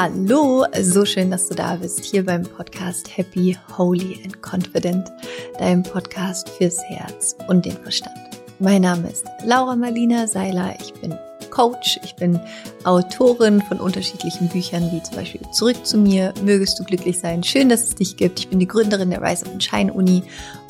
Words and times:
Hallo, 0.00 0.64
so 0.80 1.04
schön, 1.04 1.32
dass 1.32 1.48
du 1.48 1.56
da 1.56 1.74
bist, 1.74 2.04
hier 2.04 2.24
beim 2.24 2.44
Podcast 2.44 3.16
Happy, 3.16 3.58
Holy 3.76 4.20
and 4.22 4.40
Confident, 4.40 5.10
deinem 5.58 5.82
Podcast 5.82 6.48
fürs 6.50 6.80
Herz 6.84 7.34
und 7.48 7.66
den 7.66 7.72
Verstand. 7.72 8.14
Mein 8.60 8.82
Name 8.82 9.10
ist 9.10 9.26
Laura 9.44 9.74
Marlina 9.74 10.28
Seiler, 10.28 10.76
ich 10.80 10.94
bin 10.94 11.18
Coach, 11.50 11.98
ich 12.04 12.14
bin 12.14 12.38
Autorin 12.84 13.60
von 13.62 13.80
unterschiedlichen 13.80 14.48
Büchern, 14.48 14.88
wie 14.92 15.02
zum 15.02 15.16
Beispiel 15.16 15.40
Zurück 15.50 15.84
zu 15.84 15.98
mir, 15.98 16.32
Mögest 16.44 16.78
du 16.78 16.84
glücklich 16.84 17.18
sein, 17.18 17.42
schön, 17.42 17.68
dass 17.68 17.82
es 17.82 17.96
dich 17.96 18.16
gibt. 18.16 18.38
Ich 18.38 18.48
bin 18.48 18.60
die 18.60 18.68
Gründerin 18.68 19.10
der 19.10 19.20
Rise 19.20 19.46
of 19.46 19.60
Shine 19.60 19.92
Uni 19.92 20.22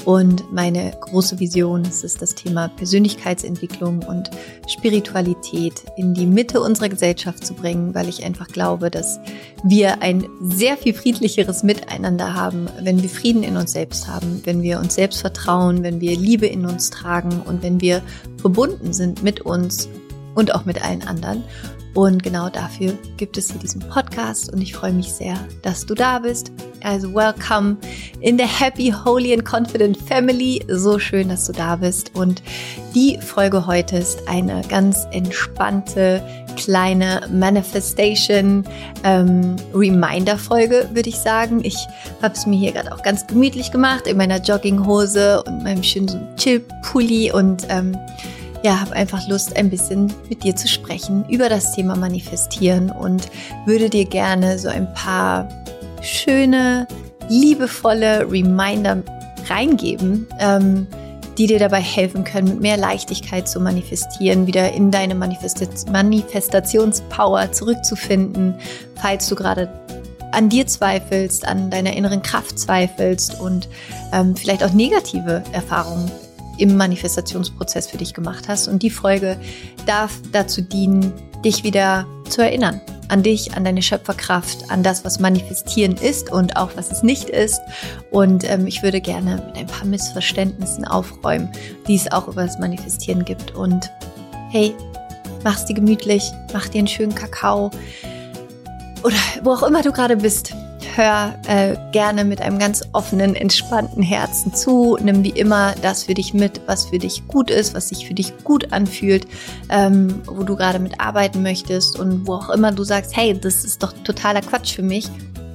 und 0.09 0.51
meine 0.51 0.93
große 0.99 1.39
Vision 1.39 1.85
ist 1.85 2.03
es, 2.03 2.15
das 2.15 2.35
Thema 2.35 2.69
Persönlichkeitsentwicklung 2.69 4.03
und 4.05 4.31
Spiritualität 4.67 5.85
in 5.99 6.15
die 6.15 6.25
Mitte 6.25 6.63
unserer 6.63 6.89
Gesellschaft 6.89 7.45
zu 7.45 7.53
bringen, 7.53 7.95
weil 7.95 8.09
ich 8.09 8.25
einfach 8.25 8.49
glaube, 8.49 8.91
dass 8.91 9.21
wir 9.65 10.01
ein 10.01 10.27
sehr 10.41 10.79
viel 10.79 10.95
friedlicheres 10.95 11.63
Miteinander 11.63 12.33
haben, 12.33 12.71
wenn 12.81 13.03
wir 13.03 13.11
Frieden 13.11 13.43
in 13.43 13.59
uns 13.59 13.73
selbst 13.73 14.09
haben, 14.09 14.41
wenn 14.45 14.63
wir 14.63 14.79
uns 14.79 14.95
selbst 14.95 15.21
vertrauen, 15.21 15.83
wenn 15.83 16.01
wir 16.01 16.17
Liebe 16.17 16.47
in 16.47 16.65
uns 16.65 16.89
tragen 16.89 17.43
und 17.45 17.63
wenn 17.63 17.83
wir 17.83 18.01
verbunden 18.39 18.95
sind 18.95 19.23
mit 19.23 19.43
uns 19.43 19.91
und 20.35 20.55
auch 20.55 20.65
mit 20.65 20.83
allen 20.83 21.03
anderen. 21.03 21.45
Und 21.95 22.23
genau 22.23 22.49
dafür 22.49 22.93
gibt 23.17 23.37
es 23.37 23.51
hier 23.51 23.61
diesen 23.61 23.81
Podcast 23.81 24.53
und 24.53 24.61
ich 24.61 24.75
freue 24.75 24.93
mich 24.93 25.13
sehr, 25.13 25.37
dass 25.63 25.87
du 25.87 25.95
da 25.95 26.21
bist. 26.21 26.53
Also 26.85 27.13
welcome 27.13 27.77
in 28.21 28.39
the 28.39 28.45
happy, 28.45 28.93
holy 28.93 29.33
and 29.33 29.45
confident 29.45 29.97
family. 29.97 30.65
So 30.69 30.99
schön, 30.99 31.29
dass 31.29 31.47
du 31.47 31.53
da 31.53 31.77
bist. 31.77 32.15
Und 32.15 32.43
die 32.95 33.19
Folge 33.21 33.67
heute 33.67 33.97
ist 33.97 34.29
eine 34.29 34.63
ganz 34.69 35.07
entspannte 35.11 36.23
kleine 36.57 37.29
Manifestation 37.33 38.65
ähm, 39.05 39.57
Reminder 39.75 40.37
Folge, 40.37 40.89
würde 40.93 41.09
ich 41.09 41.19
sagen. 41.19 41.61
Ich 41.65 41.77
habe 42.21 42.35
es 42.35 42.47
mir 42.47 42.59
hier 42.59 42.73
gerade 42.73 42.93
auch 42.93 43.03
ganz 43.03 43.27
gemütlich 43.27 43.71
gemacht 43.71 44.07
in 44.07 44.17
meiner 44.17 44.41
Jogginghose 44.41 45.43
und 45.45 45.63
meinem 45.63 45.83
schönen 45.83 46.37
Chill-Pulli 46.37 47.33
und 47.33 47.67
ähm, 47.69 47.97
ja, 48.63 48.81
habe 48.81 48.93
einfach 48.93 49.29
Lust, 49.29 49.57
ein 49.57 49.71
bisschen 49.71 50.13
mit 50.29 50.43
dir 50.43 50.57
zu 50.57 50.69
sprechen 50.69 51.25
über 51.29 51.49
das 51.49 51.73
Thema 51.73 51.97
Manifestieren 51.97 52.91
und 52.91 53.29
würde 53.67 53.89
dir 53.89 54.05
gerne 54.05 54.59
so 54.59 54.69
ein 54.69 54.93
paar 54.95 55.49
schöne, 56.03 56.87
liebevolle 57.29 58.31
Reminder 58.31 59.03
reingeben, 59.49 60.27
ähm, 60.41 60.87
die 61.37 61.47
dir 61.47 61.61
dabei 61.61 61.81
helfen 61.81 62.25
können, 62.25 62.49
mit 62.49 62.61
mehr 62.61 62.77
Leichtigkeit 62.77 63.49
zu 63.49 63.61
manifestieren, 63.61 64.47
wieder 64.47 64.73
in 64.73 64.91
deine 64.91 65.15
Manifestation, 65.15 65.93
Manifestationspower 65.93 67.53
zurückzufinden, 67.53 68.55
falls 68.97 69.29
du 69.29 69.37
gerade 69.37 69.69
an 70.33 70.49
dir 70.49 70.67
zweifelst, 70.67 71.47
an 71.47 71.71
deiner 71.71 71.95
inneren 71.95 72.23
Kraft 72.23 72.59
zweifelst 72.59 73.41
und 73.41 73.69
ähm, 74.13 74.35
vielleicht 74.37 74.65
auch 74.65 74.73
negative 74.73 75.43
Erfahrungen 75.53 76.11
im 76.59 76.77
Manifestationsprozess 76.77 77.87
für 77.87 77.97
dich 77.97 78.15
gemacht 78.15 78.49
hast. 78.49 78.69
Und 78.69 78.83
die 78.83 78.91
Folge 78.91 79.39
darf 79.87 80.13
dazu 80.33 80.63
dienen, 80.63 81.13
dich 81.45 81.65
wieder 81.65 82.07
zu 82.29 82.43
erinnern. 82.43 82.81
An 83.09 83.23
dich, 83.23 83.55
an 83.55 83.65
deine 83.65 83.81
Schöpferkraft, 83.81 84.71
an 84.71 84.83
das, 84.83 85.05
was 85.05 85.19
manifestieren 85.19 85.97
ist 85.97 86.31
und 86.31 86.57
auch 86.57 86.71
was 86.77 86.91
es 86.91 87.03
nicht 87.03 87.31
ist. 87.31 87.61
Und 88.11 88.49
ähm, 88.49 88.67
ich 88.67 88.83
würde 88.83 89.01
gerne 89.01 89.43
mit 89.47 89.57
ein 89.57 89.67
paar 89.67 89.87
Missverständnissen 89.87 90.85
aufräumen, 90.85 91.49
die 91.87 91.95
es 91.95 92.13
auch 92.13 92.29
über 92.29 92.45
das 92.45 92.59
Manifestieren 92.59 93.25
gibt. 93.25 93.55
Und 93.55 93.91
hey, 94.51 94.75
mach's 95.43 95.65
dir 95.65 95.75
gemütlich, 95.75 96.31
mach 96.53 96.69
dir 96.69 96.79
einen 96.79 96.89
schönen 96.89 97.15
Kakao 97.15 97.71
oder 99.03 99.17
wo 99.43 99.53
auch 99.53 99.63
immer 99.63 99.83
du 99.83 99.93
gerade 99.93 100.17
bist 100.17 100.55
hör 100.99 101.39
äh, 101.47 101.77
gerne 101.93 102.25
mit 102.25 102.43
einem 102.43 102.59
ganz 102.59 102.83
offenen, 102.93 103.35
entspannten 103.37 104.03
Herzen 104.03 104.53
zu. 104.53 104.99
Nimm 105.01 105.23
wie 105.23 105.31
immer 105.31 105.75
das 105.81 106.05
für 106.05 106.15
dich 106.15 106.35
mit, 106.35 106.61
was 106.67 106.87
für 106.87 106.99
dich 106.99 107.27
gut 107.29 107.51
ist, 107.51 107.73
was 107.73 107.89
sich 107.89 108.07
für 108.07 108.15
dich 108.15 108.37
gut 108.45 108.73
anfühlt, 108.73 109.27
ähm, 109.71 110.21
wo 110.27 110.43
du 110.43 110.57
gerade 110.57 110.81
mit 110.81 111.01
arbeiten 111.01 111.43
möchtest 111.43 111.99
und 111.99 112.27
wo 112.27 112.35
auch 112.35 112.51
immer 112.51 112.73
du 112.73 112.83
sagst, 112.83 113.17
hey, 113.17 113.39
das 113.39 113.65
ist 113.65 113.83
doch 113.83 113.93
totaler 114.05 114.41
Quatsch 114.43 114.75
für 114.75 114.83
mich, 114.83 115.09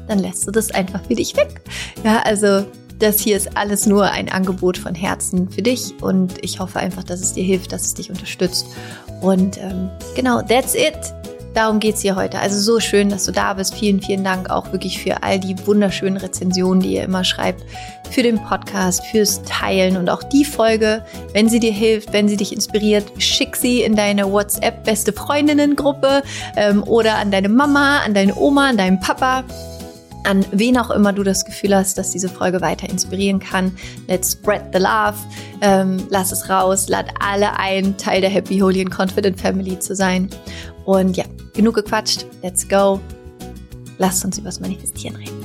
dann 0.08 0.20
lässt 0.20 0.48
du 0.48 0.52
das 0.52 0.72
einfach 0.72 1.04
für 1.06 1.16
dich 1.16 1.36
weg. 1.36 1.62
Ja, 2.04 2.22
also 2.24 2.66
das 3.00 3.20
hier 3.20 3.36
ist 3.36 3.58
alles 3.58 3.86
nur 3.86 4.10
ein 4.10 4.32
Angebot 4.32 4.78
von 4.78 4.96
Herzen 4.96 5.50
für 5.50 5.62
dich 5.62 5.94
und 6.02 6.34
ich 6.42 6.60
hoffe 6.60 6.80
einfach, 6.80 7.04
dass 7.04 7.20
es 7.20 7.34
dir 7.34 7.44
hilft, 7.44 7.74
dass 7.74 7.84
es 7.84 7.94
dich 7.96 8.10
unterstützt. 8.10 8.68
Und 9.20 9.58
ähm, 9.58 9.90
genau, 10.16 10.42
that's 10.42 10.74
it. 10.74 11.14
Darum 11.54 11.80
geht 11.80 11.96
es 11.96 12.02
hier 12.02 12.16
heute. 12.16 12.40
Also 12.40 12.60
so 12.60 12.80
schön, 12.80 13.10
dass 13.10 13.26
du 13.26 13.32
da 13.32 13.54
bist. 13.54 13.76
Vielen, 13.76 14.02
vielen 14.02 14.24
Dank 14.24 14.50
auch 14.50 14.72
wirklich 14.72 15.02
für 15.02 15.22
all 15.22 15.40
die 15.40 15.56
wunderschönen 15.68 16.18
Rezensionen, 16.18 16.82
die 16.82 16.96
ihr 16.96 17.04
immer 17.04 17.24
schreibt, 17.24 17.64
für 18.10 18.24
den 18.24 18.42
Podcast, 18.44 19.06
fürs 19.06 19.44
Teilen 19.44 19.98
und 19.98 20.10
auch 20.10 20.24
die 20.24 20.46
Folge, 20.46 21.04
wenn 21.34 21.50
sie 21.50 21.60
dir 21.60 21.72
hilft, 21.72 22.12
wenn 22.14 22.28
sie 22.28 22.38
dich 22.38 22.54
inspiriert, 22.54 23.06
schick 23.20 23.56
sie 23.56 23.82
in 23.84 23.96
deine 23.96 24.32
WhatsApp 24.32 24.84
Beste 24.84 25.14
Freundinnen-Gruppe 25.14 26.24
ähm, 26.56 26.84
oder 26.84 27.18
an 27.18 27.32
deine 27.32 27.50
Mama, 27.50 28.00
an 28.00 28.14
deine 28.14 28.36
Oma, 28.36 28.70
an 28.70 28.78
deinen 28.78 29.00
Papa 29.00 29.44
an 30.26 30.46
wen 30.52 30.78
auch 30.78 30.90
immer 30.90 31.14
du 31.14 31.24
das 31.24 31.46
Gefühl 31.46 31.76
hast, 31.76 31.98
dass 31.98 32.12
diese 32.12 32.30
Folge 32.30 32.62
weiter 32.62 32.90
inspirieren 32.90 33.40
kann. 33.40 33.76
Let's 34.08 34.32
spread 34.32 34.64
the 34.74 34.80
love. 34.80 35.16
Ähm, 35.62 36.08
lass 36.10 36.32
es 36.32 36.50
raus. 36.50 36.88
Lad 36.88 37.08
alle 37.20 37.60
ein, 37.60 37.98
Teil 37.98 38.22
der 38.22 38.30
Happy, 38.30 38.60
Holy 38.60 38.82
and 38.82 38.92
Confident 38.92 39.40
Family 39.40 39.78
zu 39.80 39.96
sein. 39.96 40.30
Und 40.86 41.16
ja, 41.18 41.26
genug 41.54 41.76
gequatscht. 41.76 42.26
Let's 42.42 42.68
go. 42.68 43.00
Lasst 43.98 44.26
uns 44.26 44.38
über 44.38 44.48
das 44.48 44.60
Manifestieren 44.60 45.16
reden. 45.16 45.44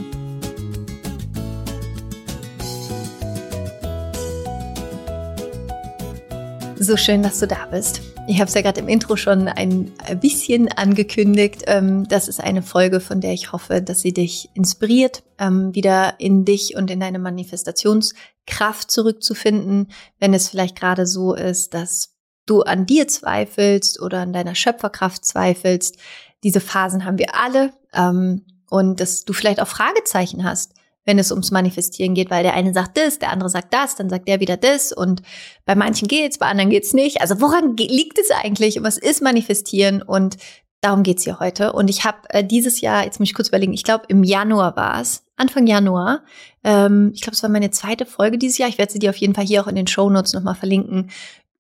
So 6.80 6.96
schön, 6.96 7.22
dass 7.22 7.40
du 7.40 7.46
da 7.46 7.66
bist. 7.66 8.00
Ich 8.28 8.40
habe 8.40 8.48
es 8.48 8.54
ja 8.54 8.60
gerade 8.62 8.80
im 8.80 8.88
Intro 8.88 9.16
schon 9.16 9.48
ein 9.48 9.90
bisschen 10.20 10.70
angekündigt. 10.70 11.64
Ähm, 11.66 12.06
das 12.08 12.28
ist 12.28 12.40
eine 12.40 12.62
Folge, 12.62 13.00
von 13.00 13.20
der 13.20 13.32
ich 13.32 13.52
hoffe, 13.52 13.82
dass 13.82 14.02
sie 14.02 14.12
dich 14.12 14.50
inspiriert, 14.54 15.22
ähm, 15.38 15.74
wieder 15.74 16.14
in 16.18 16.44
dich 16.44 16.76
und 16.76 16.90
in 16.90 17.00
deine 17.00 17.18
Manifestationskraft 17.18 18.90
zurückzufinden, 18.90 19.88
wenn 20.20 20.34
es 20.34 20.48
vielleicht 20.48 20.76
gerade 20.76 21.06
so 21.06 21.34
ist, 21.34 21.74
dass 21.74 22.17
du 22.50 22.62
an 22.62 22.86
dir 22.86 23.08
zweifelst 23.08 24.00
oder 24.00 24.20
an 24.20 24.32
deiner 24.32 24.54
Schöpferkraft 24.54 25.24
zweifelst. 25.24 25.96
Diese 26.42 26.60
Phasen 26.60 27.04
haben 27.04 27.18
wir 27.18 27.34
alle. 27.34 27.72
Ähm, 27.92 28.44
und 28.70 29.00
dass 29.00 29.24
du 29.24 29.32
vielleicht 29.32 29.60
auch 29.60 29.68
Fragezeichen 29.68 30.44
hast, 30.44 30.74
wenn 31.08 31.18
es 31.18 31.32
ums 31.32 31.50
Manifestieren 31.50 32.14
geht, 32.14 32.30
weil 32.30 32.42
der 32.42 32.52
eine 32.52 32.74
sagt 32.74 32.98
das, 32.98 33.18
der 33.18 33.30
andere 33.30 33.48
sagt 33.48 33.72
das, 33.72 33.96
dann 33.96 34.10
sagt 34.10 34.28
der 34.28 34.40
wieder 34.40 34.58
das 34.58 34.92
und 34.92 35.22
bei 35.64 35.74
manchen 35.74 36.06
geht's, 36.06 36.36
bei 36.36 36.46
anderen 36.46 36.68
geht's 36.68 36.92
nicht. 36.92 37.22
Also 37.22 37.40
woran 37.40 37.76
liegt 37.78 38.18
es 38.18 38.30
eigentlich 38.30 38.82
was 38.82 38.98
ist 38.98 39.22
Manifestieren? 39.22 40.02
Und 40.02 40.36
darum 40.82 41.02
geht's 41.02 41.24
hier 41.24 41.40
heute. 41.40 41.72
Und 41.72 41.88
ich 41.88 42.04
habe 42.04 42.18
äh, 42.28 42.44
dieses 42.44 42.82
Jahr, 42.82 43.04
jetzt 43.04 43.20
muss 43.20 43.30
ich 43.30 43.34
kurz 43.34 43.48
überlegen, 43.48 43.72
ich 43.72 43.84
glaube 43.84 44.04
im 44.08 44.22
Januar 44.22 44.76
war 44.76 45.00
es, 45.00 45.24
Anfang 45.36 45.66
Januar, 45.66 46.24
ähm, 46.62 47.12
ich 47.14 47.22
glaube 47.22 47.34
es 47.34 47.42
war 47.42 47.50
meine 47.50 47.70
zweite 47.70 48.04
Folge 48.04 48.36
dieses 48.36 48.58
Jahr, 48.58 48.68
ich 48.68 48.76
werde 48.76 48.92
sie 48.92 48.98
dir 48.98 49.08
auf 49.08 49.16
jeden 49.16 49.34
Fall 49.34 49.46
hier 49.46 49.62
auch 49.62 49.66
in 49.66 49.76
den 49.76 49.86
Show 49.86 50.10
Notes 50.10 50.34
nochmal 50.34 50.56
verlinken, 50.56 51.10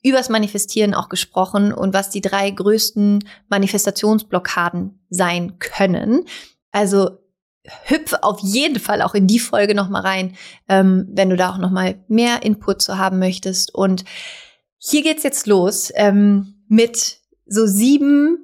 übers 0.02 0.28
Manifestieren 0.28 0.94
auch 0.94 1.08
gesprochen 1.08 1.72
und 1.72 1.94
was 1.94 2.10
die 2.10 2.20
drei 2.20 2.50
größten 2.50 3.24
Manifestationsblockaden 3.48 5.00
sein 5.10 5.58
können. 5.58 6.24
Also 6.70 7.18
hüpf 7.84 8.14
auf 8.22 8.40
jeden 8.40 8.78
Fall 8.78 9.02
auch 9.02 9.14
in 9.14 9.26
die 9.26 9.38
Folge 9.38 9.74
nochmal 9.74 10.02
rein, 10.02 10.36
ähm, 10.68 11.08
wenn 11.10 11.30
du 11.30 11.36
da 11.36 11.50
auch 11.50 11.58
nochmal 11.58 12.02
mehr 12.08 12.42
Input 12.42 12.80
zu 12.80 12.98
haben 12.98 13.18
möchtest. 13.18 13.74
Und 13.74 14.04
hier 14.78 15.02
geht's 15.02 15.22
jetzt 15.22 15.46
los 15.46 15.92
ähm, 15.94 16.64
mit 16.68 17.18
so 17.46 17.66
sieben, 17.66 18.38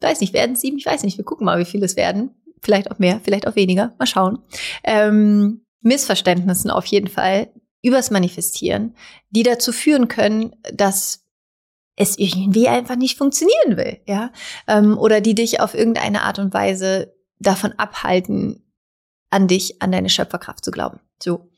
weiß 0.00 0.20
nicht, 0.20 0.32
werden 0.32 0.56
sieben, 0.56 0.78
ich 0.78 0.86
weiß 0.86 1.02
nicht, 1.02 1.16
wir 1.16 1.24
gucken 1.24 1.46
mal, 1.46 1.58
wie 1.58 1.64
viele 1.64 1.86
es 1.86 1.96
werden. 1.96 2.30
Vielleicht 2.62 2.90
auch 2.90 2.98
mehr, 2.98 3.20
vielleicht 3.22 3.46
auch 3.46 3.56
weniger, 3.56 3.94
mal 3.98 4.06
schauen. 4.06 4.38
Ähm, 4.84 5.64
Missverständnissen 5.80 6.70
auf 6.70 6.86
jeden 6.86 7.08
Fall, 7.08 7.52
übers 7.86 8.10
Manifestieren, 8.10 8.94
die 9.30 9.42
dazu 9.42 9.72
führen 9.72 10.08
können, 10.08 10.56
dass 10.72 11.24
es 11.96 12.18
irgendwie 12.18 12.68
einfach 12.68 12.96
nicht 12.96 13.16
funktionieren 13.16 13.76
will, 13.76 14.00
ja, 14.06 14.30
ähm, 14.66 14.98
oder 14.98 15.20
die 15.20 15.34
dich 15.34 15.60
auf 15.60 15.74
irgendeine 15.74 16.22
Art 16.22 16.38
und 16.38 16.52
Weise 16.52 17.14
davon 17.38 17.72
abhalten, 17.72 18.62
an 19.30 19.48
dich, 19.48 19.80
an 19.82 19.92
deine 19.92 20.08
Schöpferkraft 20.08 20.64
zu 20.64 20.70
glauben. 20.70 21.00
So 21.22 21.48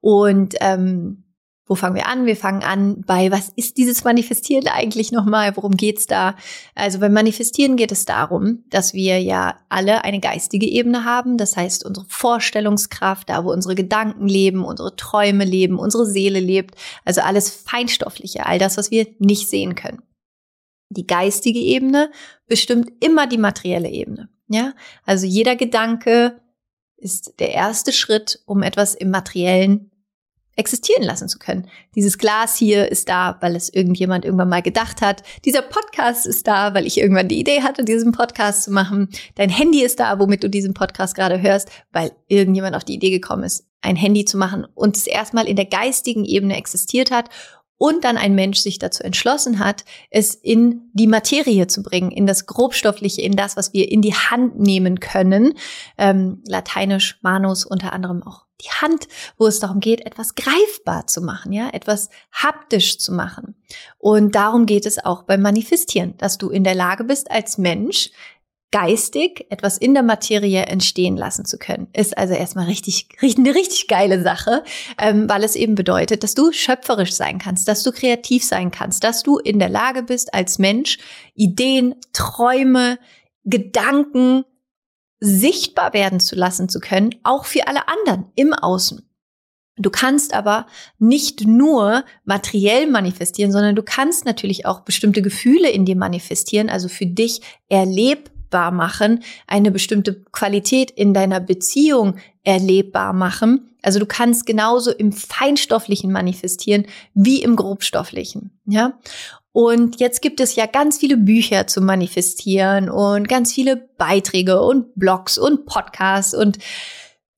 und 0.00 0.54
ähm, 0.60 1.23
wo 1.66 1.74
fangen 1.74 1.94
wir 1.94 2.06
an? 2.08 2.26
Wir 2.26 2.36
fangen 2.36 2.62
an 2.62 3.02
bei, 3.06 3.30
was 3.30 3.48
ist 3.56 3.78
dieses 3.78 4.04
Manifestieren 4.04 4.68
eigentlich 4.68 5.12
nochmal? 5.12 5.56
Worum 5.56 5.76
geht's 5.76 6.06
da? 6.06 6.36
Also 6.74 6.98
beim 6.98 7.14
Manifestieren 7.14 7.76
geht 7.76 7.90
es 7.90 8.04
darum, 8.04 8.64
dass 8.68 8.92
wir 8.92 9.18
ja 9.20 9.56
alle 9.70 10.04
eine 10.04 10.20
geistige 10.20 10.66
Ebene 10.66 11.04
haben. 11.04 11.38
Das 11.38 11.56
heißt, 11.56 11.86
unsere 11.86 12.04
Vorstellungskraft, 12.08 13.30
da 13.30 13.44
wo 13.44 13.52
unsere 13.52 13.74
Gedanken 13.74 14.28
leben, 14.28 14.62
unsere 14.62 14.94
Träume 14.96 15.44
leben, 15.44 15.78
unsere 15.78 16.04
Seele 16.04 16.40
lebt. 16.40 16.74
Also 17.06 17.22
alles 17.22 17.48
Feinstoffliche, 17.48 18.44
all 18.44 18.58
das, 18.58 18.76
was 18.76 18.90
wir 18.90 19.06
nicht 19.18 19.48
sehen 19.48 19.74
können. 19.74 20.02
Die 20.90 21.06
geistige 21.06 21.60
Ebene 21.60 22.10
bestimmt 22.46 22.92
immer 23.00 23.26
die 23.26 23.38
materielle 23.38 23.88
Ebene. 23.88 24.28
Ja, 24.48 24.74
also 25.06 25.26
jeder 25.26 25.56
Gedanke 25.56 26.40
ist 26.98 27.40
der 27.40 27.52
erste 27.52 27.92
Schritt, 27.92 28.40
um 28.44 28.62
etwas 28.62 28.94
im 28.94 29.10
Materiellen 29.10 29.90
existieren 30.56 31.02
lassen 31.02 31.28
zu 31.28 31.38
können. 31.38 31.68
Dieses 31.94 32.18
Glas 32.18 32.56
hier 32.56 32.90
ist 32.90 33.08
da, 33.08 33.36
weil 33.40 33.56
es 33.56 33.68
irgendjemand 33.68 34.24
irgendwann 34.24 34.48
mal 34.48 34.62
gedacht 34.62 35.00
hat. 35.00 35.22
Dieser 35.44 35.62
Podcast 35.62 36.26
ist 36.26 36.46
da, 36.46 36.74
weil 36.74 36.86
ich 36.86 36.98
irgendwann 36.98 37.28
die 37.28 37.40
Idee 37.40 37.62
hatte, 37.62 37.84
diesen 37.84 38.12
Podcast 38.12 38.64
zu 38.64 38.72
machen. 38.72 39.08
Dein 39.34 39.50
Handy 39.50 39.82
ist 39.82 40.00
da, 40.00 40.18
womit 40.18 40.42
du 40.44 40.50
diesen 40.50 40.74
Podcast 40.74 41.14
gerade 41.14 41.40
hörst, 41.40 41.70
weil 41.92 42.12
irgendjemand 42.28 42.76
auf 42.76 42.84
die 42.84 42.94
Idee 42.94 43.10
gekommen 43.10 43.44
ist, 43.44 43.66
ein 43.80 43.96
Handy 43.96 44.24
zu 44.24 44.36
machen 44.36 44.66
und 44.74 44.96
es 44.96 45.06
erstmal 45.06 45.46
in 45.46 45.56
der 45.56 45.66
geistigen 45.66 46.24
Ebene 46.24 46.56
existiert 46.56 47.10
hat 47.10 47.30
und 47.76 48.04
dann 48.04 48.16
ein 48.16 48.34
Mensch 48.34 48.60
sich 48.60 48.78
dazu 48.78 49.02
entschlossen 49.02 49.58
hat, 49.58 49.84
es 50.10 50.34
in 50.34 50.90
die 50.92 51.06
Materie 51.06 51.66
zu 51.66 51.82
bringen, 51.82 52.10
in 52.10 52.26
das 52.26 52.46
Grobstoffliche, 52.46 53.22
in 53.22 53.36
das, 53.36 53.56
was 53.56 53.72
wir 53.72 53.90
in 53.90 54.00
die 54.00 54.14
Hand 54.14 54.58
nehmen 54.58 55.00
können. 55.00 55.54
Ähm, 55.98 56.42
Lateinisch 56.46 57.18
manus 57.22 57.64
unter 57.64 57.92
anderem 57.92 58.22
auch 58.22 58.43
die 58.60 58.70
Hand, 58.70 59.08
wo 59.36 59.46
es 59.46 59.60
darum 59.60 59.80
geht, 59.80 60.06
etwas 60.06 60.34
greifbar 60.34 61.06
zu 61.06 61.20
machen, 61.20 61.52
ja, 61.52 61.70
etwas 61.70 62.08
haptisch 62.32 62.98
zu 62.98 63.12
machen. 63.12 63.54
Und 63.98 64.34
darum 64.34 64.66
geht 64.66 64.86
es 64.86 65.04
auch 65.04 65.22
beim 65.22 65.42
Manifestieren, 65.42 66.16
dass 66.18 66.38
du 66.38 66.50
in 66.50 66.64
der 66.64 66.74
Lage 66.74 67.04
bist, 67.04 67.30
als 67.30 67.58
Mensch 67.58 68.10
geistig 68.74 69.46
etwas 69.50 69.78
in 69.78 69.94
der 69.94 70.02
Materie 70.02 70.62
entstehen 70.62 71.16
lassen 71.16 71.44
zu 71.44 71.58
können. 71.58 71.86
Ist 71.92 72.18
also 72.18 72.34
erstmal 72.34 72.66
richtig, 72.66 73.06
richtig 73.22 73.46
eine 73.46 73.54
richtig 73.54 73.86
geile 73.86 74.20
Sache, 74.20 74.64
ähm, 74.98 75.28
weil 75.28 75.44
es 75.44 75.54
eben 75.54 75.76
bedeutet, 75.76 76.24
dass 76.24 76.34
du 76.34 76.50
schöpferisch 76.50 77.12
sein 77.12 77.38
kannst, 77.38 77.68
dass 77.68 77.84
du 77.84 77.92
kreativ 77.92 78.44
sein 78.44 78.72
kannst, 78.72 79.04
dass 79.04 79.22
du 79.22 79.38
in 79.38 79.60
der 79.60 79.68
Lage 79.68 80.02
bist, 80.02 80.34
als 80.34 80.58
Mensch 80.58 80.98
Ideen, 81.34 81.94
Träume, 82.12 82.98
Gedanken 83.44 84.44
sichtbar 85.24 85.94
werden 85.94 86.20
zu 86.20 86.36
lassen 86.36 86.68
zu 86.68 86.80
können, 86.80 87.14
auch 87.22 87.46
für 87.46 87.66
alle 87.66 87.88
anderen 87.88 88.26
im 88.34 88.52
Außen. 88.52 89.08
Du 89.76 89.90
kannst 89.90 90.34
aber 90.34 90.66
nicht 90.98 91.46
nur 91.46 92.04
materiell 92.24 92.86
manifestieren, 92.86 93.50
sondern 93.50 93.74
du 93.74 93.82
kannst 93.82 94.24
natürlich 94.24 94.66
auch 94.66 94.80
bestimmte 94.80 95.22
Gefühle 95.22 95.70
in 95.70 95.84
dir 95.84 95.96
manifestieren, 95.96 96.68
also 96.68 96.88
für 96.88 97.06
dich 97.06 97.40
erlebbar 97.68 98.70
machen, 98.70 99.24
eine 99.46 99.70
bestimmte 99.72 100.22
Qualität 100.30 100.92
in 100.92 101.12
deiner 101.12 101.40
Beziehung 101.40 102.16
erlebbar 102.44 103.14
machen. 103.14 103.70
Also 103.82 103.98
du 103.98 104.06
kannst 104.06 104.46
genauso 104.46 104.92
im 104.92 105.10
Feinstofflichen 105.10 106.12
manifestieren 106.12 106.86
wie 107.14 107.42
im 107.42 107.56
Grobstofflichen, 107.56 108.60
ja. 108.66 108.98
Und 109.56 110.00
jetzt 110.00 110.20
gibt 110.20 110.40
es 110.40 110.56
ja 110.56 110.66
ganz 110.66 110.98
viele 110.98 111.16
Bücher 111.16 111.68
zu 111.68 111.80
manifestieren 111.80 112.90
und 112.90 113.28
ganz 113.28 113.52
viele 113.52 113.76
Beiträge 113.76 114.60
und 114.60 114.96
Blogs 114.96 115.38
und 115.38 115.64
Podcasts 115.64 116.34
und 116.34 116.58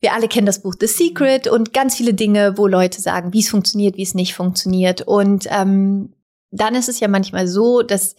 wir 0.00 0.14
alle 0.14 0.26
kennen 0.26 0.46
das 0.46 0.62
Buch 0.62 0.74
The 0.80 0.86
Secret 0.86 1.46
und 1.46 1.74
ganz 1.74 1.94
viele 1.94 2.14
Dinge, 2.14 2.56
wo 2.56 2.66
Leute 2.66 3.02
sagen, 3.02 3.34
wie 3.34 3.40
es 3.40 3.50
funktioniert, 3.50 3.98
wie 3.98 4.02
es 4.02 4.14
nicht 4.14 4.34
funktioniert. 4.34 5.02
Und 5.02 5.46
ähm, 5.50 6.14
dann 6.50 6.74
ist 6.74 6.88
es 6.88 7.00
ja 7.00 7.08
manchmal 7.08 7.46
so, 7.48 7.82
dass 7.82 8.16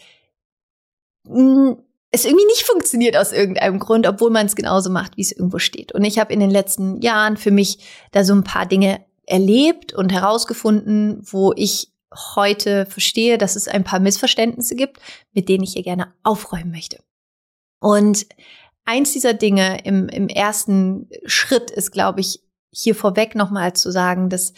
mh, 1.24 1.78
es 2.12 2.26
irgendwie 2.26 2.46
nicht 2.46 2.68
funktioniert 2.68 3.18
aus 3.18 3.32
irgendeinem 3.32 3.80
Grund, 3.80 4.06
obwohl 4.06 4.30
man 4.30 4.46
es 4.46 4.56
genauso 4.56 4.92
macht, 4.92 5.18
wie 5.18 5.24
es 5.24 5.32
irgendwo 5.32 5.58
steht. 5.58 5.92
Und 5.92 6.04
ich 6.04 6.20
habe 6.20 6.32
in 6.32 6.40
den 6.40 6.52
letzten 6.52 7.02
Jahren 7.02 7.36
für 7.36 7.52
mich 7.52 7.80
da 8.12 8.24
so 8.24 8.36
ein 8.36 8.44
paar 8.44 8.68
Dinge 8.68 9.04
erlebt 9.26 9.92
und 9.92 10.12
herausgefunden, 10.12 11.20
wo 11.24 11.52
ich 11.56 11.92
heute 12.36 12.86
verstehe, 12.86 13.38
dass 13.38 13.56
es 13.56 13.68
ein 13.68 13.84
paar 13.84 14.00
Missverständnisse 14.00 14.76
gibt, 14.76 15.00
mit 15.34 15.50
denen 15.50 15.64
ich 15.64 15.74
hier 15.74 15.84
gerne 15.84 16.14
aufräumen 16.24 16.72
möchte. 16.72 17.00
Und 17.80 18.26
eins 18.86 19.14
dieser 19.14 19.34
Dinge 19.34 19.84
im, 19.84 20.08
im 20.10 20.28
ersten 20.28 21.10
Schritt 21.26 21.72
ist, 21.72 21.92
glaube 21.92 22.22
ich, 22.22 22.42
hier 22.72 22.96
vorweg 22.96 23.36
nochmal 23.36 23.74
zu 23.74 23.92
sagen, 23.92 24.30
dass 24.30 24.54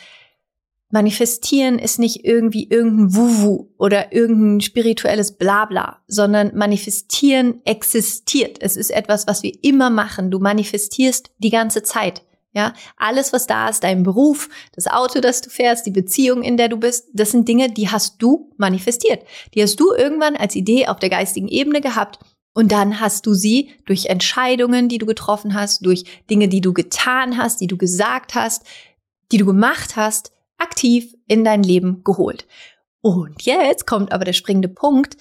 Manifestieren 0.92 1.78
ist 1.78 2.00
nicht 2.00 2.25
irgendwie 2.25 2.68
irgendein 2.68 3.16
Wuwu 3.16 3.68
oder 3.78 4.12
irgendein 4.12 4.62
spirituelles 4.62 5.34
Blabla, 5.34 6.00
sondern 6.07 6.56
manifestieren 6.56 7.62
existiert. 7.63 8.57
Es 8.60 8.75
ist 8.75 8.90
etwas, 8.90 9.28
was 9.28 9.44
wir 9.44 9.54
immer 9.62 9.92
machen. 9.92 10.31
Du 10.31 10.40
manifestierst 10.40 11.30
die 11.38 11.52
ganze 11.52 11.84
Zeit. 11.84 12.24
Ja, 12.51 12.74
alles, 12.98 13.31
was 13.31 13.46
da 13.46 13.69
ist, 13.69 13.84
dein 13.84 14.01
Beruf, 14.01 14.50
das 14.74 14.88
Auto, 14.88 15.19
das 15.19 15.42
du 15.42 15.51
fährst, 15.51 15.86
die 15.86 15.92
Beziehung, 15.92 16.42
in 16.42 16.57
der 16.57 16.68
du 16.68 16.78
bist, 16.78 17.07
das 17.13 17.31
sind 17.31 17.48
Dinge, 17.48 17.69
die 17.69 17.90
hast 17.90 18.22
du 18.22 18.51
manifestiert. 18.57 19.24
Die 19.54 19.62
hast 19.62 19.80
du 19.80 19.94
irgendwann 19.94 20.36
als 20.36 20.56
Idee 20.56 20.88
auf 20.88 20.98
der 20.98 21.10
geistigen 21.10 21.48
Ebene 21.48 21.80
gehabt 21.80 22.18
und 22.54 22.72
dann 22.72 23.00
hast 23.00 23.25
du 23.25 23.34
sie 23.34 23.72
durch 23.86 24.07
Entscheidungen, 24.07 24.90
die 24.90 24.98
du 24.98 25.06
getroffen 25.06 25.54
hast, 25.54 25.86
durch 25.86 26.04
Dinge, 26.30 26.48
die 26.48 26.62
du 26.62 26.74
getan 26.74 27.38
hast, 27.38 27.62
die 27.62 27.68
du 27.68 27.78
gesagt 27.78 28.34
hast, 28.34 28.66
die 29.31 29.38
du 29.38 29.45
gemacht 29.45 29.95
hast, 29.95 30.31
aktiv 30.57 31.16
in 31.28 31.44
dein 31.44 31.63
Leben 31.63 32.04
geholt. 32.04 32.48
Und 33.02 33.44
jetzt 33.44 33.86
kommt 33.86 34.12
aber 34.12 34.25
der 34.25 34.34
springende 34.34 34.68
Punkt. 34.69 35.16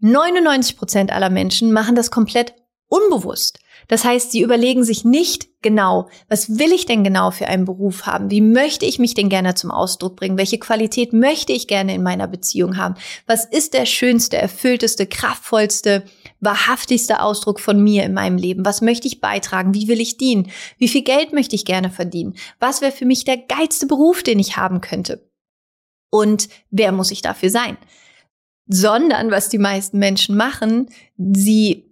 99 0.00 0.76
Prozent 0.76 1.12
aller 1.12 1.30
Menschen 1.30 1.72
machen 1.72 1.96
das 1.96 2.10
komplett 2.10 2.54
unbewusst. 2.88 3.58
Das 3.90 4.04
heißt, 4.04 4.30
sie 4.30 4.40
überlegen 4.40 4.84
sich 4.84 5.04
nicht 5.04 5.48
genau, 5.62 6.08
was 6.28 6.60
will 6.60 6.72
ich 6.72 6.86
denn 6.86 7.02
genau 7.02 7.32
für 7.32 7.48
einen 7.48 7.64
Beruf 7.64 8.06
haben? 8.06 8.30
Wie 8.30 8.40
möchte 8.40 8.86
ich 8.86 9.00
mich 9.00 9.14
denn 9.14 9.28
gerne 9.28 9.56
zum 9.56 9.72
Ausdruck 9.72 10.14
bringen? 10.14 10.38
Welche 10.38 10.60
Qualität 10.60 11.12
möchte 11.12 11.52
ich 11.52 11.66
gerne 11.66 11.92
in 11.92 12.04
meiner 12.04 12.28
Beziehung 12.28 12.76
haben? 12.76 12.94
Was 13.26 13.44
ist 13.46 13.74
der 13.74 13.86
schönste, 13.86 14.36
erfüllteste, 14.36 15.08
kraftvollste, 15.08 16.04
wahrhaftigste 16.38 17.20
Ausdruck 17.20 17.58
von 17.58 17.82
mir 17.82 18.04
in 18.04 18.14
meinem 18.14 18.36
Leben? 18.36 18.64
Was 18.64 18.80
möchte 18.80 19.08
ich 19.08 19.20
beitragen? 19.20 19.74
Wie 19.74 19.88
will 19.88 20.00
ich 20.00 20.16
dienen? 20.16 20.52
Wie 20.78 20.88
viel 20.88 21.02
Geld 21.02 21.32
möchte 21.32 21.56
ich 21.56 21.64
gerne 21.64 21.90
verdienen? 21.90 22.36
Was 22.60 22.82
wäre 22.82 22.92
für 22.92 23.06
mich 23.06 23.24
der 23.24 23.38
geilste 23.38 23.88
Beruf, 23.88 24.22
den 24.22 24.38
ich 24.38 24.56
haben 24.56 24.80
könnte? 24.80 25.28
Und 26.12 26.48
wer 26.70 26.92
muss 26.92 27.10
ich 27.10 27.22
dafür 27.22 27.50
sein? 27.50 27.76
Sondern 28.68 29.32
was 29.32 29.48
die 29.48 29.58
meisten 29.58 29.98
Menschen 29.98 30.36
machen, 30.36 30.90
sie 31.18 31.89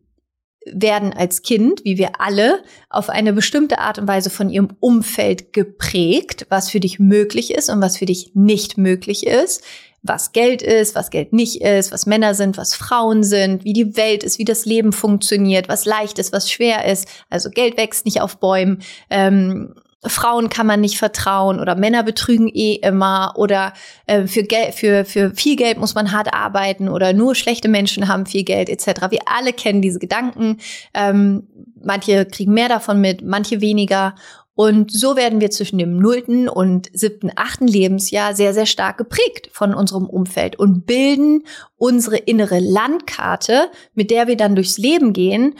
werden 0.74 1.12
als 1.12 1.42
Kind, 1.42 1.84
wie 1.84 1.98
wir 1.98 2.20
alle, 2.20 2.62
auf 2.90 3.10
eine 3.10 3.32
bestimmte 3.32 3.78
Art 3.78 3.98
und 3.98 4.08
Weise 4.08 4.30
von 4.30 4.50
ihrem 4.50 4.68
Umfeld 4.80 5.52
geprägt, 5.52 6.46
was 6.48 6.70
für 6.70 6.80
dich 6.80 6.98
möglich 6.98 7.54
ist 7.54 7.68
und 7.68 7.80
was 7.80 7.96
für 7.96 8.06
dich 8.06 8.32
nicht 8.34 8.78
möglich 8.78 9.26
ist, 9.26 9.62
was 10.02 10.32
Geld 10.32 10.62
ist, 10.62 10.94
was 10.94 11.10
Geld 11.10 11.32
nicht 11.32 11.60
ist, 11.60 11.92
was 11.92 12.06
Männer 12.06 12.34
sind, 12.34 12.56
was 12.56 12.74
Frauen 12.74 13.22
sind, 13.22 13.64
wie 13.64 13.72
die 13.72 13.96
Welt 13.96 14.22
ist, 14.22 14.38
wie 14.38 14.44
das 14.44 14.64
Leben 14.64 14.92
funktioniert, 14.92 15.68
was 15.68 15.84
leicht 15.84 16.18
ist, 16.18 16.32
was 16.32 16.50
schwer 16.50 16.84
ist. 16.84 17.08
Also 17.30 17.50
Geld 17.50 17.76
wächst 17.76 18.04
nicht 18.04 18.20
auf 18.20 18.38
Bäumen. 18.38 18.82
Ähm, 19.10 19.74
Frauen 20.06 20.48
kann 20.48 20.66
man 20.66 20.80
nicht 20.80 20.96
vertrauen 20.96 21.58
oder 21.58 21.74
Männer 21.74 22.04
betrügen 22.04 22.48
eh 22.48 22.74
immer 22.74 23.32
oder 23.36 23.72
äh, 24.06 24.26
für, 24.26 24.44
Geld, 24.44 24.74
für, 24.74 25.04
für 25.04 25.32
viel 25.34 25.56
Geld 25.56 25.78
muss 25.78 25.96
man 25.96 26.12
hart 26.12 26.32
arbeiten 26.32 26.88
oder 26.88 27.12
nur 27.12 27.34
schlechte 27.34 27.68
Menschen 27.68 28.06
haben 28.06 28.24
viel 28.24 28.44
Geld 28.44 28.68
etc. 28.68 29.10
Wir 29.10 29.22
alle 29.26 29.52
kennen 29.52 29.82
diese 29.82 29.98
Gedanken. 29.98 30.58
Ähm, 30.94 31.48
manche 31.82 32.26
kriegen 32.26 32.54
mehr 32.54 32.68
davon 32.68 33.00
mit, 33.00 33.22
manche 33.22 33.60
weniger. 33.60 34.14
Und 34.54 34.90
so 34.92 35.16
werden 35.16 35.40
wir 35.40 35.50
zwischen 35.50 35.78
dem 35.78 35.98
nullten 35.98 36.48
und 36.48 36.88
siebten, 36.92 37.30
achten 37.36 37.68
Lebensjahr 37.68 38.34
sehr, 38.34 38.54
sehr 38.54 38.66
stark 38.66 38.98
geprägt 38.98 39.50
von 39.52 39.72
unserem 39.72 40.06
Umfeld 40.06 40.56
und 40.56 40.84
bilden 40.84 41.44
unsere 41.76 42.16
innere 42.16 42.58
Landkarte, 42.58 43.70
mit 43.94 44.10
der 44.10 44.26
wir 44.26 44.36
dann 44.36 44.56
durchs 44.56 44.78
Leben 44.78 45.12
gehen, 45.12 45.54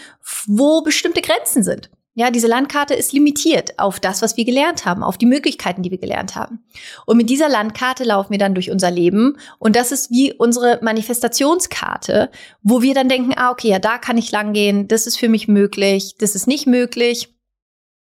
wo 0.47 0.83
bestimmte 0.83 1.23
Grenzen 1.23 1.63
sind. 1.63 1.91
Ja, 2.19 2.33
diese 2.33 2.49
Landkarte 2.49 2.95
ist 2.95 3.13
limitiert 3.13 3.79
auf 3.79 4.01
das, 4.01 4.23
was 4.23 4.37
wir 4.37 4.45
gelernt 4.45 4.85
haben, 4.85 5.05
auf 5.05 5.19
die 5.19 5.25
Möglichkeiten, 5.25 5.85
die 5.85 5.93
wir 5.93 5.99
gelernt 5.99 6.35
haben. 6.35 6.65
Und 7.07 7.17
mit 7.17 7.31
dieser 7.31 7.49
Landkarte 7.49 8.03
laufen 8.03 8.33
wir 8.33 8.41
dann 8.41 8.55
durch 8.57 8.73
unser 8.73 8.91
Leben. 8.91 9.37
Und 9.61 9.77
das 9.77 9.93
ist 9.93 10.11
wie 10.11 10.33
unsere 10.33 10.81
Manifestationskarte, 10.83 12.33
wo 12.61 12.83
wir 12.83 12.93
dann 12.93 13.09
denken, 13.09 13.35
ah, 13.37 13.53
okay, 13.53 13.69
ja, 13.69 13.79
da 13.79 13.99
kann 13.99 14.19
ich 14.19 14.33
langgehen, 14.33 14.89
das 14.89 15.07
ist 15.07 15.17
für 15.17 15.29
mich 15.29 15.47
möglich, 15.47 16.17
das 16.19 16.35
ist 16.35 16.49
nicht 16.49 16.67
möglich. 16.67 17.33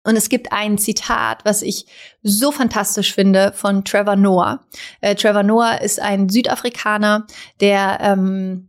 Und 0.02 0.16
es 0.16 0.28
gibt 0.28 0.50
ein 0.50 0.78
Zitat, 0.78 1.44
was 1.44 1.62
ich 1.62 1.86
so 2.24 2.50
fantastisch 2.50 3.14
finde 3.14 3.52
von 3.54 3.84
Trevor 3.84 4.16
Noah. 4.16 4.66
Äh, 5.00 5.14
Trevor 5.14 5.44
Noah 5.44 5.80
ist 5.80 6.00
ein 6.00 6.28
Südafrikaner, 6.28 7.28
der 7.60 7.98
ähm, 8.00 8.66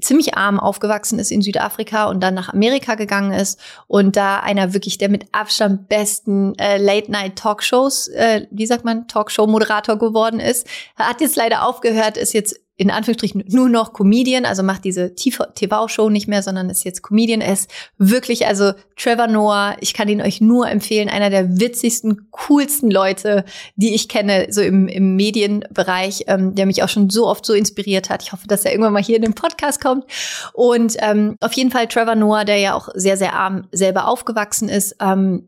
ziemlich 0.00 0.34
arm 0.36 0.58
aufgewachsen 0.58 1.18
ist 1.18 1.30
in 1.30 1.42
Südafrika 1.42 2.06
und 2.06 2.20
dann 2.20 2.34
nach 2.34 2.52
Amerika 2.52 2.94
gegangen 2.94 3.32
ist 3.32 3.60
und 3.86 4.16
da 4.16 4.40
einer 4.40 4.72
wirklich 4.72 4.98
der 4.98 5.10
mit 5.10 5.26
Abstand 5.32 5.88
besten 5.88 6.54
äh, 6.58 6.78
Late-Night-Talkshows, 6.78 8.08
äh, 8.08 8.46
wie 8.50 8.66
sagt 8.66 8.84
man, 8.84 9.06
Talkshow-Moderator 9.08 9.98
geworden 9.98 10.40
ist. 10.40 10.66
Hat 10.96 11.20
jetzt 11.20 11.36
leider 11.36 11.66
aufgehört, 11.66 12.16
ist 12.16 12.32
jetzt 12.32 12.63
in 12.76 12.90
Anführungsstrichen 12.90 13.44
nur 13.48 13.68
noch 13.68 13.92
Comedian, 13.92 14.44
also 14.44 14.64
macht 14.64 14.84
diese 14.84 15.14
TV-Show 15.14 16.10
nicht 16.10 16.26
mehr, 16.26 16.42
sondern 16.42 16.70
ist 16.70 16.84
jetzt 16.84 17.02
Comedian. 17.02 17.40
Er 17.40 17.52
ist 17.52 17.70
wirklich, 17.98 18.46
also 18.46 18.72
Trevor 18.96 19.28
Noah, 19.28 19.76
ich 19.80 19.94
kann 19.94 20.08
ihn 20.08 20.20
euch 20.20 20.40
nur 20.40 20.68
empfehlen, 20.68 21.08
einer 21.08 21.30
der 21.30 21.60
witzigsten, 21.60 22.28
coolsten 22.32 22.90
Leute, 22.90 23.44
die 23.76 23.94
ich 23.94 24.08
kenne, 24.08 24.48
so 24.50 24.60
im, 24.60 24.88
im 24.88 25.14
Medienbereich, 25.14 26.24
ähm, 26.26 26.56
der 26.56 26.66
mich 26.66 26.82
auch 26.82 26.88
schon 26.88 27.10
so 27.10 27.28
oft 27.28 27.46
so 27.46 27.52
inspiriert 27.52 28.10
hat. 28.10 28.24
Ich 28.24 28.32
hoffe, 28.32 28.48
dass 28.48 28.64
er 28.64 28.72
irgendwann 28.72 28.92
mal 28.92 29.02
hier 29.02 29.16
in 29.16 29.22
den 29.22 29.34
Podcast 29.34 29.80
kommt. 29.80 30.04
Und 30.52 30.96
ähm, 30.98 31.36
auf 31.40 31.52
jeden 31.52 31.70
Fall 31.70 31.86
Trevor 31.86 32.16
Noah, 32.16 32.44
der 32.44 32.58
ja 32.58 32.74
auch 32.74 32.88
sehr, 32.94 33.16
sehr 33.16 33.34
arm 33.34 33.68
selber 33.70 34.08
aufgewachsen 34.08 34.68
ist, 34.68 34.96
ähm, 35.00 35.46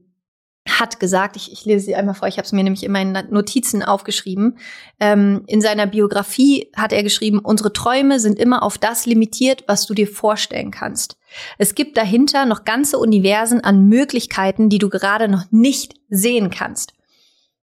hat 0.67 0.99
gesagt, 1.01 1.37
ich, 1.37 1.53
ich 1.53 1.65
lese 1.65 1.87
sie 1.87 1.95
einmal 1.95 2.15
vor, 2.15 2.29
ich 2.29 2.39
habe 2.39 2.47
es 2.47 2.53
mir 2.53 2.65
nämlich 2.65 2.83
in 2.83 2.93
meinen 2.93 3.31
Notizen 3.31 3.83
aufgeschrieben. 3.83 4.59
Ähm, 4.99 5.45
in 5.47 5.61
seiner 5.61 5.87
Biografie 5.87 6.71
hat 6.77 6.93
er 6.93 7.03
geschrieben, 7.03 7.39
unsere 7.39 7.73
Träume 7.73 8.19
sind 8.19 8.39
immer 8.39 8.63
auf 8.63 8.77
das 8.79 9.07
limitiert, 9.07 9.65
was 9.67 9.87
du 9.87 9.95
dir 9.95 10.09
vorstellen 10.09 10.71
kannst. 10.71 11.17
Es 11.59 11.75
gibt 11.75 11.97
dahinter 11.97 12.47
noch 12.47 12.65
ganze 12.65 12.99
Universen 12.99 13.63
an 13.63 13.89
Möglichkeiten, 13.89 14.69
die 14.69 14.79
du 14.79 14.89
gerade 14.89 15.29
noch 15.29 15.45
nicht 15.51 15.95
sehen 16.09 16.51
kannst. 16.51 16.95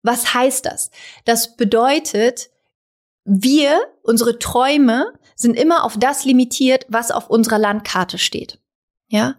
Was 0.03 0.33
heißt 0.33 0.65
das? 0.65 0.91
Das 1.25 1.55
bedeutet, 1.55 2.49
wir, 3.23 3.79
unsere 4.03 4.39
Träume 4.39 5.13
sind 5.35 5.55
immer 5.55 5.83
auf 5.83 5.97
das 5.97 6.25
limitiert, 6.25 6.85
was 6.89 7.11
auf 7.11 7.29
unserer 7.29 7.59
Landkarte 7.59 8.17
steht. 8.17 8.59
Ja? 9.07 9.35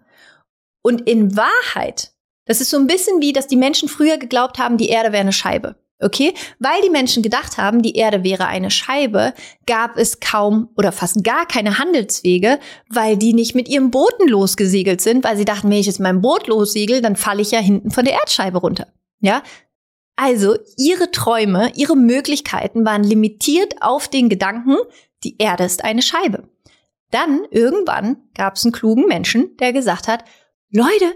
Und 0.82 1.02
in 1.08 1.36
Wahrheit 1.36 2.11
das 2.44 2.60
ist 2.60 2.70
so 2.70 2.76
ein 2.76 2.86
bisschen 2.86 3.20
wie, 3.20 3.32
dass 3.32 3.46
die 3.46 3.56
Menschen 3.56 3.88
früher 3.88 4.18
geglaubt 4.18 4.58
haben, 4.58 4.76
die 4.76 4.88
Erde 4.88 5.12
wäre 5.12 5.22
eine 5.22 5.32
Scheibe. 5.32 5.76
Okay? 6.00 6.34
Weil 6.58 6.82
die 6.82 6.90
Menschen 6.90 7.22
gedacht 7.22 7.58
haben, 7.58 7.80
die 7.80 7.94
Erde 7.94 8.24
wäre 8.24 8.46
eine 8.46 8.70
Scheibe, 8.70 9.34
gab 9.66 9.96
es 9.96 10.18
kaum 10.18 10.68
oder 10.76 10.90
fast 10.90 11.22
gar 11.22 11.46
keine 11.46 11.78
Handelswege, 11.78 12.58
weil 12.88 13.16
die 13.16 13.32
nicht 13.32 13.54
mit 13.54 13.68
ihren 13.68 13.90
Booten 13.90 14.28
losgesegelt 14.28 15.00
sind, 15.00 15.24
weil 15.24 15.36
sie 15.36 15.44
dachten, 15.44 15.70
wenn 15.70 15.78
ich 15.78 15.86
jetzt 15.86 16.00
mein 16.00 16.20
Boot 16.20 16.48
lossegel, 16.48 17.00
dann 17.00 17.16
falle 17.16 17.42
ich 17.42 17.52
ja 17.52 17.60
hinten 17.60 17.92
von 17.92 18.04
der 18.04 18.14
Erdscheibe 18.14 18.58
runter. 18.58 18.88
Ja? 19.20 19.42
Also, 20.16 20.56
ihre 20.76 21.10
Träume, 21.10 21.72
ihre 21.74 21.96
Möglichkeiten 21.96 22.84
waren 22.84 23.04
limitiert 23.04 23.76
auf 23.80 24.08
den 24.08 24.28
Gedanken, 24.28 24.76
die 25.24 25.36
Erde 25.38 25.64
ist 25.64 25.84
eine 25.84 26.02
Scheibe. 26.02 26.48
Dann, 27.10 27.44
irgendwann, 27.50 28.16
gab 28.34 28.56
es 28.56 28.64
einen 28.64 28.72
klugen 28.72 29.06
Menschen, 29.06 29.56
der 29.58 29.72
gesagt 29.72 30.08
hat, 30.08 30.24
Leute, 30.70 31.14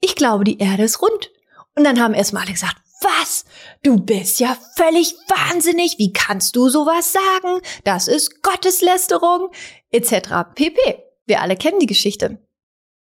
ich 0.00 0.14
glaube, 0.14 0.44
die 0.44 0.58
Erde 0.58 0.84
ist 0.84 1.00
rund. 1.02 1.30
Und 1.74 1.84
dann 1.84 2.00
haben 2.00 2.14
erstmal 2.14 2.44
alle 2.44 2.52
gesagt, 2.52 2.76
was? 3.00 3.44
Du 3.82 3.98
bist 3.98 4.40
ja 4.40 4.56
völlig 4.76 5.14
wahnsinnig. 5.28 5.98
Wie 5.98 6.12
kannst 6.12 6.56
du 6.56 6.68
sowas 6.68 7.12
sagen? 7.12 7.60
Das 7.84 8.08
ist 8.08 8.42
Gotteslästerung, 8.42 9.50
etc. 9.90 10.12
pp. 10.54 10.78
Wir 11.26 11.42
alle 11.42 11.56
kennen 11.56 11.80
die 11.80 11.86
Geschichte. 11.86 12.38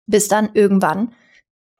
Bis 0.06 0.28
dann 0.28 0.50
irgendwann 0.54 1.14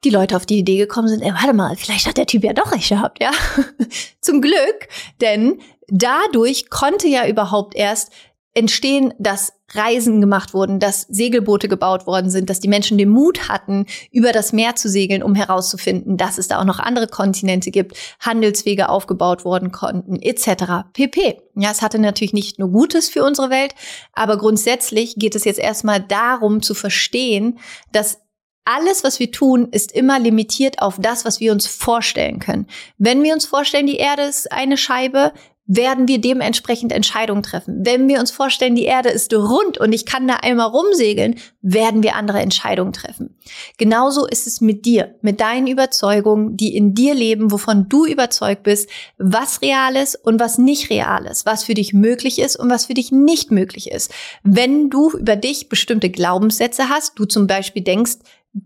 die 0.03 0.09
Leute 0.09 0.35
auf 0.35 0.45
die 0.45 0.59
Idee 0.59 0.77
gekommen 0.77 1.07
sind, 1.07 1.21
ey, 1.21 1.33
warte 1.33 1.53
mal, 1.53 1.75
vielleicht 1.75 2.07
hat 2.07 2.17
der 2.17 2.27
Typ 2.27 2.43
ja 2.43 2.53
doch 2.53 2.71
recht 2.71 2.89
gehabt, 2.89 3.21
ja? 3.21 3.31
Zum 4.21 4.41
Glück, 4.41 4.87
denn 5.21 5.59
dadurch 5.87 6.69
konnte 6.69 7.07
ja 7.07 7.27
überhaupt 7.27 7.75
erst 7.75 8.11
entstehen, 8.57 9.13
dass 9.19 9.53
Reisen 9.73 10.19
gemacht 10.19 10.55
wurden, 10.55 10.79
dass 10.79 11.01
Segelboote 11.01 11.67
gebaut 11.67 12.07
worden 12.07 12.31
sind, 12.31 12.49
dass 12.49 12.59
die 12.59 12.67
Menschen 12.67 12.97
den 12.97 13.09
Mut 13.09 13.49
hatten, 13.49 13.85
über 14.11 14.31
das 14.31 14.51
Meer 14.51 14.75
zu 14.75 14.89
segeln, 14.89 15.21
um 15.21 15.35
herauszufinden, 15.35 16.17
dass 16.17 16.39
es 16.39 16.47
da 16.47 16.59
auch 16.59 16.65
noch 16.65 16.79
andere 16.79 17.07
Kontinente 17.07 17.69
gibt, 17.69 17.95
Handelswege 18.19 18.89
aufgebaut 18.89 19.45
worden 19.45 19.71
konnten, 19.71 20.19
etc. 20.19 20.89
pp. 20.91 21.39
Ja, 21.55 21.69
es 21.69 21.83
hatte 21.83 21.99
natürlich 21.99 22.33
nicht 22.33 22.57
nur 22.57 22.71
Gutes 22.71 23.09
für 23.09 23.23
unsere 23.23 23.51
Welt, 23.51 23.75
aber 24.13 24.37
grundsätzlich 24.37 25.17
geht 25.17 25.35
es 25.35 25.43
jetzt 25.43 25.59
erstmal 25.59 25.99
darum 25.99 26.63
zu 26.63 26.73
verstehen, 26.73 27.59
dass 27.91 28.17
alles, 28.65 29.03
was 29.03 29.19
wir 29.19 29.31
tun, 29.31 29.69
ist 29.71 29.91
immer 29.91 30.19
limitiert 30.19 30.81
auf 30.81 30.97
das, 30.99 31.25
was 31.25 31.39
wir 31.39 31.51
uns 31.51 31.67
vorstellen 31.67 32.39
können. 32.39 32.65
Wenn 32.97 33.23
wir 33.23 33.33
uns 33.33 33.45
vorstellen, 33.45 33.87
die 33.87 33.97
Erde 33.97 34.23
ist 34.23 34.51
eine 34.51 34.77
Scheibe, 34.77 35.31
werden 35.67 36.07
wir 36.07 36.19
dementsprechend 36.19 36.93
Entscheidungen 36.93 37.43
treffen. 37.43 37.85
Wenn 37.85 38.07
wir 38.07 38.19
uns 38.19 38.31
vorstellen, 38.31 38.75
die 38.75 38.85
Erde 38.85 39.09
ist 39.09 39.33
rund 39.33 39.77
und 39.77 39.91
ich 39.91 40.05
kann 40.05 40.27
da 40.27 40.35
einmal 40.35 40.67
rumsegeln, 40.67 41.35
werden 41.61 42.03
wir 42.03 42.15
andere 42.15 42.39
Entscheidungen 42.39 42.93
treffen. 42.93 43.35
Genauso 43.77 44.25
ist 44.25 44.47
es 44.47 44.61
mit 44.61 44.85
dir, 44.85 45.15
mit 45.21 45.41
deinen 45.41 45.67
Überzeugungen, 45.67 46.55
die 46.55 46.75
in 46.75 46.93
dir 46.93 47.13
leben, 47.13 47.51
wovon 47.51 47.89
du 47.89 48.05
überzeugt 48.05 48.63
bist, 48.63 48.89
was 49.17 49.61
real 49.61 49.95
ist 49.97 50.15
und 50.15 50.39
was 50.39 50.57
nicht 50.57 50.89
real 50.89 51.25
ist, 51.25 51.45
was 51.45 51.65
für 51.65 51.73
dich 51.73 51.93
möglich 51.93 52.39
ist 52.39 52.57
und 52.57 52.69
was 52.69 52.85
für 52.85 52.93
dich 52.93 53.11
nicht 53.11 53.51
möglich 53.51 53.91
ist. 53.91 54.13
Wenn 54.43 54.89
du 54.89 55.11
über 55.11 55.35
dich 55.35 55.67
bestimmte 55.67 56.09
Glaubenssätze 56.09 56.87
hast, 56.87 57.19
du 57.19 57.25
zum 57.25 57.45
Beispiel 57.45 57.83
denkst, 57.83 58.17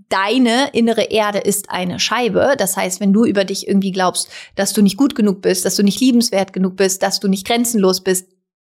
deine 0.10 0.70
innere 0.74 1.04
Erde 1.04 1.40
ist 1.40 1.70
eine 1.70 2.00
Scheibe. 2.00 2.56
Das 2.58 2.78
heißt, 2.78 3.00
wenn 3.00 3.14
du 3.14 3.26
über 3.26 3.46
dich 3.46 3.68
irgendwie 3.68 3.92
glaubst, 3.92 4.30
dass 4.56 4.74
du 4.74 4.82
nicht 4.82 4.98
gut 4.98 5.16
genug 5.16 5.42
bist, 5.42 5.66
dass 5.66 5.76
du 5.76 5.84
nicht 5.84 6.00
liebenswert 6.00 6.54
genug 6.54 6.76
bist, 6.76 7.04
dass 7.04 7.20
du 7.20 7.28
nicht 7.28 7.48
grenzenlos 7.48 8.02
bist, 8.02 8.28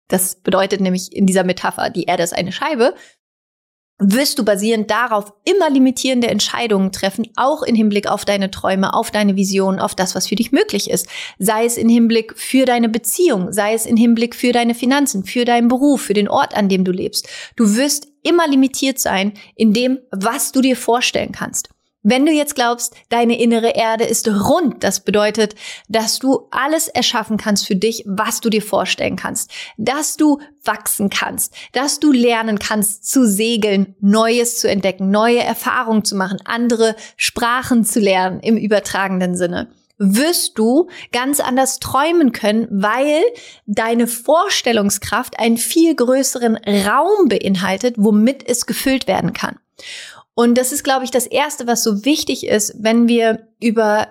das 0.08 0.36
bedeutet 0.36 0.80
nämlich 0.80 1.14
in 1.14 1.26
dieser 1.26 1.44
Metapher, 1.44 1.90
die 1.90 2.04
Erde 2.04 2.22
ist 2.22 2.32
eine 2.32 2.52
Scheibe, 2.52 2.94
wirst 3.98 4.38
du 4.38 4.44
basierend 4.44 4.90
darauf 4.90 5.32
immer 5.44 5.70
limitierende 5.70 6.28
Entscheidungen 6.28 6.92
treffen, 6.92 7.28
auch 7.36 7.62
in 7.62 7.74
Hinblick 7.74 8.08
auf 8.08 8.26
deine 8.26 8.50
Träume, 8.50 8.92
auf 8.92 9.10
deine 9.10 9.36
Visionen, 9.36 9.80
auf 9.80 9.94
das, 9.94 10.14
was 10.14 10.26
für 10.26 10.34
dich 10.34 10.52
möglich 10.52 10.90
ist. 10.90 11.08
Sei 11.38 11.64
es 11.64 11.78
in 11.78 11.88
Hinblick 11.88 12.34
für 12.36 12.66
deine 12.66 12.90
Beziehung, 12.90 13.52
sei 13.52 13.72
es 13.72 13.86
in 13.86 13.96
Hinblick 13.96 14.34
für 14.34 14.52
deine 14.52 14.74
Finanzen, 14.74 15.24
für 15.24 15.46
deinen 15.46 15.68
Beruf, 15.68 16.02
für 16.02 16.14
den 16.14 16.28
Ort, 16.28 16.54
an 16.54 16.68
dem 16.68 16.84
du 16.84 16.92
lebst. 16.92 17.26
Du 17.56 17.74
wirst 17.74 18.08
immer 18.26 18.48
limitiert 18.48 18.98
sein 18.98 19.32
in 19.54 19.72
dem, 19.72 19.98
was 20.10 20.52
du 20.52 20.60
dir 20.60 20.76
vorstellen 20.76 21.32
kannst. 21.32 21.68
Wenn 22.08 22.24
du 22.24 22.30
jetzt 22.30 22.54
glaubst, 22.54 22.94
deine 23.08 23.36
innere 23.36 23.70
Erde 23.70 24.04
ist 24.04 24.28
rund, 24.28 24.84
das 24.84 25.00
bedeutet, 25.00 25.56
dass 25.88 26.20
du 26.20 26.46
alles 26.52 26.86
erschaffen 26.86 27.36
kannst 27.36 27.66
für 27.66 27.74
dich, 27.74 28.04
was 28.06 28.40
du 28.40 28.48
dir 28.48 28.62
vorstellen 28.62 29.16
kannst, 29.16 29.50
dass 29.76 30.16
du 30.16 30.38
wachsen 30.62 31.10
kannst, 31.10 31.52
dass 31.72 31.98
du 31.98 32.12
lernen 32.12 32.60
kannst 32.60 33.10
zu 33.10 33.26
segeln, 33.26 33.96
Neues 33.98 34.60
zu 34.60 34.70
entdecken, 34.70 35.10
neue 35.10 35.42
Erfahrungen 35.42 36.04
zu 36.04 36.14
machen, 36.14 36.38
andere 36.44 36.94
Sprachen 37.16 37.84
zu 37.84 37.98
lernen 37.98 38.38
im 38.38 38.56
übertragenen 38.56 39.36
Sinne 39.36 39.68
wirst 39.98 40.58
du 40.58 40.88
ganz 41.12 41.40
anders 41.40 41.78
träumen 41.78 42.32
können, 42.32 42.68
weil 42.70 43.22
deine 43.66 44.06
Vorstellungskraft 44.06 45.38
einen 45.38 45.56
viel 45.56 45.94
größeren 45.94 46.56
Raum 46.56 47.28
beinhaltet, 47.28 47.94
womit 47.98 48.46
es 48.46 48.66
gefüllt 48.66 49.06
werden 49.06 49.32
kann. 49.32 49.58
Und 50.34 50.58
das 50.58 50.72
ist, 50.72 50.84
glaube 50.84 51.04
ich, 51.04 51.10
das 51.10 51.26
Erste, 51.26 51.66
was 51.66 51.82
so 51.82 52.04
wichtig 52.04 52.46
ist, 52.46 52.74
wenn 52.78 53.08
wir 53.08 53.48
über 53.60 54.08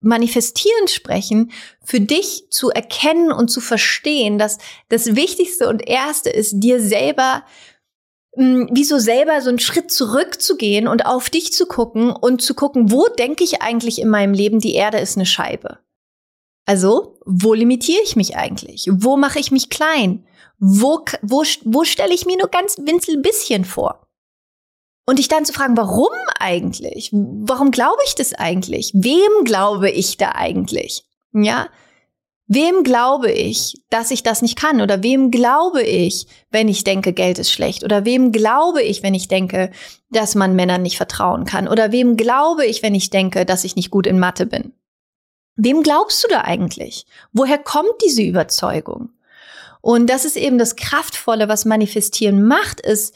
Manifestieren 0.00 0.88
sprechen, 0.88 1.50
für 1.84 2.00
dich 2.00 2.46
zu 2.50 2.70
erkennen 2.70 3.32
und 3.32 3.50
zu 3.50 3.60
verstehen, 3.60 4.38
dass 4.38 4.58
das 4.88 5.14
Wichtigste 5.14 5.68
und 5.68 5.86
Erste 5.86 6.30
ist, 6.30 6.54
dir 6.60 6.80
selber 6.80 7.44
wie 8.36 8.84
so 8.84 8.98
selber 8.98 9.40
so 9.40 9.48
einen 9.48 9.58
Schritt 9.58 9.90
zurückzugehen 9.90 10.86
und 10.86 11.04
auf 11.04 11.30
dich 11.30 11.52
zu 11.52 11.66
gucken 11.66 12.10
und 12.10 12.42
zu 12.42 12.54
gucken, 12.54 12.92
wo 12.92 13.08
denke 13.08 13.42
ich 13.42 13.60
eigentlich 13.60 14.00
in 14.00 14.08
meinem 14.08 14.34
Leben, 14.34 14.60
die 14.60 14.74
Erde 14.74 14.98
ist 14.98 15.16
eine 15.16 15.26
Scheibe. 15.26 15.78
Also, 16.64 17.18
wo 17.26 17.54
limitiere 17.54 18.02
ich 18.04 18.14
mich 18.14 18.36
eigentlich? 18.36 18.88
Wo 18.92 19.16
mache 19.16 19.40
ich 19.40 19.50
mich 19.50 19.70
klein? 19.70 20.24
Wo, 20.58 21.04
wo, 21.22 21.42
wo 21.64 21.84
stelle 21.84 22.14
ich 22.14 22.26
mir 22.26 22.36
nur 22.36 22.48
ganz 22.48 22.76
winzel 22.78 23.16
bisschen 23.16 23.64
vor? 23.64 24.06
Und 25.06 25.18
dich 25.18 25.26
dann 25.26 25.44
zu 25.44 25.52
fragen, 25.52 25.76
warum 25.76 26.12
eigentlich? 26.38 27.10
Warum 27.12 27.72
glaube 27.72 28.00
ich 28.06 28.14
das 28.14 28.32
eigentlich? 28.34 28.92
Wem 28.94 29.44
glaube 29.44 29.90
ich 29.90 30.18
da 30.18 30.32
eigentlich? 30.36 31.04
Ja? 31.32 31.68
Wem 32.52 32.82
glaube 32.82 33.30
ich, 33.30 33.80
dass 33.90 34.10
ich 34.10 34.24
das 34.24 34.42
nicht 34.42 34.58
kann? 34.58 34.80
Oder 34.80 35.04
wem 35.04 35.30
glaube 35.30 35.84
ich, 35.84 36.26
wenn 36.50 36.66
ich 36.66 36.82
denke, 36.82 37.12
Geld 37.12 37.38
ist 37.38 37.52
schlecht? 37.52 37.84
Oder 37.84 38.04
wem 38.04 38.32
glaube 38.32 38.82
ich, 38.82 39.04
wenn 39.04 39.14
ich 39.14 39.28
denke, 39.28 39.70
dass 40.10 40.34
man 40.34 40.56
Männern 40.56 40.82
nicht 40.82 40.96
vertrauen 40.96 41.44
kann? 41.44 41.68
Oder 41.68 41.92
wem 41.92 42.16
glaube 42.16 42.66
ich, 42.66 42.82
wenn 42.82 42.96
ich 42.96 43.08
denke, 43.08 43.46
dass 43.46 43.62
ich 43.62 43.76
nicht 43.76 43.92
gut 43.92 44.08
in 44.08 44.18
Mathe 44.18 44.46
bin? 44.46 44.72
Wem 45.54 45.84
glaubst 45.84 46.24
du 46.24 46.28
da 46.28 46.40
eigentlich? 46.40 47.06
Woher 47.32 47.56
kommt 47.56 47.94
diese 48.04 48.22
Überzeugung? 48.22 49.10
Und 49.80 50.10
das 50.10 50.24
ist 50.24 50.36
eben 50.36 50.58
das 50.58 50.74
Kraftvolle, 50.74 51.46
was 51.46 51.64
Manifestieren 51.64 52.44
macht, 52.48 52.80
ist, 52.80 53.14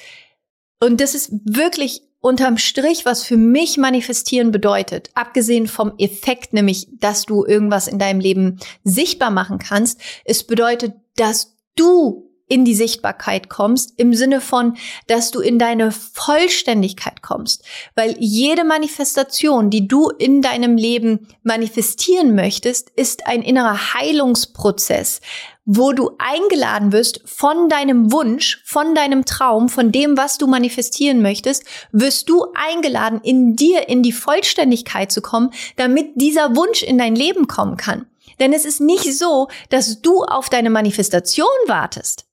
und 0.79 1.01
das 1.01 1.17
ist 1.17 1.33
wirklich 1.45 2.03
unterm 2.25 2.57
Strich, 2.57 3.05
was 3.05 3.23
für 3.23 3.37
mich 3.37 3.77
manifestieren 3.77 4.51
bedeutet, 4.51 5.11
abgesehen 5.13 5.67
vom 5.67 5.93
Effekt, 5.99 6.55
nämlich, 6.55 6.89
dass 6.99 7.27
du 7.27 7.45
irgendwas 7.45 7.87
in 7.87 7.99
deinem 7.99 8.19
Leben 8.19 8.61
sichtbar 8.83 9.31
machen 9.31 9.59
kannst, 9.59 10.01
es 10.25 10.43
bedeutet, 10.43 10.95
dass 11.17 11.55
du 11.77 12.31
in 12.47 12.65
die 12.65 12.75
Sichtbarkeit 12.75 13.49
kommst, 13.49 13.95
im 13.97 14.15
Sinne 14.15 14.41
von, 14.41 14.77
dass 15.07 15.31
du 15.31 15.41
in 15.41 15.59
deine 15.59 15.93
Vollständigkeit 15.93 17.23
kommst. 17.23 17.65
Weil 17.95 18.17
jede 18.19 18.65
Manifestation, 18.65 19.71
die 19.71 19.89
du 19.89 20.11
in 20.11 20.43
deinem 20.43 20.77
Leben 20.77 21.29
manifestieren 21.43 22.35
möchtest, 22.35 22.91
ist 22.91 23.27
ein 23.27 23.43
innerer 23.43 23.95
Heilungsprozess, 23.95 25.21
wo 25.65 25.93
du 25.93 26.11
eingeladen 26.19 26.93
wirst 26.93 27.23
von 27.25 27.69
deinem 27.69 28.13
Wunsch, 28.13 28.63
von 28.67 28.95
deinem 28.95 29.25
Traum, 29.25 29.69
von 29.69 29.93
dem, 29.93 30.17
was 30.17 30.37
du 30.37 30.47
manifestieren 30.47 31.23
möchtest, 31.23 31.65
wirst 31.93 32.29
du 32.29 32.47
eingeladen, 32.55 33.21
in 33.23 33.57
dir 33.57 33.89
in 33.89 34.03
die 34.03 34.13
Vollständigkeit 34.13 35.11
zu 35.11 35.23
kommen, 35.23 35.51
damit 35.77 36.13
dieser 36.17 36.55
Wunsch 36.55 36.83
in 36.83 36.99
dein 36.99 37.17
Leben 37.17 37.47
kommen 37.49 37.79
kann. 37.79 38.07
Denn 38.41 38.53
es 38.53 38.65
ist 38.65 38.81
nicht 38.81 39.17
so, 39.17 39.49
dass 39.71 40.03
du 40.03 40.23
auf 40.23 40.51
deine 40.51 40.71
Manifestation 40.71 41.47
wartest, 41.67 42.27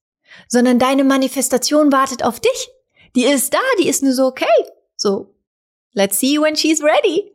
sondern 0.52 0.80
deine 0.80 1.06
Manifestation 1.06 1.94
wartet 1.94 2.24
auf 2.24 2.42
dich. 2.42 2.70
Die 3.16 3.24
ist 3.24 3.54
da, 3.54 3.60
die 3.80 3.88
ist 3.88 4.04
nur 4.04 4.14
so, 4.14 4.26
okay, 4.26 4.46
so, 4.98 5.34
let's 5.94 6.20
see 6.20 6.40
when 6.40 6.58
she's 6.58 6.84
ready. 6.84 7.32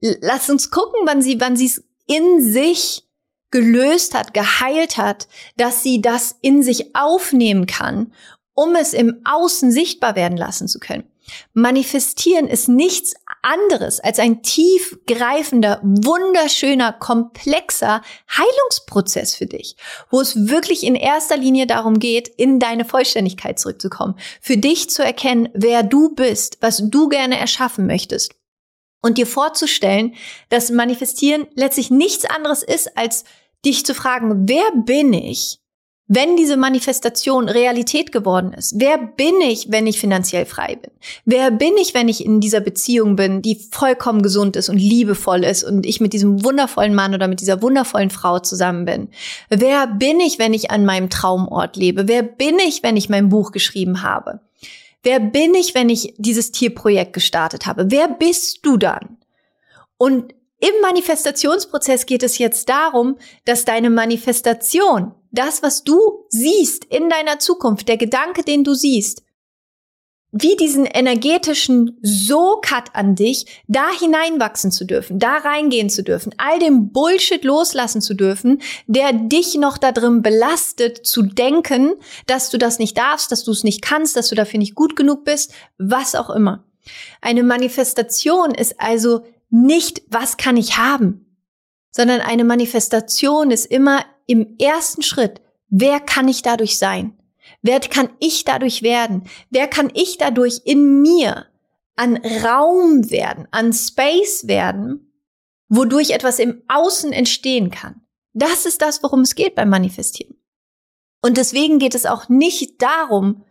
Lass 0.00 0.48
uns 0.48 0.70
gucken, 0.70 1.00
wann 1.04 1.20
sie, 1.20 1.40
wann 1.40 1.56
sie 1.56 1.66
es 1.66 1.84
in 2.06 2.40
sich 2.40 3.04
gelöst 3.50 4.14
hat, 4.14 4.34
geheilt 4.34 4.96
hat, 4.96 5.28
dass 5.56 5.82
sie 5.82 6.00
das 6.00 6.36
in 6.40 6.62
sich 6.62 6.96
aufnehmen 6.96 7.66
kann, 7.66 8.12
um 8.54 8.74
es 8.74 8.94
im 8.94 9.20
Außen 9.24 9.70
sichtbar 9.70 10.16
werden 10.16 10.38
lassen 10.38 10.66
zu 10.66 10.80
können. 10.80 11.04
Manifestieren 11.52 12.46
ist 12.46 12.68
nichts 12.68 13.14
anderes 13.44 14.00
als 14.00 14.18
ein 14.18 14.42
tiefgreifender, 14.42 15.80
wunderschöner, 15.82 16.92
komplexer 16.92 18.02
Heilungsprozess 18.30 19.34
für 19.34 19.46
dich, 19.46 19.76
wo 20.10 20.20
es 20.20 20.48
wirklich 20.48 20.84
in 20.84 20.94
erster 20.94 21.36
Linie 21.36 21.66
darum 21.66 21.98
geht, 21.98 22.28
in 22.28 22.58
deine 22.58 22.84
Vollständigkeit 22.84 23.58
zurückzukommen, 23.58 24.16
für 24.40 24.56
dich 24.56 24.90
zu 24.90 25.04
erkennen, 25.04 25.48
wer 25.54 25.82
du 25.82 26.14
bist, 26.14 26.58
was 26.60 26.82
du 26.90 27.08
gerne 27.08 27.38
erschaffen 27.38 27.86
möchtest 27.86 28.34
und 29.02 29.18
dir 29.18 29.26
vorzustellen, 29.26 30.14
dass 30.48 30.70
Manifestieren 30.70 31.46
letztlich 31.54 31.90
nichts 31.90 32.24
anderes 32.24 32.62
ist, 32.62 32.96
als 32.96 33.24
dich 33.64 33.84
zu 33.84 33.94
fragen, 33.94 34.48
wer 34.48 34.64
bin 34.84 35.12
ich? 35.12 35.58
Wenn 36.06 36.36
diese 36.36 36.58
Manifestation 36.58 37.48
Realität 37.48 38.12
geworden 38.12 38.52
ist? 38.52 38.74
Wer 38.76 38.98
bin 38.98 39.40
ich, 39.40 39.72
wenn 39.72 39.86
ich 39.86 39.98
finanziell 39.98 40.44
frei 40.44 40.76
bin? 40.76 40.90
Wer 41.24 41.50
bin 41.50 41.76
ich, 41.78 41.94
wenn 41.94 42.08
ich 42.08 42.24
in 42.24 42.40
dieser 42.40 42.60
Beziehung 42.60 43.16
bin, 43.16 43.40
die 43.40 43.58
vollkommen 43.70 44.20
gesund 44.20 44.56
ist 44.56 44.68
und 44.68 44.76
liebevoll 44.76 45.44
ist 45.44 45.64
und 45.64 45.86
ich 45.86 46.00
mit 46.00 46.12
diesem 46.12 46.44
wundervollen 46.44 46.94
Mann 46.94 47.14
oder 47.14 47.26
mit 47.26 47.40
dieser 47.40 47.62
wundervollen 47.62 48.10
Frau 48.10 48.38
zusammen 48.38 48.84
bin? 48.84 49.08
Wer 49.48 49.86
bin 49.86 50.20
ich, 50.20 50.38
wenn 50.38 50.52
ich 50.52 50.70
an 50.70 50.84
meinem 50.84 51.08
Traumort 51.08 51.76
lebe? 51.76 52.06
Wer 52.06 52.22
bin 52.22 52.58
ich, 52.58 52.82
wenn 52.82 52.98
ich 52.98 53.08
mein 53.08 53.30
Buch 53.30 53.50
geschrieben 53.50 54.02
habe? 54.02 54.40
Wer 55.02 55.20
bin 55.20 55.54
ich, 55.54 55.74
wenn 55.74 55.88
ich 55.88 56.14
dieses 56.18 56.52
Tierprojekt 56.52 57.14
gestartet 57.14 57.66
habe? 57.66 57.90
Wer 57.90 58.08
bist 58.08 58.60
du 58.62 58.76
dann? 58.76 59.16
Und 59.96 60.34
im 60.64 60.80
Manifestationsprozess 60.80 62.06
geht 62.06 62.22
es 62.22 62.38
jetzt 62.38 62.70
darum, 62.70 63.18
dass 63.44 63.66
deine 63.66 63.90
Manifestation 63.90 65.14
das, 65.30 65.62
was 65.62 65.84
du 65.84 66.24
siehst 66.30 66.86
in 66.86 67.10
deiner 67.10 67.38
Zukunft, 67.38 67.86
der 67.86 67.98
Gedanke, 67.98 68.42
den 68.44 68.64
du 68.64 68.72
siehst, 68.72 69.22
wie 70.32 70.56
diesen 70.56 70.86
energetischen 70.86 71.98
So-Cut 72.00 72.94
an 72.94 73.14
dich, 73.14 73.62
da 73.68 73.90
hineinwachsen 74.00 74.72
zu 74.72 74.86
dürfen, 74.86 75.18
da 75.18 75.36
reingehen 75.36 75.90
zu 75.90 76.02
dürfen, 76.02 76.34
all 76.38 76.58
dem 76.58 76.92
Bullshit 76.92 77.44
loslassen 77.44 78.00
zu 78.00 78.14
dürfen, 78.14 78.62
der 78.86 79.12
dich 79.12 79.56
noch 79.56 79.76
da 79.76 79.92
drin 79.92 80.22
belastet, 80.22 81.06
zu 81.06 81.22
denken, 81.22 81.92
dass 82.26 82.48
du 82.48 82.56
das 82.56 82.78
nicht 82.78 82.96
darfst, 82.96 83.30
dass 83.30 83.44
du 83.44 83.52
es 83.52 83.64
nicht 83.64 83.82
kannst, 83.82 84.16
dass 84.16 84.28
du 84.28 84.34
dafür 84.34 84.58
nicht 84.58 84.74
gut 84.74 84.96
genug 84.96 85.24
bist, 85.24 85.52
was 85.76 86.14
auch 86.14 86.30
immer. 86.30 86.64
Eine 87.20 87.42
Manifestation 87.42 88.52
ist 88.52 88.80
also 88.80 89.24
nicht, 89.54 90.02
was 90.08 90.36
kann 90.36 90.56
ich 90.56 90.78
haben, 90.78 91.38
sondern 91.92 92.20
eine 92.20 92.42
Manifestation 92.42 93.52
ist 93.52 93.66
immer 93.66 94.04
im 94.26 94.56
ersten 94.58 95.02
Schritt, 95.02 95.40
wer 95.68 96.00
kann 96.00 96.26
ich 96.26 96.42
dadurch 96.42 96.76
sein? 96.76 97.16
Wer 97.62 97.78
kann 97.78 98.10
ich 98.18 98.44
dadurch 98.44 98.82
werden? 98.82 99.28
Wer 99.50 99.68
kann 99.68 99.92
ich 99.94 100.18
dadurch 100.18 100.62
in 100.64 101.02
mir 101.02 101.46
an 101.94 102.16
Raum 102.16 103.08
werden, 103.10 103.46
an 103.52 103.72
Space 103.72 104.48
werden, 104.48 105.12
wodurch 105.68 106.10
etwas 106.10 106.40
im 106.40 106.62
Außen 106.66 107.12
entstehen 107.12 107.70
kann? 107.70 108.00
Das 108.32 108.66
ist 108.66 108.82
das, 108.82 109.04
worum 109.04 109.20
es 109.20 109.36
geht 109.36 109.54
beim 109.54 109.68
Manifestieren. 109.68 110.36
Und 111.22 111.36
deswegen 111.36 111.78
geht 111.78 111.94
es 111.94 112.06
auch 112.06 112.28
nicht 112.28 112.82
darum, 112.82 113.44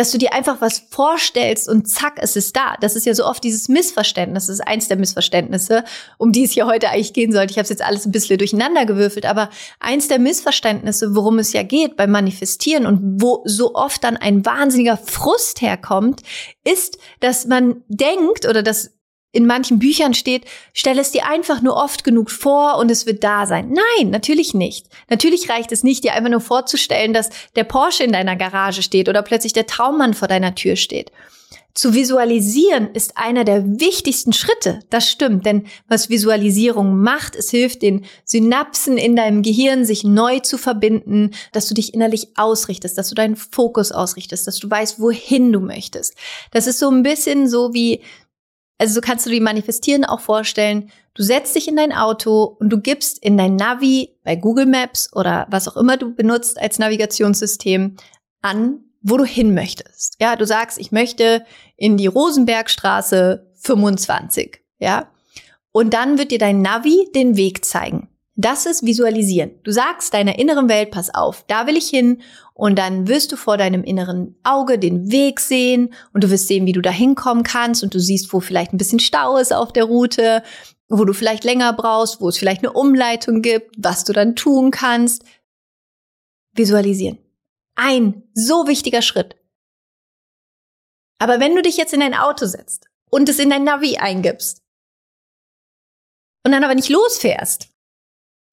dass 0.00 0.12
du 0.12 0.16
dir 0.16 0.32
einfach 0.32 0.62
was 0.62 0.78
vorstellst 0.88 1.68
und 1.68 1.86
zack, 1.86 2.14
es 2.22 2.34
ist 2.34 2.56
da. 2.56 2.74
Das 2.80 2.96
ist 2.96 3.04
ja 3.04 3.14
so 3.14 3.26
oft 3.26 3.44
dieses 3.44 3.68
Missverständnis. 3.68 4.46
Das 4.46 4.54
ist 4.58 4.66
eins 4.66 4.88
der 4.88 4.96
Missverständnisse, 4.96 5.84
um 6.16 6.32
die 6.32 6.44
es 6.44 6.52
hier 6.52 6.64
heute 6.64 6.88
eigentlich 6.88 7.12
gehen 7.12 7.32
sollte. 7.32 7.50
Ich 7.50 7.58
habe 7.58 7.64
es 7.64 7.68
jetzt 7.68 7.84
alles 7.84 8.06
ein 8.06 8.10
bisschen 8.10 8.38
durcheinander 8.38 8.86
gewürfelt, 8.86 9.26
aber 9.26 9.50
eins 9.78 10.08
der 10.08 10.18
Missverständnisse, 10.18 11.14
worum 11.14 11.38
es 11.38 11.52
ja 11.52 11.64
geht 11.64 11.96
beim 11.96 12.12
Manifestieren 12.12 12.86
und 12.86 13.20
wo 13.20 13.42
so 13.44 13.74
oft 13.74 14.02
dann 14.02 14.16
ein 14.16 14.46
wahnsinniger 14.46 14.96
Frust 14.96 15.60
herkommt, 15.60 16.22
ist, 16.64 16.96
dass 17.20 17.44
man 17.44 17.84
denkt 17.88 18.48
oder 18.48 18.62
dass 18.62 18.92
in 19.32 19.46
manchen 19.46 19.78
Büchern 19.78 20.14
steht, 20.14 20.44
stell 20.72 20.98
es 20.98 21.12
dir 21.12 21.26
einfach 21.26 21.62
nur 21.62 21.76
oft 21.76 22.04
genug 22.04 22.30
vor 22.30 22.78
und 22.78 22.90
es 22.90 23.06
wird 23.06 23.22
da 23.22 23.46
sein. 23.46 23.72
Nein, 23.72 24.10
natürlich 24.10 24.54
nicht. 24.54 24.86
Natürlich 25.08 25.48
reicht 25.48 25.72
es 25.72 25.84
nicht, 25.84 26.04
dir 26.04 26.14
einfach 26.14 26.30
nur 26.30 26.40
vorzustellen, 26.40 27.12
dass 27.12 27.30
der 27.56 27.64
Porsche 27.64 28.04
in 28.04 28.12
deiner 28.12 28.36
Garage 28.36 28.82
steht 28.82 29.08
oder 29.08 29.22
plötzlich 29.22 29.52
der 29.52 29.66
Traummann 29.66 30.14
vor 30.14 30.28
deiner 30.28 30.54
Tür 30.54 30.76
steht. 30.76 31.12
Zu 31.72 31.94
visualisieren 31.94 32.90
ist 32.94 33.16
einer 33.16 33.44
der 33.44 33.64
wichtigsten 33.80 34.32
Schritte. 34.32 34.80
Das 34.90 35.08
stimmt, 35.08 35.46
denn 35.46 35.66
was 35.86 36.10
Visualisierung 36.10 36.98
macht, 37.00 37.36
es 37.36 37.50
hilft 37.50 37.82
den 37.82 38.04
Synapsen 38.24 38.98
in 38.98 39.14
deinem 39.14 39.42
Gehirn, 39.42 39.84
sich 39.84 40.02
neu 40.02 40.40
zu 40.40 40.58
verbinden, 40.58 41.30
dass 41.52 41.68
du 41.68 41.74
dich 41.74 41.94
innerlich 41.94 42.28
ausrichtest, 42.34 42.98
dass 42.98 43.08
du 43.08 43.14
deinen 43.14 43.36
Fokus 43.36 43.92
ausrichtest, 43.92 44.48
dass 44.48 44.58
du 44.58 44.68
weißt, 44.68 44.98
wohin 44.98 45.52
du 45.52 45.60
möchtest. 45.60 46.16
Das 46.50 46.66
ist 46.66 46.80
so 46.80 46.90
ein 46.90 47.04
bisschen 47.04 47.48
so 47.48 47.72
wie 47.72 48.00
also 48.80 48.94
so 48.94 49.00
kannst 49.02 49.26
du 49.26 49.30
dir 49.30 49.42
manifestieren 49.42 50.06
auch 50.06 50.20
vorstellen, 50.20 50.90
du 51.12 51.22
setzt 51.22 51.54
dich 51.54 51.68
in 51.68 51.76
dein 51.76 51.92
Auto 51.92 52.56
und 52.58 52.70
du 52.70 52.80
gibst 52.80 53.22
in 53.22 53.36
dein 53.36 53.54
Navi 53.54 54.16
bei 54.24 54.36
Google 54.36 54.64
Maps 54.64 55.12
oder 55.12 55.46
was 55.50 55.68
auch 55.68 55.76
immer 55.76 55.98
du 55.98 56.14
benutzt 56.14 56.58
als 56.58 56.78
Navigationssystem 56.78 57.96
an, 58.40 58.80
wo 59.02 59.18
du 59.18 59.24
hin 59.24 59.52
möchtest. 59.52 60.16
Ja, 60.18 60.34
du 60.34 60.46
sagst, 60.46 60.78
ich 60.78 60.92
möchte 60.92 61.44
in 61.76 61.98
die 61.98 62.06
Rosenbergstraße 62.06 63.52
25, 63.56 64.62
ja? 64.78 65.10
Und 65.72 65.92
dann 65.92 66.16
wird 66.16 66.30
dir 66.30 66.38
dein 66.38 66.62
Navi 66.62 67.06
den 67.14 67.36
Weg 67.36 67.66
zeigen. 67.66 68.08
Das 68.34 68.64
ist 68.64 68.86
Visualisieren. 68.86 69.50
Du 69.62 69.72
sagst 69.72 70.14
deiner 70.14 70.38
inneren 70.38 70.70
Welt, 70.70 70.90
pass 70.90 71.14
auf, 71.14 71.44
da 71.48 71.66
will 71.66 71.76
ich 71.76 71.88
hin 71.88 72.22
und 72.60 72.78
dann 72.78 73.08
wirst 73.08 73.32
du 73.32 73.36
vor 73.36 73.56
deinem 73.56 73.82
inneren 73.82 74.38
Auge 74.42 74.78
den 74.78 75.10
Weg 75.10 75.40
sehen 75.40 75.94
und 76.12 76.22
du 76.22 76.30
wirst 76.30 76.46
sehen, 76.46 76.66
wie 76.66 76.72
du 76.72 76.82
da 76.82 76.90
hinkommen 76.90 77.42
kannst 77.42 77.82
und 77.82 77.94
du 77.94 77.98
siehst, 77.98 78.34
wo 78.34 78.40
vielleicht 78.40 78.74
ein 78.74 78.76
bisschen 78.76 79.00
Stau 79.00 79.38
ist 79.38 79.50
auf 79.50 79.72
der 79.72 79.84
Route, 79.84 80.42
wo 80.86 81.06
du 81.06 81.14
vielleicht 81.14 81.44
länger 81.44 81.72
brauchst, 81.72 82.20
wo 82.20 82.28
es 82.28 82.36
vielleicht 82.36 82.62
eine 82.62 82.74
Umleitung 82.74 83.40
gibt, 83.40 83.74
was 83.78 84.04
du 84.04 84.12
dann 84.12 84.36
tun 84.36 84.70
kannst. 84.72 85.24
Visualisieren. 86.52 87.16
Ein 87.76 88.24
so 88.34 88.66
wichtiger 88.66 89.00
Schritt. 89.00 89.36
Aber 91.18 91.40
wenn 91.40 91.56
du 91.56 91.62
dich 91.62 91.78
jetzt 91.78 91.94
in 91.94 92.00
dein 92.00 92.14
Auto 92.14 92.44
setzt 92.44 92.90
und 93.08 93.26
es 93.30 93.38
in 93.38 93.48
dein 93.48 93.64
Navi 93.64 93.96
eingibst 93.96 94.62
und 96.44 96.52
dann 96.52 96.62
aber 96.62 96.74
nicht 96.74 96.90
losfährst, 96.90 97.69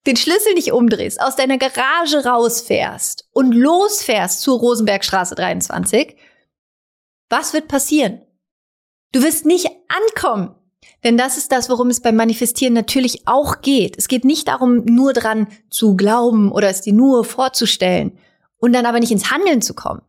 den 0.06 0.16
Schlüssel 0.16 0.54
nicht 0.54 0.72
umdrehst, 0.72 1.20
aus 1.20 1.36
deiner 1.36 1.58
Garage 1.58 2.24
rausfährst 2.24 3.28
und 3.32 3.52
losfährst 3.52 4.40
zur 4.40 4.58
Rosenbergstraße 4.58 5.34
23, 5.34 6.16
was 7.28 7.52
wird 7.52 7.68
passieren? 7.68 8.22
Du 9.12 9.22
wirst 9.22 9.44
nicht 9.44 9.68
ankommen. 9.88 10.54
Denn 11.04 11.16
das 11.16 11.36
ist 11.36 11.52
das, 11.52 11.68
worum 11.70 11.90
es 11.90 12.00
beim 12.00 12.16
Manifestieren 12.16 12.74
natürlich 12.74 13.26
auch 13.26 13.60
geht. 13.60 13.96
Es 13.98 14.08
geht 14.08 14.24
nicht 14.24 14.48
darum, 14.48 14.84
nur 14.84 15.12
dran 15.12 15.48
zu 15.70 15.96
glauben 15.96 16.50
oder 16.50 16.68
es 16.68 16.80
dir 16.80 16.92
nur 16.92 17.24
vorzustellen 17.24 18.18
und 18.58 18.72
dann 18.72 18.86
aber 18.86 18.98
nicht 19.00 19.12
ins 19.12 19.30
Handeln 19.30 19.62
zu 19.62 19.74
kommen. 19.74 20.02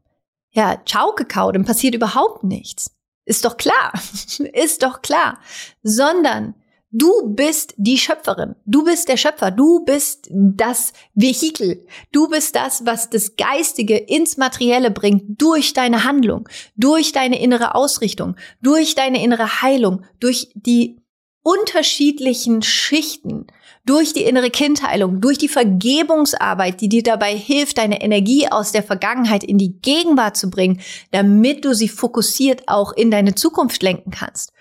Ja, 0.51 0.81
ciao 0.85 1.13
Kakao, 1.13 1.51
dann 1.51 1.65
passiert 1.65 1.93
überhaupt 1.93 2.43
nichts. 2.43 2.91
Ist 3.25 3.45
doch 3.45 3.57
klar. 3.57 3.93
ist 4.53 4.81
doch 4.81 5.01
klar. 5.01 5.39
Sondern 5.83 6.55
Du 6.91 7.35
bist 7.35 7.75
die 7.77 7.97
Schöpferin. 7.97 8.55
Du 8.65 8.83
bist 8.83 9.09
der 9.09 9.17
Schöpfer. 9.17 9.51
Du 9.51 9.85
bist 9.85 10.27
das 10.31 10.93
Vehikel. 11.13 11.85
Du 12.11 12.27
bist 12.27 12.55
das, 12.55 12.85
was 12.85 13.09
das 13.09 13.35
Geistige 13.35 13.97
ins 13.97 14.37
Materielle 14.37 14.89
bringt 14.89 15.39
durch 15.41 15.73
deine 15.73 16.03
Handlung, 16.03 16.49
durch 16.75 17.11
deine 17.11 17.39
innere 17.39 17.75
Ausrichtung, 17.75 18.35
durch 18.61 18.95
deine 18.95 19.23
innere 19.23 19.61
Heilung, 19.61 20.03
durch 20.19 20.49
die 20.55 20.99
unterschiedlichen 21.43 22.61
Schichten 22.63 23.47
durch 23.85 24.13
die 24.13 24.23
innere 24.23 24.51
Kindheilung, 24.51 25.19
durch 25.19 25.39
die 25.39 25.47
Vergebungsarbeit, 25.47 26.79
die 26.79 26.89
dir 26.89 27.01
dabei 27.01 27.35
hilft, 27.35 27.79
deine 27.79 28.01
Energie 28.01 28.47
aus 28.47 28.71
der 28.71 28.83
Vergangenheit 28.83 29.43
in 29.43 29.57
die 29.57 29.79
Gegenwart 29.79 30.37
zu 30.37 30.51
bringen, 30.51 30.79
damit 31.09 31.65
du 31.65 31.73
sie 31.73 31.87
fokussiert 31.87 32.67
auch 32.67 32.93
in 32.93 33.09
deine 33.09 33.33
Zukunft 33.33 33.81
lenken 33.81 34.11
kannst. 34.11 34.51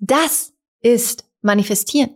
Das 0.00 0.52
ist 0.82 1.24
manifestieren. 1.48 2.10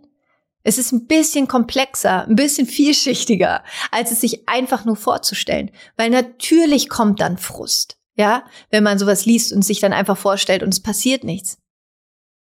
Es 0.62 0.78
ist 0.78 0.92
ein 0.92 1.06
bisschen 1.06 1.48
komplexer, 1.48 2.26
ein 2.28 2.36
bisschen 2.36 2.68
vielschichtiger, 2.68 3.64
als 3.90 4.12
es 4.12 4.20
sich 4.20 4.48
einfach 4.48 4.84
nur 4.84 4.94
vorzustellen. 4.94 5.72
Weil 5.96 6.10
natürlich 6.10 6.88
kommt 6.88 7.20
dann 7.20 7.36
Frust, 7.36 7.96
ja, 8.14 8.44
wenn 8.70 8.84
man 8.84 8.98
sowas 8.98 9.26
liest 9.26 9.52
und 9.52 9.62
sich 9.62 9.80
dann 9.80 9.92
einfach 9.92 10.16
vorstellt 10.16 10.62
und 10.62 10.72
es 10.72 10.80
passiert 10.80 11.24
nichts. 11.24 11.58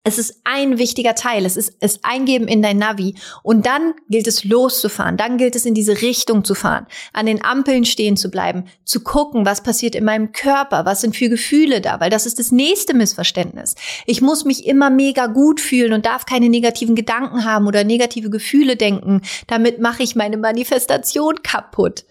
Es 0.04 0.18
ist 0.18 0.40
ein 0.42 0.78
wichtiger 0.78 1.14
Teil. 1.14 1.46
Es 1.46 1.56
ist 1.56 1.76
es 1.78 2.02
eingeben 2.02 2.48
in 2.48 2.60
dein 2.60 2.78
Navi. 2.78 3.14
Und 3.44 3.66
dann 3.66 3.94
gilt 4.08 4.26
es 4.26 4.42
loszufahren. 4.42 5.16
Dann 5.16 5.38
gilt 5.38 5.54
es 5.54 5.64
in 5.64 5.74
diese 5.74 6.02
Richtung 6.02 6.44
zu 6.44 6.56
fahren. 6.56 6.86
An 7.12 7.26
den 7.26 7.44
Ampeln 7.44 7.84
stehen 7.84 8.16
zu 8.16 8.28
bleiben. 8.28 8.64
Zu 8.84 9.04
gucken, 9.04 9.46
was 9.46 9.62
passiert 9.62 9.94
in 9.94 10.04
meinem 10.04 10.32
Körper. 10.32 10.84
Was 10.84 11.02
sind 11.02 11.14
für 11.14 11.28
Gefühle 11.28 11.80
da? 11.80 12.00
Weil 12.00 12.10
das 12.10 12.26
ist 12.26 12.40
das 12.40 12.50
nächste 12.50 12.94
Missverständnis. 12.94 13.76
Ich 14.06 14.20
muss 14.20 14.44
mich 14.44 14.66
immer 14.66 14.90
mega 14.90 15.28
gut 15.28 15.60
fühlen 15.60 15.92
und 15.92 16.04
darf 16.04 16.26
keine 16.26 16.48
negativen 16.48 16.96
Gedanken 16.96 17.44
haben 17.44 17.68
oder 17.68 17.84
negative 17.84 18.28
Gefühle 18.28 18.74
denken. 18.74 19.22
Damit 19.46 19.80
mache 19.80 20.02
ich 20.02 20.16
meine 20.16 20.36
Manifestation 20.36 21.42
kaputt. 21.44 22.04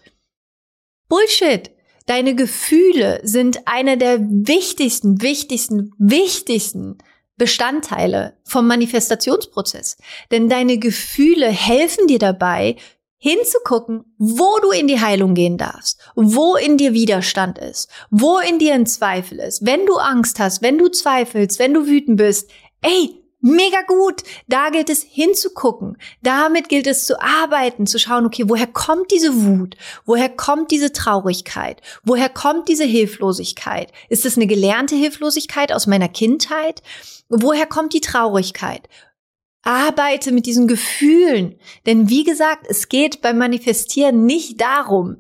Bullshit. 1.10 1.72
Deine 2.06 2.36
Gefühle 2.36 3.20
sind 3.24 3.60
eine 3.66 3.98
der 3.98 4.20
wichtigsten, 4.22 5.22
wichtigsten, 5.22 5.92
wichtigsten 5.98 6.98
Bestandteile 7.42 8.38
vom 8.44 8.68
Manifestationsprozess. 8.68 9.98
Denn 10.30 10.48
deine 10.48 10.78
Gefühle 10.78 11.48
helfen 11.48 12.06
dir 12.06 12.20
dabei, 12.20 12.76
hinzugucken, 13.18 14.04
wo 14.20 14.60
du 14.62 14.70
in 14.70 14.88
die 14.88 15.00
Heilung 15.00 15.34
gehen 15.34 15.58
darfst, 15.58 16.00
wo 16.14 16.56
in 16.56 16.78
dir 16.78 16.94
Widerstand 16.94 17.58
ist, 17.58 17.90
wo 18.12 18.38
in 18.38 18.60
dir 18.60 18.76
ein 18.76 18.86
Zweifel 18.86 19.40
ist. 19.40 19.66
Wenn 19.66 19.88
du 19.88 19.96
Angst 19.96 20.40
hast, 20.40 20.62
wenn 20.62 20.78
du 20.78 20.90
zweifelst, 20.90 21.58
wenn 21.58 21.74
du 21.74 21.88
wütend 21.88 22.18
bist, 22.18 22.52
ey, 22.84 23.21
Mega 23.42 23.82
gut. 23.88 24.22
Da 24.48 24.70
gilt 24.70 24.90
es 24.90 25.02
hinzugucken. 25.02 25.98
Damit 26.22 26.70
gilt 26.70 26.86
es 26.86 27.06
zu 27.06 27.20
arbeiten, 27.20 27.88
zu 27.88 27.98
schauen, 27.98 28.26
okay, 28.26 28.44
woher 28.48 28.68
kommt 28.68 29.12
diese 29.12 29.34
Wut? 29.44 29.76
Woher 30.06 30.30
kommt 30.30 30.70
diese 30.70 30.94
Traurigkeit? 30.94 31.82
Woher 32.04 32.30
kommt 32.30 32.70
diese 32.70 32.84
Hilflosigkeit? 32.86 33.92
Ist 34.10 34.28
es 34.28 34.38
eine 34.38 34.46
gelernte 34.46 34.96
Hilflosigkeit 34.96 35.74
aus 35.74 35.88
meiner 35.88 36.08
Kindheit? 36.08 36.84
Woher 37.30 37.66
kommt 37.66 37.94
die 37.94 38.02
Traurigkeit? 38.02 38.88
Arbeite 39.64 40.32
mit 40.32 40.46
diesen 40.46 40.68
Gefühlen. 40.68 41.56
Denn 41.88 42.10
wie 42.10 42.24
gesagt, 42.24 42.68
es 42.70 42.90
geht 42.90 43.22
beim 43.22 43.40
Manifestieren 43.40 44.26
nicht 44.26 44.62
darum, 44.62 45.18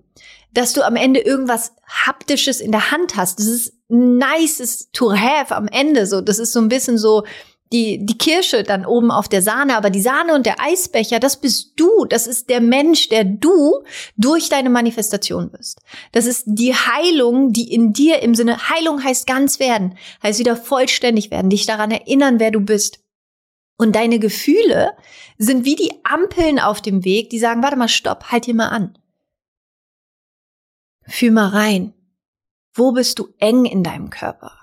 dass 0.54 0.74
du 0.74 0.86
am 0.86 0.96
Ende 0.96 1.22
irgendwas 1.22 1.74
Haptisches 1.88 2.62
in 2.62 2.72
der 2.72 2.92
Hand 2.92 3.16
hast. 3.16 3.40
Das 3.40 3.48
ist 3.48 3.74
nice 3.88 4.90
to 4.94 5.12
have 5.14 5.56
am 5.56 5.68
Ende 5.68 6.06
so. 6.06 6.22
Das 6.22 6.40
ist 6.40 6.54
so 6.54 6.60
ein 6.60 6.70
bisschen 6.70 6.98
so, 6.98 7.24
die, 7.72 8.06
die 8.06 8.18
Kirsche 8.18 8.64
dann 8.64 8.86
oben 8.86 9.12
auf 9.12 9.30
der 9.30 9.42
Sahne, 9.42 9.78
aber 9.78 9.90
die 9.90 10.02
Sahne 10.02 10.36
und 10.36 10.46
der 10.46 10.60
Eisbecher, 10.60 11.20
das 11.20 11.40
bist 11.40 11.74
du. 11.78 12.06
Das 12.06 12.28
ist 12.28 12.50
der 12.50 12.60
Mensch, 12.60 13.08
der 13.10 13.24
du 13.24 13.84
durch 14.18 14.50
deine 14.50 14.70
Manifestation 14.70 15.52
bist. 15.52 15.82
Das 16.12 16.26
ist 16.26 16.44
die 16.48 16.74
Heilung, 16.74 17.54
die 17.54 17.74
in 17.74 17.94
dir 17.94 18.22
im 18.22 18.36
Sinne, 18.36 18.70
Heilung 18.70 19.04
heißt 19.04 19.26
ganz 19.26 19.60
werden, 19.60 19.98
heißt 20.22 20.40
wieder 20.40 20.58
vollständig 20.58 21.32
werden, 21.32 21.50
dich 21.50 21.66
daran 21.66 21.92
erinnern, 21.92 22.40
wer 22.40 22.52
du 22.52 22.60
bist. 22.60 23.00
Und 23.78 23.96
deine 23.96 24.20
Gefühle 24.20 24.92
sind 25.38 25.66
wie 25.66 25.76
die 25.76 25.94
Ampeln 26.04 26.60
auf 26.60 26.82
dem 26.82 27.06
Weg, 27.06 27.30
die 27.30 27.40
sagen, 27.40 27.64
warte 27.64 27.78
mal, 27.78 27.88
stopp, 27.88 28.26
halt 28.26 28.46
hier 28.46 28.56
mal 28.56 28.70
an. 28.70 28.98
Fühl 31.08 31.32
mal 31.32 31.48
rein. 31.48 31.94
Wo 32.74 32.92
bist 32.92 33.18
du 33.20 33.34
eng 33.40 33.66
in 33.66 33.84
deinem 33.84 34.10
Körper? 34.10 34.58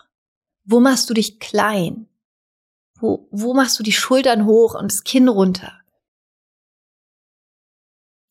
Wo 0.64 0.80
machst 0.80 1.10
du 1.10 1.14
dich 1.14 1.40
klein? 1.40 2.07
Wo, 3.00 3.28
wo 3.30 3.54
machst 3.54 3.78
du 3.78 3.82
die 3.82 3.92
Schultern 3.92 4.44
hoch 4.46 4.74
und 4.74 4.90
das 4.90 5.04
Kinn 5.04 5.28
runter? 5.28 5.72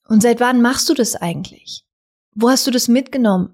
Und 0.07 0.21
seit 0.21 0.39
wann 0.39 0.61
machst 0.61 0.89
du 0.89 0.93
das 0.93 1.15
eigentlich? 1.15 1.85
Wo 2.33 2.49
hast 2.49 2.67
du 2.67 2.71
das 2.71 2.87
mitgenommen? 2.87 3.53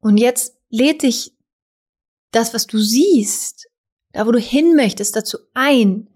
Und 0.00 0.16
jetzt 0.16 0.56
lädt 0.68 1.02
dich 1.02 1.36
das, 2.32 2.54
was 2.54 2.66
du 2.66 2.78
siehst, 2.78 3.68
da 4.12 4.26
wo 4.26 4.32
du 4.32 4.38
hin 4.38 4.74
möchtest, 4.76 5.14
dazu 5.16 5.38
ein, 5.54 6.08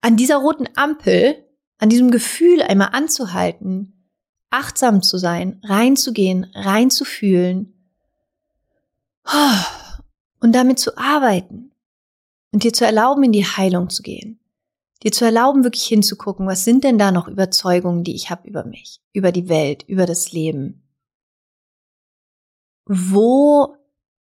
an 0.00 0.16
dieser 0.16 0.36
roten 0.36 0.68
Ampel, 0.76 1.44
an 1.78 1.88
diesem 1.88 2.10
Gefühl 2.10 2.62
einmal 2.62 2.90
anzuhalten, 2.92 4.10
achtsam 4.50 5.02
zu 5.02 5.18
sein, 5.18 5.60
reinzugehen, 5.64 6.44
reinzufühlen. 6.54 7.74
Oh 9.26 9.85
und 10.46 10.52
damit 10.52 10.78
zu 10.78 10.96
arbeiten 10.96 11.72
und 12.52 12.62
dir 12.62 12.72
zu 12.72 12.86
erlauben, 12.86 13.24
in 13.24 13.32
die 13.32 13.44
Heilung 13.44 13.90
zu 13.90 14.04
gehen. 14.04 14.38
Dir 15.02 15.10
zu 15.10 15.24
erlauben, 15.24 15.64
wirklich 15.64 15.86
hinzugucken, 15.86 16.46
was 16.46 16.62
sind 16.62 16.84
denn 16.84 16.98
da 16.98 17.10
noch 17.10 17.26
Überzeugungen, 17.26 18.04
die 18.04 18.14
ich 18.14 18.30
habe 18.30 18.46
über 18.46 18.64
mich, 18.64 19.00
über 19.12 19.32
die 19.32 19.48
Welt, 19.48 19.82
über 19.88 20.06
das 20.06 20.30
Leben. 20.30 20.88
Wo 22.84 23.76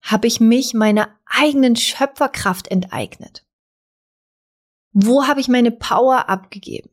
habe 0.02 0.28
ich 0.28 0.40
mich 0.40 0.74
meiner 0.74 1.14
eigenen 1.26 1.76
Schöpferkraft 1.76 2.70
enteignet? 2.70 3.46
Wo 4.94 5.28
habe 5.28 5.42
ich 5.42 5.50
meine 5.50 5.72
Power 5.72 6.30
abgegeben? 6.30 6.90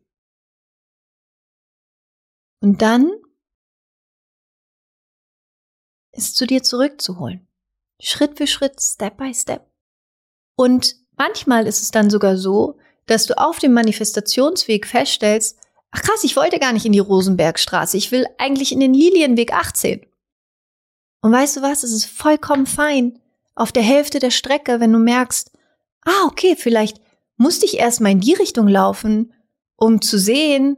Und 2.61 2.83
dann 2.83 3.13
ist 6.11 6.37
zu 6.37 6.49
dir 6.49 6.65
zurückzuholen. 6.65 7.47
Schritt 8.07 8.37
für 8.37 8.47
Schritt, 8.47 8.81
Step 8.81 9.17
by 9.17 9.33
Step. 9.35 9.67
Und 10.57 10.97
manchmal 11.17 11.67
ist 11.67 11.83
es 11.83 11.91
dann 11.91 12.11
sogar 12.11 12.37
so, 12.37 12.77
dass 13.07 13.27
du 13.27 13.39
auf 13.39 13.59
dem 13.59 13.73
Manifestationsweg 13.73 14.87
feststellst, 14.87 15.59
ach 15.91 16.03
krass, 16.03 16.25
ich 16.25 16.37
wollte 16.37 16.59
gar 16.59 16.73
nicht 16.73 16.87
in 16.87 16.93
die 16.93 16.99
Rosenbergstraße, 16.99 17.97
ich 17.97 18.13
will 18.13 18.27
eigentlich 18.39 18.73
in 18.73 18.81
den 18.81 18.95
Lilienweg 18.95 19.53
18. 19.53 20.07
Und 21.23 21.33
weißt 21.33 21.57
du 21.57 21.63
was, 21.63 21.83
es 21.83 21.93
ist 21.93 22.07
vollkommen 22.07 22.67
fein, 22.67 23.21
auf 23.55 23.73
der 23.73 23.83
Hälfte 23.83 24.19
der 24.19 24.31
Strecke, 24.31 24.81
wenn 24.81 24.93
du 24.93 24.99
merkst, 24.99 25.51
ah, 26.05 26.27
okay, 26.27 26.57
vielleicht 26.57 27.01
musste 27.37 27.67
ich 27.67 27.79
erstmal 27.79 28.13
in 28.13 28.21
die 28.21 28.35
Richtung 28.35 28.69
laufen, 28.69 29.33
um 29.77 30.03
zu 30.03 30.19
sehen, 30.19 30.77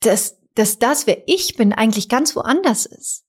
dass, 0.00 0.38
dass 0.54 0.78
das, 0.78 1.06
wer 1.06 1.28
ich 1.28 1.56
bin, 1.56 1.72
eigentlich 1.72 2.08
ganz 2.08 2.34
woanders 2.36 2.86
ist. 2.86 3.21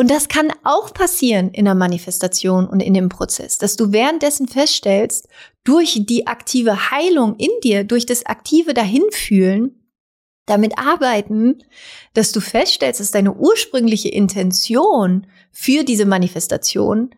Und 0.00 0.10
das 0.10 0.28
kann 0.28 0.50
auch 0.64 0.94
passieren 0.94 1.50
in 1.50 1.66
der 1.66 1.74
Manifestation 1.74 2.66
und 2.66 2.80
in 2.80 2.94
dem 2.94 3.10
Prozess, 3.10 3.58
dass 3.58 3.76
du 3.76 3.92
währenddessen 3.92 4.48
feststellst, 4.48 5.28
durch 5.62 6.00
die 6.06 6.26
aktive 6.26 6.90
Heilung 6.90 7.36
in 7.36 7.50
dir, 7.62 7.84
durch 7.84 8.06
das 8.06 8.24
aktive 8.24 8.72
Dahinfühlen, 8.72 9.78
damit 10.46 10.78
arbeiten, 10.78 11.62
dass 12.14 12.32
du 12.32 12.40
feststellst, 12.40 12.98
dass 12.98 13.10
deine 13.10 13.34
ursprüngliche 13.34 14.08
Intention 14.08 15.26
für 15.52 15.84
diese 15.84 16.06
Manifestation 16.06 17.10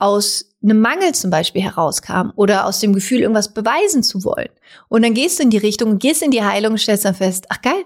aus 0.00 0.56
einem 0.64 0.80
Mangel 0.80 1.14
zum 1.14 1.30
Beispiel 1.30 1.62
herauskam 1.62 2.32
oder 2.34 2.66
aus 2.66 2.80
dem 2.80 2.92
Gefühl, 2.92 3.20
irgendwas 3.20 3.54
beweisen 3.54 4.02
zu 4.02 4.24
wollen. 4.24 4.50
Und 4.88 5.02
dann 5.02 5.14
gehst 5.14 5.38
du 5.38 5.44
in 5.44 5.50
die 5.50 5.58
Richtung, 5.58 6.00
gehst 6.00 6.22
in 6.22 6.32
die 6.32 6.42
Heilung 6.42 6.72
und 6.72 6.78
stellst 6.78 7.04
dann 7.04 7.14
fest, 7.14 7.46
ach 7.50 7.62
geil, 7.62 7.84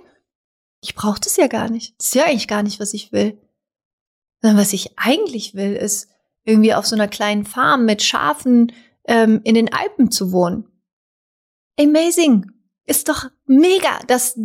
ich 0.80 0.94
brauche 0.94 1.20
das 1.20 1.36
ja 1.36 1.46
gar 1.46 1.68
nicht. 1.68 1.94
Das 1.98 2.06
ist 2.06 2.14
ja 2.14 2.24
eigentlich 2.24 2.48
gar 2.48 2.62
nicht, 2.62 2.80
was 2.80 2.94
ich 2.94 3.12
will. 3.12 3.38
Sondern 4.44 4.60
was 4.60 4.74
ich 4.74 4.98
eigentlich 4.98 5.54
will, 5.54 5.72
ist 5.72 6.10
irgendwie 6.44 6.74
auf 6.74 6.84
so 6.84 6.94
einer 6.94 7.08
kleinen 7.08 7.46
Farm 7.46 7.86
mit 7.86 8.02
Schafen 8.02 8.72
ähm, 9.08 9.40
in 9.42 9.54
den 9.54 9.72
Alpen 9.72 10.10
zu 10.10 10.32
wohnen. 10.32 10.68
Amazing. 11.80 12.50
Ist 12.84 13.08
doch 13.08 13.30
mega, 13.46 14.00
dass 14.06 14.38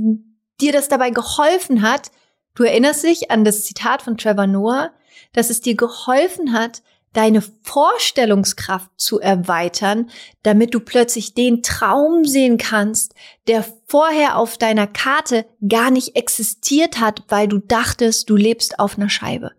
dir 0.61 0.71
das 0.71 0.87
dabei 0.87 1.09
geholfen 1.09 1.81
hat. 1.81 2.11
Du 2.55 2.63
erinnerst 2.63 3.03
dich 3.03 3.29
an 3.29 3.43
das 3.43 3.65
Zitat 3.65 4.01
von 4.01 4.15
Trevor 4.15 4.47
Noah, 4.47 4.93
dass 5.33 5.49
es 5.49 5.59
dir 5.59 5.75
geholfen 5.75 6.53
hat, 6.53 6.81
deine 7.11 7.43
Vorstellungskraft 7.63 8.91
zu 8.95 9.19
erweitern, 9.19 10.09
damit 10.43 10.73
du 10.73 10.79
plötzlich 10.79 11.33
den 11.33 11.61
Traum 11.61 12.23
sehen 12.23 12.57
kannst, 12.57 13.15
der 13.47 13.65
vorher 13.85 14.37
auf 14.37 14.57
deiner 14.57 14.87
Karte 14.87 15.45
gar 15.67 15.91
nicht 15.91 16.15
existiert 16.15 17.01
hat, 17.01 17.23
weil 17.27 17.49
du 17.49 17.57
dachtest, 17.57 18.29
du 18.29 18.37
lebst 18.37 18.79
auf 18.79 18.97
einer 18.97 19.09
Scheibe. 19.09 19.58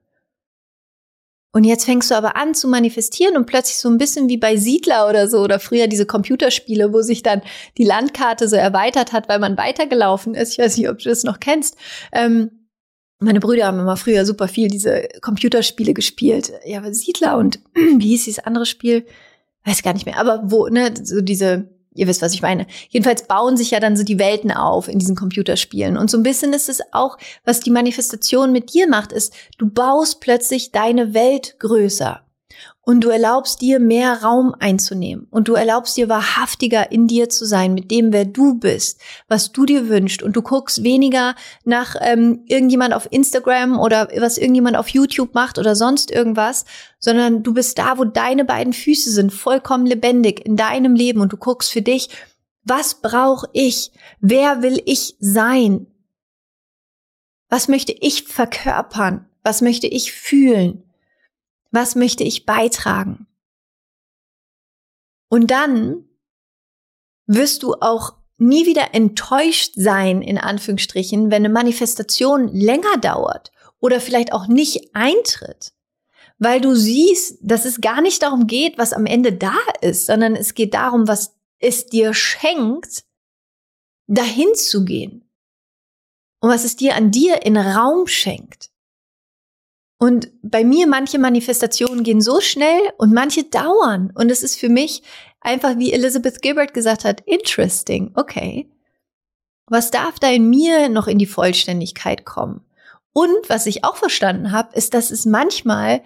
Und 1.52 1.64
jetzt 1.64 1.84
fängst 1.84 2.10
du 2.10 2.14
aber 2.14 2.36
an 2.36 2.54
zu 2.54 2.68
manifestieren 2.68 3.36
und 3.36 3.46
plötzlich 3.46 3.78
so 3.78 3.88
ein 3.88 3.98
bisschen 3.98 4.28
wie 4.28 4.36
bei 4.36 4.56
Siedler 4.56 5.08
oder 5.08 5.26
so 5.26 5.38
oder 5.38 5.58
früher 5.58 5.88
diese 5.88 6.06
Computerspiele, 6.06 6.92
wo 6.92 7.02
sich 7.02 7.22
dann 7.22 7.42
die 7.76 7.84
Landkarte 7.84 8.48
so 8.48 8.54
erweitert 8.54 9.12
hat, 9.12 9.28
weil 9.28 9.40
man 9.40 9.56
weitergelaufen 9.56 10.34
ist. 10.34 10.52
Ich 10.52 10.58
weiß 10.58 10.76
nicht, 10.76 10.88
ob 10.88 10.98
du 10.98 11.08
das 11.08 11.24
noch 11.24 11.40
kennst. 11.40 11.76
Ähm, 12.12 12.68
meine 13.18 13.40
Brüder 13.40 13.66
haben 13.66 13.80
immer 13.80 13.96
früher 13.96 14.24
super 14.24 14.48
viel 14.48 14.68
diese 14.68 15.08
Computerspiele 15.20 15.92
gespielt. 15.92 16.52
Ja, 16.64 16.78
aber 16.78 16.94
Siedler 16.94 17.36
und 17.36 17.58
wie 17.74 18.08
hieß 18.08 18.24
dieses 18.24 18.44
andere 18.44 18.66
Spiel? 18.66 19.04
weiß 19.64 19.82
gar 19.82 19.92
nicht 19.92 20.06
mehr, 20.06 20.18
aber 20.18 20.42
wo, 20.44 20.68
ne, 20.68 20.94
so 21.02 21.20
diese, 21.20 21.68
ihr 21.94 22.06
wisst, 22.06 22.22
was 22.22 22.34
ich 22.34 22.42
meine. 22.42 22.66
Jedenfalls 22.88 23.26
bauen 23.26 23.56
sich 23.56 23.70
ja 23.70 23.80
dann 23.80 23.96
so 23.96 24.04
die 24.04 24.18
Welten 24.18 24.52
auf 24.52 24.88
in 24.88 24.98
diesen 24.98 25.16
Computerspielen. 25.16 25.96
Und 25.96 26.10
so 26.10 26.18
ein 26.18 26.22
bisschen 26.22 26.52
ist 26.52 26.68
es 26.68 26.80
auch, 26.92 27.18
was 27.44 27.60
die 27.60 27.70
Manifestation 27.70 28.52
mit 28.52 28.72
dir 28.72 28.88
macht, 28.88 29.12
ist, 29.12 29.34
du 29.58 29.68
baust 29.68 30.20
plötzlich 30.20 30.72
deine 30.72 31.14
Welt 31.14 31.56
größer 31.58 32.22
und 32.90 33.02
du 33.02 33.08
erlaubst 33.08 33.60
dir 33.60 33.78
mehr 33.78 34.20
Raum 34.24 34.52
einzunehmen 34.58 35.28
und 35.30 35.46
du 35.46 35.54
erlaubst 35.54 35.96
dir 35.96 36.08
wahrhaftiger 36.08 36.90
in 36.90 37.06
dir 37.06 37.28
zu 37.28 37.46
sein 37.46 37.72
mit 37.72 37.92
dem, 37.92 38.12
wer 38.12 38.24
du 38.24 38.54
bist, 38.54 39.00
was 39.28 39.52
du 39.52 39.64
dir 39.64 39.88
wünschst 39.88 40.24
und 40.24 40.34
du 40.34 40.42
guckst 40.42 40.82
weniger 40.82 41.36
nach 41.64 41.94
ähm, 42.00 42.42
irgendjemand 42.48 42.92
auf 42.92 43.06
Instagram 43.12 43.78
oder 43.78 44.08
was 44.18 44.38
irgendjemand 44.38 44.76
auf 44.76 44.88
YouTube 44.88 45.34
macht 45.34 45.56
oder 45.60 45.76
sonst 45.76 46.10
irgendwas, 46.10 46.64
sondern 46.98 47.44
du 47.44 47.54
bist 47.54 47.78
da, 47.78 47.96
wo 47.96 48.04
deine 48.04 48.44
beiden 48.44 48.72
Füße 48.72 49.12
sind, 49.12 49.32
vollkommen 49.32 49.86
lebendig 49.86 50.44
in 50.44 50.56
deinem 50.56 50.96
Leben 50.96 51.20
und 51.20 51.32
du 51.32 51.36
guckst 51.36 51.70
für 51.70 51.82
dich, 51.82 52.08
was 52.64 52.94
brauche 52.94 53.48
ich? 53.52 53.92
Wer 54.18 54.62
will 54.62 54.82
ich 54.84 55.14
sein? 55.20 55.86
Was 57.48 57.68
möchte 57.68 57.92
ich 57.92 58.24
verkörpern? 58.24 59.26
Was 59.44 59.62
möchte 59.62 59.86
ich 59.86 60.10
fühlen? 60.10 60.89
Was 61.70 61.94
möchte 61.94 62.24
ich 62.24 62.46
beitragen? 62.46 63.26
Und 65.28 65.50
dann 65.50 66.08
wirst 67.26 67.62
du 67.62 67.74
auch 67.74 68.16
nie 68.38 68.66
wieder 68.66 68.94
enttäuscht 68.94 69.74
sein, 69.76 70.22
in 70.22 70.38
Anführungsstrichen, 70.38 71.30
wenn 71.30 71.44
eine 71.44 71.52
Manifestation 71.52 72.48
länger 72.48 72.96
dauert 73.00 73.52
oder 73.78 74.00
vielleicht 74.00 74.32
auch 74.32 74.48
nicht 74.48 74.94
eintritt. 74.94 75.72
Weil 76.38 76.60
du 76.60 76.74
siehst, 76.74 77.38
dass 77.42 77.66
es 77.66 77.80
gar 77.80 78.00
nicht 78.00 78.22
darum 78.22 78.46
geht, 78.46 78.78
was 78.78 78.92
am 78.92 79.06
Ende 79.06 79.32
da 79.32 79.58
ist, 79.82 80.06
sondern 80.06 80.34
es 80.34 80.54
geht 80.54 80.74
darum, 80.74 81.06
was 81.06 81.36
es 81.58 81.86
dir 81.86 82.14
schenkt, 82.14 83.04
dahin 84.06 84.54
zu 84.54 84.84
gehen. 84.84 85.30
Und 86.40 86.48
was 86.48 86.64
es 86.64 86.76
dir 86.76 86.96
an 86.96 87.10
dir 87.10 87.44
in 87.44 87.58
Raum 87.58 88.06
schenkt. 88.06 88.70
Und 90.02 90.30
bei 90.42 90.64
mir 90.64 90.86
manche 90.86 91.18
Manifestationen 91.18 92.04
gehen 92.04 92.22
so 92.22 92.40
schnell 92.40 92.80
und 92.96 93.12
manche 93.12 93.44
dauern. 93.44 94.10
Und 94.14 94.30
es 94.30 94.42
ist 94.42 94.58
für 94.58 94.70
mich 94.70 95.02
einfach, 95.42 95.76
wie 95.76 95.92
Elizabeth 95.92 96.40
Gilbert 96.40 96.72
gesagt 96.72 97.04
hat, 97.04 97.20
interesting. 97.26 98.10
Okay. 98.14 98.70
Was 99.66 99.90
darf 99.90 100.18
da 100.18 100.30
in 100.30 100.48
mir 100.48 100.88
noch 100.88 101.06
in 101.06 101.18
die 101.18 101.26
Vollständigkeit 101.26 102.24
kommen? 102.24 102.64
Und 103.12 103.48
was 103.48 103.66
ich 103.66 103.84
auch 103.84 103.96
verstanden 103.96 104.52
habe, 104.52 104.74
ist, 104.74 104.94
dass 104.94 105.10
es 105.10 105.26
manchmal 105.26 106.02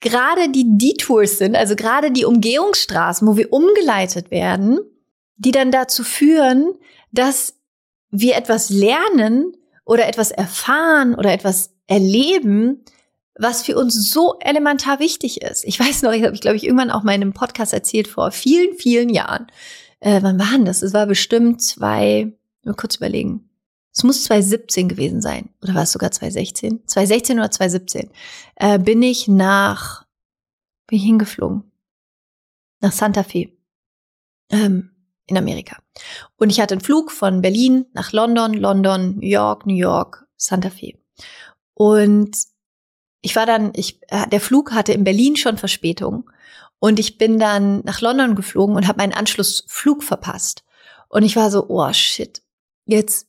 gerade 0.00 0.50
die 0.50 0.76
Detours 0.76 1.38
sind, 1.38 1.56
also 1.56 1.74
gerade 1.74 2.10
die 2.10 2.26
Umgehungsstraßen, 2.26 3.26
wo 3.26 3.38
wir 3.38 3.50
umgeleitet 3.50 4.30
werden, 4.30 4.78
die 5.36 5.52
dann 5.52 5.70
dazu 5.70 6.04
führen, 6.04 6.74
dass 7.12 7.54
wir 8.10 8.36
etwas 8.36 8.68
lernen 8.68 9.56
oder 9.86 10.06
etwas 10.06 10.32
erfahren 10.32 11.14
oder 11.14 11.32
etwas 11.32 11.74
erleben, 11.86 12.84
was 13.38 13.62
für 13.62 13.76
uns 13.76 14.10
so 14.10 14.36
elementar 14.40 14.98
wichtig 14.98 15.42
ist. 15.42 15.64
Ich 15.64 15.78
weiß 15.78 16.02
noch, 16.02 16.12
ich 16.12 16.22
habe 16.22 16.34
ich 16.34 16.40
glaube 16.40 16.56
ich 16.56 16.64
irgendwann 16.64 16.90
auch 16.90 17.02
mal 17.02 17.18
Podcast 17.32 17.72
erzählt 17.72 18.08
vor 18.08 18.30
vielen, 18.30 18.76
vielen 18.76 19.08
Jahren. 19.08 19.46
Äh, 20.00 20.22
wann 20.22 20.38
waren 20.38 20.64
das? 20.64 20.82
Es 20.82 20.92
war 20.92 21.06
bestimmt 21.06 21.62
zwei, 21.62 22.32
mal 22.64 22.74
kurz 22.74 22.96
überlegen. 22.96 23.48
Es 23.92 24.04
muss 24.04 24.24
2017 24.24 24.88
gewesen 24.88 25.22
sein. 25.22 25.50
Oder 25.62 25.74
war 25.74 25.82
es 25.84 25.92
sogar 25.92 26.10
2016? 26.10 26.86
2016 26.86 27.38
oder 27.38 27.50
2017. 27.50 28.10
Äh, 28.56 28.78
bin 28.78 29.02
ich 29.02 29.26
nach, 29.26 30.04
bin 30.86 30.98
ich 30.98 31.04
hingeflogen. 31.04 31.64
Nach 32.80 32.92
Santa 32.92 33.22
Fe. 33.22 33.52
Ähm, 34.50 34.90
in 35.26 35.38
Amerika. 35.38 35.78
Und 36.36 36.50
ich 36.50 36.60
hatte 36.60 36.74
einen 36.74 36.82
Flug 36.82 37.10
von 37.10 37.40
Berlin 37.40 37.86
nach 37.94 38.12
London, 38.12 38.52
London, 38.52 39.16
New 39.16 39.26
York, 39.26 39.66
New 39.66 39.74
York, 39.74 40.26
Santa 40.36 40.70
Fe. 40.70 40.92
Und 41.74 42.36
ich 43.26 43.34
war 43.34 43.44
dann, 43.44 43.72
ich, 43.74 43.98
äh, 44.06 44.28
der 44.28 44.40
Flug 44.40 44.70
hatte 44.70 44.92
in 44.92 45.02
Berlin 45.02 45.34
schon 45.34 45.58
Verspätung 45.58 46.30
und 46.78 47.00
ich 47.00 47.18
bin 47.18 47.40
dann 47.40 47.80
nach 47.80 48.00
London 48.00 48.36
geflogen 48.36 48.76
und 48.76 48.86
habe 48.86 48.98
meinen 48.98 49.14
Anschlussflug 49.14 50.04
verpasst. 50.04 50.62
Und 51.08 51.24
ich 51.24 51.34
war 51.34 51.50
so, 51.50 51.66
oh 51.68 51.92
shit, 51.92 52.40
jetzt 52.84 53.26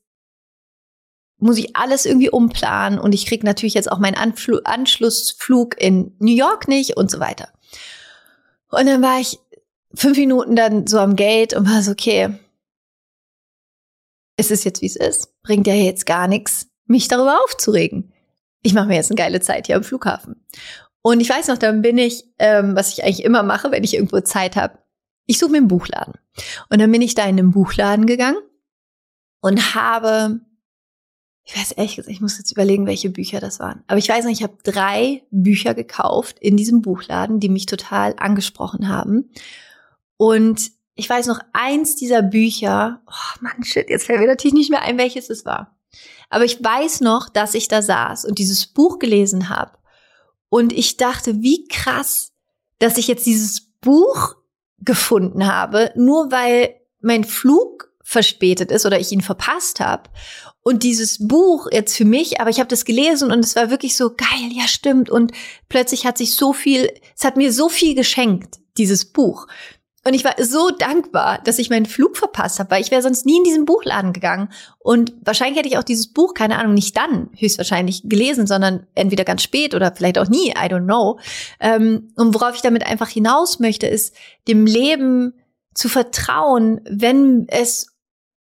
muss 1.39 1.57
ich 1.57 1.75
alles 1.75 2.05
irgendwie 2.05 2.29
umplanen 2.29 2.99
und 2.99 3.15
ich 3.15 3.25
krieg 3.25 3.43
natürlich 3.43 3.73
jetzt 3.73 3.91
auch 3.91 3.97
meinen 3.97 4.13
Anfl 4.13 4.61
Anschlussflug 4.65 5.81
in 5.81 6.15
New 6.19 6.35
York 6.35 6.67
nicht 6.67 6.95
und 6.95 7.09
so 7.09 7.19
weiter. 7.19 7.49
Und 8.69 8.85
dann 8.85 9.01
war 9.01 9.19
ich 9.19 9.39
fünf 9.95 10.15
Minuten 10.15 10.55
dann 10.55 10.85
so 10.85 10.99
am 10.99 11.15
Gate 11.15 11.55
und 11.55 11.67
war 11.67 11.81
so, 11.81 11.89
okay, 11.89 12.37
es 14.35 14.51
ist 14.51 14.63
jetzt 14.63 14.83
wie 14.83 14.85
es 14.87 14.95
ist. 14.95 15.41
Bringt 15.41 15.65
ja 15.65 15.73
jetzt 15.73 16.05
gar 16.05 16.27
nichts, 16.27 16.67
mich 16.85 17.07
darüber 17.07 17.43
aufzuregen 17.43 18.13
ich 18.61 18.73
mache 18.73 18.87
mir 18.87 18.95
jetzt 18.95 19.11
eine 19.11 19.17
geile 19.17 19.39
Zeit 19.39 19.67
hier 19.67 19.75
am 19.75 19.83
Flughafen. 19.83 20.43
Und 21.01 21.21
ich 21.21 21.29
weiß 21.29 21.47
noch, 21.47 21.57
dann 21.57 21.81
bin 21.81 21.97
ich, 21.97 22.25
ähm, 22.39 22.75
was 22.75 22.91
ich 22.91 23.03
eigentlich 23.03 23.23
immer 23.23 23.43
mache, 23.43 23.71
wenn 23.71 23.83
ich 23.83 23.93
irgendwo 23.93 24.19
Zeit 24.21 24.55
habe, 24.55 24.79
ich 25.25 25.39
suche 25.39 25.51
mir 25.51 25.57
einen 25.57 25.67
Buchladen. 25.67 26.15
Und 26.69 26.79
dann 26.79 26.91
bin 26.91 27.01
ich 27.01 27.15
da 27.15 27.25
in 27.25 27.37
den 27.37 27.51
Buchladen 27.51 28.05
gegangen 28.05 28.41
und 29.41 29.75
habe, 29.75 30.41
ich 31.43 31.55
weiß 31.55 31.73
ehrlich 31.73 31.95
gesagt, 31.95 32.11
ich 32.11 32.21
muss 32.21 32.37
jetzt 32.37 32.51
überlegen, 32.51 32.87
welche 32.87 33.09
Bücher 33.09 33.39
das 33.39 33.59
waren. 33.59 33.83
Aber 33.87 33.97
ich 33.97 34.09
weiß 34.09 34.25
noch, 34.25 34.31
ich 34.31 34.43
habe 34.43 34.57
drei 34.63 35.23
Bücher 35.31 35.73
gekauft 35.73 36.39
in 36.39 36.57
diesem 36.57 36.81
Buchladen, 36.81 37.39
die 37.39 37.49
mich 37.49 37.65
total 37.65 38.15
angesprochen 38.17 38.89
haben. 38.89 39.29
Und 40.17 40.71
ich 40.95 41.09
weiß 41.09 41.27
noch, 41.27 41.39
eins 41.53 41.95
dieser 41.95 42.21
Bücher, 42.21 43.01
oh 43.07 43.39
Mann, 43.41 43.63
shit, 43.63 43.89
jetzt 43.89 44.07
fällt 44.07 44.19
mir 44.19 44.27
natürlich 44.27 44.55
nicht 44.55 44.71
mehr 44.71 44.81
ein, 44.81 44.97
welches 44.97 45.29
es 45.29 45.45
war. 45.45 45.76
Aber 46.29 46.45
ich 46.45 46.63
weiß 46.63 47.01
noch, 47.01 47.29
dass 47.29 47.53
ich 47.53 47.67
da 47.67 47.81
saß 47.81 48.25
und 48.25 48.39
dieses 48.39 48.67
Buch 48.67 48.99
gelesen 48.99 49.49
habe. 49.49 49.77
Und 50.49 50.73
ich 50.73 50.97
dachte, 50.97 51.41
wie 51.41 51.67
krass, 51.67 52.31
dass 52.79 52.97
ich 52.97 53.07
jetzt 53.07 53.25
dieses 53.25 53.61
Buch 53.81 54.35
gefunden 54.79 55.47
habe, 55.47 55.91
nur 55.95 56.31
weil 56.31 56.75
mein 56.99 57.23
Flug 57.23 57.91
verspätet 58.03 58.71
ist 58.71 58.85
oder 58.85 58.99
ich 58.99 59.11
ihn 59.11 59.21
verpasst 59.21 59.79
habe. 59.79 60.09
Und 60.61 60.83
dieses 60.83 61.27
Buch 61.27 61.67
jetzt 61.71 61.95
für 61.95 62.05
mich, 62.05 62.39
aber 62.39 62.49
ich 62.49 62.59
habe 62.59 62.69
das 62.69 62.85
gelesen 62.85 63.31
und 63.31 63.43
es 63.43 63.55
war 63.55 63.69
wirklich 63.69 63.95
so 63.95 64.11
geil, 64.15 64.49
ja 64.51 64.67
stimmt. 64.67 65.09
Und 65.09 65.31
plötzlich 65.69 66.05
hat 66.05 66.17
sich 66.17 66.35
so 66.35 66.53
viel, 66.53 66.89
es 67.15 67.23
hat 67.23 67.37
mir 67.37 67.51
so 67.51 67.69
viel 67.69 67.95
geschenkt, 67.95 68.59
dieses 68.77 69.05
Buch. 69.05 69.47
Und 70.07 70.13
ich 70.13 70.23
war 70.23 70.35
so 70.39 70.69
dankbar, 70.69 71.41
dass 71.43 71.59
ich 71.59 71.69
meinen 71.69 71.85
Flug 71.85 72.15
verpasst 72.15 72.59
habe, 72.59 72.71
weil 72.71 72.81
ich 72.81 72.91
wäre 72.91 73.01
sonst 73.01 73.25
nie 73.25 73.39
in 73.39 73.43
diesen 73.43 73.65
Buchladen 73.65 74.13
gegangen. 74.13 74.47
Und 74.79 75.13
wahrscheinlich 75.19 75.57
hätte 75.57 75.67
ich 75.67 75.77
auch 75.77 75.83
dieses 75.83 76.13
Buch, 76.13 76.33
keine 76.33 76.57
Ahnung, 76.57 76.75
nicht 76.75 76.95
dann 76.95 77.29
höchstwahrscheinlich 77.35 78.03
gelesen, 78.05 78.47
sondern 78.47 78.87
entweder 78.95 79.25
ganz 79.25 79.43
spät 79.43 79.75
oder 79.75 79.93
vielleicht 79.93 80.17
auch 80.17 80.29
nie, 80.29 80.51
I 80.51 80.69
don't 80.69 80.85
know. 80.85 81.19
Ähm, 81.59 82.13
und 82.15 82.33
worauf 82.33 82.55
ich 82.55 82.61
damit 82.61 82.85
einfach 82.85 83.09
hinaus 83.09 83.59
möchte, 83.59 83.85
ist, 83.87 84.15
dem 84.47 84.65
Leben 84.65 85.33
zu 85.73 85.89
vertrauen, 85.89 86.79
wenn 86.89 87.45
es 87.49 87.96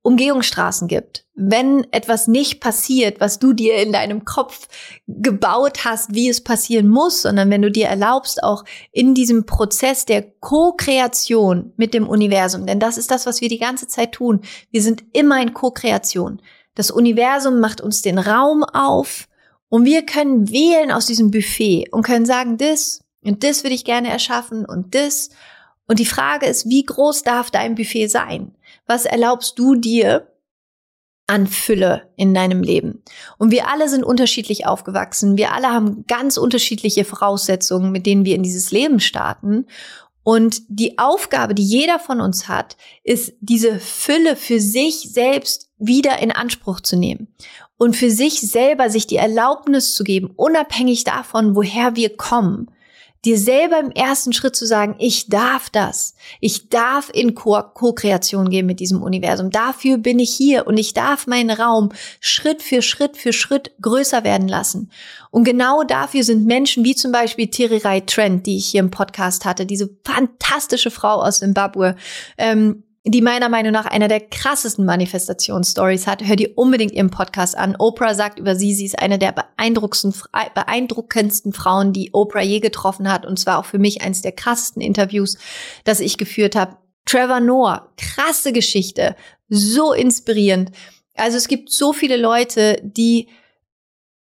Umgehungsstraßen 0.09 0.89
gibt, 0.89 1.27
wenn 1.35 1.87
etwas 1.93 2.29
nicht 2.29 2.61
passiert, 2.61 3.21
was 3.21 3.39
du 3.39 3.53
dir 3.53 3.77
in 3.77 3.93
deinem 3.93 4.25
Kopf 4.25 4.67
gebaut 5.07 5.85
hast, 5.85 6.15
wie 6.15 6.31
es 6.31 6.43
passieren 6.43 6.89
muss, 6.89 7.23
sondern 7.23 7.51
wenn 7.51 7.61
du 7.61 7.71
dir 7.71 7.89
erlaubst, 7.89 8.43
auch 8.43 8.65
in 8.91 9.15
diesem 9.15 9.45
Prozess 9.45 10.07
der 10.07 10.23
Co-Kreation 10.23 11.75
mit 11.77 11.93
dem 11.93 12.09
Universum, 12.09 12.65
denn 12.65 12.81
das 12.81 12.97
ist 12.97 13.11
das, 13.11 13.27
was 13.27 13.43
wir 13.43 13.51
die 13.51 13.59
ganze 13.59 13.87
Zeit 13.87 14.13
tun. 14.13 14.41
Wir 14.71 14.83
sind 14.83 15.05
immer 15.13 15.43
in 15.43 15.53
Co-Kreation. 15.53 16.41
Das 16.75 16.91
Universum 16.91 17.61
macht 17.61 17.83
uns 17.83 18.01
den 18.01 18.19
Raum 18.19 18.65
auf 18.65 19.29
und 19.69 19.85
wir 19.85 20.07
können 20.07 20.51
wählen 20.51 20.91
aus 20.91 21.05
diesem 21.05 21.31
Buffet 21.31 21.89
und 21.91 22.03
können 22.03 22.25
sagen, 22.25 22.57
das 22.57 23.01
und 23.23 23.45
das 23.45 23.63
würde 23.63 23.75
ich 23.75 23.85
gerne 23.85 24.09
erschaffen 24.11 24.65
und 24.65 24.95
das. 24.95 25.29
Und 25.87 25.99
die 25.99 26.07
Frage 26.07 26.47
ist, 26.47 26.69
wie 26.69 26.85
groß 26.85 27.23
darf 27.25 27.51
dein 27.51 27.75
Buffet 27.75 28.09
sein? 28.09 28.55
Was 28.89 29.05
erlaubst 29.05 29.59
du 29.59 29.77
dir 29.77 30.33
an 31.29 31.47
Fülle 31.47 32.11
in 32.17 32.35
deinem 32.35 32.63
Leben? 32.63 33.05
Und 33.37 33.53
wir 33.53 33.69
alle 33.69 33.89
sind 33.89 34.03
unterschiedlich 34.03 34.67
aufgewachsen. 34.67 35.37
Wir 35.37 35.53
alle 35.53 35.69
haben 35.69 36.05
ganz 36.09 36.39
unterschiedliche 36.39 37.05
Voraussetzungen, 37.05 37.93
mit 37.93 38.07
denen 38.07 38.25
wir 38.25 38.35
in 38.35 38.43
dieses 38.43 38.73
Leben 38.73 38.99
starten. 38.99 39.67
Und 40.25 40.63
die 40.69 40.99
Aufgabe, 40.99 41.55
die 41.55 41.63
jeder 41.63 41.99
von 41.99 42.21
uns 42.21 42.49
hat, 42.49 42.77
ist, 43.05 43.35
diese 43.41 43.79
Fülle 43.79 44.35
für 44.35 44.61
sich 44.61 45.11
selbst 45.13 45.71
wieder 45.79 46.19
in 46.19 46.33
Anspruch 46.33 46.81
zu 46.81 46.97
nehmen 46.97 47.29
und 47.77 47.95
für 47.95 48.11
sich 48.11 48.41
selber 48.41 48.91
sich 48.91 49.07
die 49.07 49.17
Erlaubnis 49.17 49.95
zu 49.95 50.05
geben, 50.05 50.31
unabhängig 50.35 51.05
davon, 51.05 51.55
woher 51.55 51.95
wir 51.95 52.17
kommen, 52.17 52.71
dir 53.25 53.39
selber 53.39 53.81
im 53.81 53.91
ersten 53.91 54.33
Schritt 54.33 54.55
zu 54.55 54.67
sagen, 54.67 54.95
ich 54.99 55.29
darf 55.29 55.71
das. 55.71 56.15
Ich 56.41 56.69
darf 56.69 57.11
in 57.13 57.35
Co-Kreation 57.35 58.49
gehen 58.49 58.67
mit 58.67 58.81
diesem 58.81 59.03
Universum. 59.03 59.51
Dafür 59.51 59.99
bin 59.99 60.19
ich 60.19 60.31
hier 60.31 60.67
und 60.67 60.77
ich 60.77 60.95
darf 60.95 61.27
meinen 61.27 61.51
Raum 61.51 61.91
Schritt 62.21 62.63
für 62.63 62.83
Schritt 62.83 63.17
für 63.17 63.33
Schritt 63.33 63.73
größer 63.83 64.25
werden 64.25 64.49
lassen. 64.49 64.91
Und 65.31 65.45
genau 65.45 65.83
dafür 65.83 66.25
sind 66.25 66.47
Menschen 66.47 66.85
wie 66.85 66.95
zum 66.95 67.13
Beispiel 67.13 67.49
Tirirai 67.49 68.01
Trent, 68.01 68.47
die 68.47 68.57
ich 68.57 68.67
hier 68.67 68.81
im 68.81 68.91
Podcast 68.91 69.45
hatte, 69.45 69.67
diese 69.67 69.91
fantastische 70.05 70.91
Frau 70.91 71.23
aus 71.23 71.41
Zimbabwe, 71.41 71.97
ähm, 72.39 72.85
die 73.11 73.23
meiner 73.23 73.49
Meinung 73.49 73.73
nach 73.73 73.87
einer 73.87 74.09
der 74.09 74.21
krassesten 74.21 74.85
Manifestationsstories 74.85 76.07
hat. 76.07 76.25
Hör 76.25 76.37
dir 76.37 76.53
unbedingt 76.57 76.93
ihren 76.93 77.11
Podcast 77.11 77.57
an. 77.57 77.77
Oprah 77.79 78.15
sagt 78.15 78.39
über 78.39 78.55
sie, 78.55 78.75
sie 78.75 78.87
ist 78.87 78.99
eine 78.99 79.19
der 79.19 79.33
beeindruckendsten 79.33 81.53
Frauen, 81.53 81.93
die 81.93 82.11
Oprah 82.13 82.43
je 82.43 82.61
getroffen 82.61 83.11
hat. 83.11 83.25
Und 83.25 83.39
zwar 83.39 83.59
auch 83.59 83.65
für 83.65 83.79
mich 83.79 84.03
eines 84.03 84.23
der 84.23 84.33
krassesten 84.33 84.83
Interviews, 84.83 85.39
das 85.85 86.01
ich 86.01 86.19
geführt 86.19 86.57
habe. 86.57 86.77
Trevor 87.07 87.41
Noah, 87.41 87.89
krasse 87.97 88.53
Geschichte, 88.53 89.17
so 89.49 89.93
inspirierend. 89.93 90.73
Also 91.15 91.37
es 91.37 91.49
gibt 91.49 91.73
so 91.73 91.93
viele 91.93 92.17
Leute, 92.17 92.81
die 92.83 93.29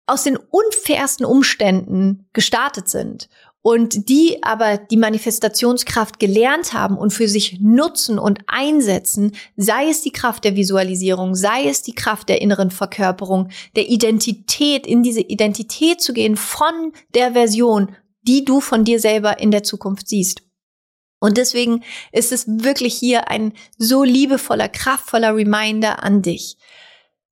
aus 0.08 0.24
den 0.24 0.38
unfairsten 0.38 1.26
Umständen 1.26 2.28
gestartet 2.34 2.90
sind 2.90 3.28
und 3.66 4.10
die 4.10 4.44
aber 4.44 4.78
die 4.78 4.96
Manifestationskraft 4.96 6.20
gelernt 6.20 6.74
haben 6.74 7.00
und 7.00 7.10
für 7.10 7.28
sich 7.28 7.60
nutzen 7.62 8.20
und 8.20 8.42
einsetzen, 8.46 9.32
sei 9.58 9.90
es 9.90 10.04
die 10.04 10.12
Kraft 10.12 10.44
der 10.44 10.56
Visualisierung, 10.56 11.34
sei 11.34 11.68
es 11.68 11.82
die 11.82 11.96
Kraft 11.96 12.30
der 12.30 12.44
inneren 12.44 12.70
Verkörperung, 12.70 13.50
der 13.76 13.90
Identität, 13.90 14.86
in 14.86 15.02
diese 15.02 15.22
Identität 15.22 16.00
zu 16.00 16.14
gehen 16.14 16.38
von 16.38 16.94
der 17.16 17.32
Version, 17.32 17.96
die 18.22 18.46
du 18.46 18.62
von 18.62 18.84
dir 18.84 19.00
selber 19.00 19.40
in 19.40 19.50
der 19.50 19.64
Zukunft 19.64 20.10
siehst. 20.10 20.44
Und 21.20 21.38
deswegen 21.38 21.84
ist 22.12 22.32
es 22.32 22.46
wirklich 22.48 22.94
hier 22.94 23.32
ein 23.32 23.52
so 23.80 24.04
liebevoller, 24.04 24.70
kraftvoller 24.70 25.36
Reminder 25.36 26.04
an 26.04 26.22
dich, 26.22 26.58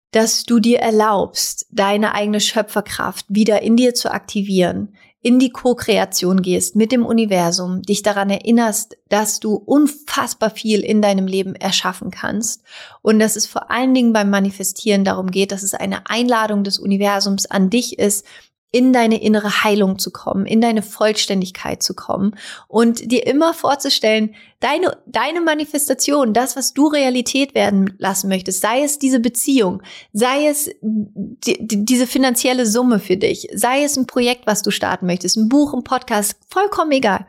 dass 0.10 0.46
du 0.46 0.60
dir 0.60 0.80
erlaubst, 0.80 1.68
deine 1.70 2.16
eigene 2.16 2.40
Schöpferkraft 2.40 3.28
wieder 3.30 3.62
in 3.62 3.76
dir 3.76 3.94
zu 3.94 4.12
aktivieren, 4.12 4.96
in 5.24 5.40
die 5.40 5.52
Co-Kreation 5.52 6.42
gehst 6.42 6.76
mit 6.76 6.92
dem 6.92 7.06
Universum, 7.06 7.82
dich 7.82 8.04
daran 8.04 8.30
erinnerst, 8.30 8.98
dass 9.08 9.40
du 9.40 9.56
unfassbar 9.56 10.50
viel 10.50 10.82
in 10.82 11.02
deinem 11.02 11.28
Leben 11.28 11.56
erschaffen 11.56 12.12
kannst 12.12 12.62
und 13.02 13.20
dass 13.20 13.38
es 13.38 13.48
vor 13.48 13.72
allen 13.72 13.94
Dingen 13.94 14.12
beim 14.12 14.30
Manifestieren 14.30 15.06
darum 15.06 15.32
geht, 15.32 15.54
dass 15.54 15.64
es 15.64 15.74
eine 15.74 16.10
Einladung 16.10 16.66
des 16.66 16.78
Universums 16.78 17.46
an 17.46 17.70
dich 17.70 17.98
ist, 17.98 18.26
in 18.74 18.92
deine 18.92 19.22
innere 19.22 19.64
Heilung 19.64 20.00
zu 20.00 20.10
kommen, 20.10 20.48
in 20.48 20.60
deine 20.60 20.82
Vollständigkeit 20.82 21.84
zu 21.84 21.94
kommen 21.94 22.36
und 22.68 23.12
dir 23.12 23.28
immer 23.28 23.54
vorzustellen, 23.54 24.34
deine, 24.60 24.98
deine 25.06 25.42
Manifestation, 25.42 26.34
das, 26.34 26.56
was 26.56 26.74
du 26.74 26.88
Realität 26.88 27.54
werden 27.54 27.94
lassen 28.00 28.30
möchtest, 28.30 28.62
sei 28.62 28.82
es 28.82 28.98
diese 28.98 29.20
Beziehung, 29.20 29.84
sei 30.12 30.48
es 30.48 30.72
die, 30.82 31.68
die, 31.68 31.86
diese 31.86 32.08
finanzielle 32.08 32.66
Summe 32.66 32.98
für 33.00 33.16
dich, 33.16 33.48
sei 33.54 33.84
es 33.84 33.96
ein 33.96 34.08
Projekt, 34.08 34.48
was 34.48 34.64
du 34.64 34.72
starten 34.72 35.06
möchtest, 35.06 35.38
ein 35.38 35.50
Buch, 35.50 35.76
ein 35.76 35.84
Podcast, 35.84 36.36
vollkommen 36.50 36.94
egal. 36.94 37.28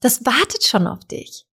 Das 0.00 0.26
wartet 0.26 0.64
schon 0.64 0.88
auf 0.88 1.04
dich. 1.04 1.46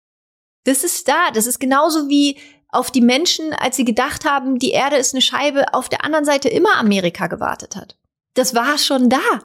Das 0.63 0.85
ist 0.85 1.09
da. 1.09 1.31
Das 1.33 1.45
ist 1.45 1.59
genauso 1.59 2.07
wie 2.07 2.37
auf 2.69 2.89
die 2.89 3.01
Menschen, 3.01 3.51
als 3.51 3.75
sie 3.75 3.85
gedacht 3.85 4.23
haben, 4.23 4.59
die 4.59 4.71
Erde 4.71 4.95
ist 4.95 5.13
eine 5.13 5.21
Scheibe, 5.21 5.73
auf 5.73 5.89
der 5.89 6.05
anderen 6.05 6.23
Seite 6.23 6.47
immer 6.47 6.77
Amerika 6.77 7.27
gewartet 7.27 7.75
hat. 7.75 7.97
Das 8.33 8.55
war 8.55 8.77
schon 8.77 9.09
da. 9.09 9.41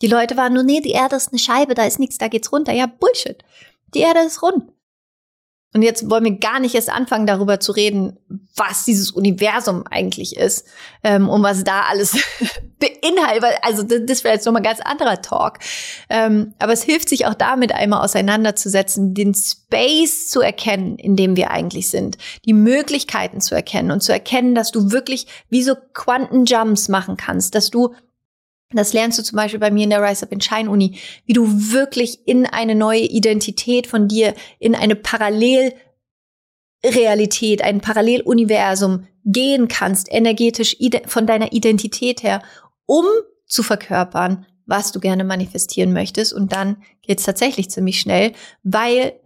Die 0.00 0.08
Leute 0.08 0.36
waren 0.36 0.52
nur, 0.52 0.64
nee, 0.64 0.80
die 0.80 0.90
Erde 0.90 1.16
ist 1.16 1.30
eine 1.30 1.38
Scheibe, 1.38 1.74
da 1.74 1.84
ist 1.84 1.98
nichts, 1.98 2.18
da 2.18 2.28
geht's 2.28 2.52
runter. 2.52 2.72
Ja, 2.72 2.86
Bullshit. 2.86 3.44
Die 3.94 4.00
Erde 4.00 4.20
ist 4.20 4.42
rund. 4.42 4.72
Und 5.74 5.80
jetzt 5.80 6.10
wollen 6.10 6.24
wir 6.24 6.38
gar 6.38 6.60
nicht 6.60 6.74
erst 6.74 6.90
anfangen, 6.90 7.26
darüber 7.26 7.58
zu 7.58 7.72
reden, 7.72 8.18
was 8.56 8.84
dieses 8.84 9.10
Universum 9.10 9.84
eigentlich 9.90 10.36
ist 10.36 10.66
ähm, 11.02 11.30
und 11.30 11.42
was 11.42 11.64
da 11.64 11.84
alles 11.88 12.12
beinhaltet. 12.78 13.58
Also 13.62 13.82
das, 13.82 14.00
das 14.04 14.24
wäre 14.24 14.34
jetzt 14.34 14.44
nochmal 14.44 14.60
ein 14.60 14.64
ganz 14.64 14.80
anderer 14.80 15.22
Talk. 15.22 15.60
Ähm, 16.10 16.52
aber 16.58 16.74
es 16.74 16.82
hilft 16.82 17.08
sich 17.08 17.24
auch 17.24 17.32
damit 17.32 17.72
einmal 17.72 18.04
auseinanderzusetzen, 18.04 19.14
den 19.14 19.34
Space 19.34 20.28
zu 20.28 20.42
erkennen, 20.42 20.98
in 20.98 21.16
dem 21.16 21.36
wir 21.36 21.50
eigentlich 21.50 21.88
sind, 21.88 22.18
die 22.44 22.52
Möglichkeiten 22.52 23.40
zu 23.40 23.54
erkennen 23.54 23.92
und 23.92 24.02
zu 24.02 24.12
erkennen, 24.12 24.54
dass 24.54 24.72
du 24.72 24.92
wirklich 24.92 25.26
wie 25.48 25.62
so 25.62 25.74
Quantenjumps 25.94 26.90
machen 26.90 27.16
kannst, 27.16 27.54
dass 27.54 27.70
du 27.70 27.94
das 28.76 28.92
lernst 28.92 29.18
du 29.18 29.22
zum 29.22 29.36
Beispiel 29.36 29.60
bei 29.60 29.70
mir 29.70 29.84
in 29.84 29.90
der 29.90 30.02
Rise 30.02 30.24
Up 30.24 30.32
in 30.32 30.40
Shine 30.40 30.70
Uni, 30.70 30.98
wie 31.26 31.32
du 31.32 31.46
wirklich 31.72 32.26
in 32.26 32.46
eine 32.46 32.74
neue 32.74 33.02
Identität 33.02 33.86
von 33.86 34.08
dir, 34.08 34.34
in 34.58 34.74
eine 34.74 34.96
Parallelrealität, 34.96 37.62
ein 37.62 37.80
Paralleluniversum 37.80 39.06
gehen 39.24 39.68
kannst, 39.68 40.08
energetisch 40.10 40.76
von 41.06 41.26
deiner 41.26 41.52
Identität 41.52 42.22
her, 42.22 42.42
um 42.86 43.04
zu 43.46 43.62
verkörpern, 43.62 44.46
was 44.66 44.92
du 44.92 45.00
gerne 45.00 45.24
manifestieren 45.24 45.92
möchtest. 45.92 46.32
Und 46.32 46.52
dann 46.52 46.82
geht's 47.02 47.24
tatsächlich 47.24 47.70
ziemlich 47.70 48.00
schnell, 48.00 48.32
weil 48.62 49.20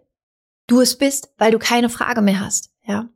du 0.67 0.81
es 0.81 0.97
bist, 0.97 1.31
weil 1.39 1.53
du 1.53 1.59
keine 1.59 1.89
Frage 1.89 2.23
mehr 2.23 2.41
hast. 2.41 2.71
Ja. 2.87 3.09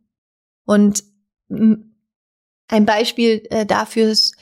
Und 0.65 1.05
ein 1.49 2.87
Beispiel 2.87 3.43
äh, 3.51 3.67
dafür 3.67 4.09
ist, 4.09 4.37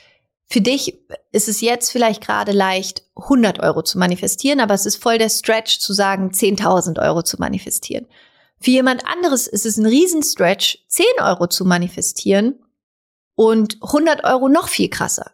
für 0.51 0.61
dich 0.61 0.99
ist 1.31 1.47
es 1.47 1.61
jetzt 1.61 1.91
vielleicht 1.91 2.21
gerade 2.21 2.51
leicht, 2.51 3.03
100 3.15 3.59
Euro 3.59 3.83
zu 3.83 3.99
manifestieren, 3.99 4.59
aber 4.59 4.73
es 4.73 4.87
ist 4.87 4.95
voll 4.95 5.19
der 5.19 5.29
Stretch 5.29 5.79
zu 5.79 5.93
sagen, 5.93 6.31
10.000 6.31 6.99
Euro 7.01 7.21
zu 7.21 7.37
manifestieren. 7.37 8.07
Für 8.59 8.71
jemand 8.71 9.05
anderes 9.05 9.47
ist 9.47 9.65
es 9.65 9.77
ein 9.77 9.85
Riesenstretch, 9.85 10.79
10 10.87 11.05
Euro 11.21 11.47
zu 11.47 11.65
manifestieren 11.65 12.59
und 13.35 13.77
100 13.81 14.23
Euro 14.23 14.49
noch 14.49 14.69
viel 14.69 14.89
krasser. 14.89 15.31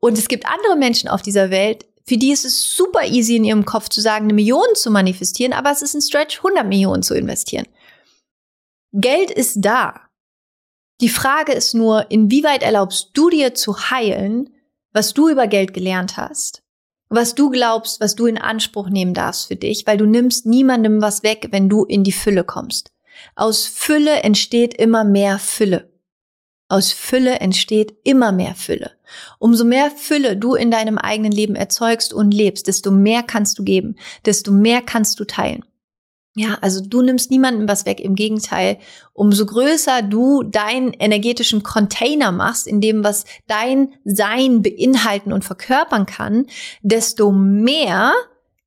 Und 0.00 0.18
es 0.18 0.28
gibt 0.28 0.46
andere 0.46 0.76
Menschen 0.76 1.08
auf 1.08 1.22
dieser 1.22 1.50
Welt, 1.50 1.84
für 2.06 2.16
die 2.16 2.32
ist 2.32 2.44
es 2.44 2.74
super 2.74 3.06
easy 3.06 3.36
in 3.36 3.44
ihrem 3.44 3.64
Kopf 3.64 3.88
zu 3.88 4.00
sagen, 4.00 4.24
eine 4.24 4.34
Million 4.34 4.74
zu 4.74 4.90
manifestieren, 4.90 5.54
aber 5.54 5.70
es 5.70 5.80
ist 5.82 5.94
ein 5.94 6.02
Stretch, 6.02 6.38
100 6.38 6.66
Millionen 6.66 7.02
zu 7.02 7.14
investieren. 7.14 7.66
Geld 8.92 9.30
ist 9.30 9.56
da. 9.58 10.00
Die 11.00 11.08
Frage 11.08 11.52
ist 11.52 11.74
nur, 11.74 12.10
inwieweit 12.10 12.62
erlaubst 12.62 13.10
du 13.14 13.30
dir 13.30 13.54
zu 13.54 13.90
heilen, 13.90 14.53
was 14.94 15.12
du 15.12 15.28
über 15.28 15.46
Geld 15.46 15.74
gelernt 15.74 16.16
hast, 16.16 16.62
was 17.10 17.34
du 17.34 17.50
glaubst, 17.50 18.00
was 18.00 18.14
du 18.14 18.26
in 18.26 18.38
Anspruch 18.38 18.88
nehmen 18.88 19.12
darfst 19.12 19.48
für 19.48 19.56
dich, 19.56 19.86
weil 19.86 19.98
du 19.98 20.06
nimmst 20.06 20.46
niemandem 20.46 21.02
was 21.02 21.22
weg, 21.22 21.48
wenn 21.50 21.68
du 21.68 21.84
in 21.84 22.04
die 22.04 22.12
Fülle 22.12 22.44
kommst. 22.44 22.92
Aus 23.36 23.66
Fülle 23.66 24.22
entsteht 24.22 24.74
immer 24.74 25.04
mehr 25.04 25.38
Fülle. 25.38 25.92
Aus 26.68 26.92
Fülle 26.92 27.40
entsteht 27.40 27.94
immer 28.04 28.32
mehr 28.32 28.54
Fülle. 28.54 28.92
Umso 29.38 29.64
mehr 29.64 29.90
Fülle 29.90 30.36
du 30.36 30.54
in 30.54 30.70
deinem 30.70 30.96
eigenen 30.96 31.30
Leben 31.30 31.56
erzeugst 31.56 32.14
und 32.14 32.32
lebst, 32.32 32.66
desto 32.68 32.90
mehr 32.90 33.22
kannst 33.22 33.58
du 33.58 33.64
geben, 33.64 33.96
desto 34.24 34.50
mehr 34.50 34.80
kannst 34.80 35.20
du 35.20 35.24
teilen. 35.24 35.64
Ja, 36.36 36.58
also 36.60 36.80
du 36.80 37.00
nimmst 37.00 37.30
niemandem 37.30 37.68
was 37.68 37.86
weg. 37.86 38.00
Im 38.00 38.16
Gegenteil, 38.16 38.78
umso 39.12 39.46
größer 39.46 40.02
du 40.02 40.42
deinen 40.42 40.92
energetischen 40.92 41.62
Container 41.62 42.32
machst, 42.32 42.66
in 42.66 42.80
dem 42.80 43.04
was 43.04 43.24
dein 43.46 43.94
Sein 44.04 44.60
beinhalten 44.60 45.32
und 45.32 45.44
verkörpern 45.44 46.06
kann, 46.06 46.46
desto 46.82 47.30
mehr 47.30 48.12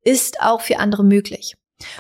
ist 0.04 0.42
auch 0.42 0.62
für 0.62 0.80
andere 0.80 1.04
möglich. 1.04 1.58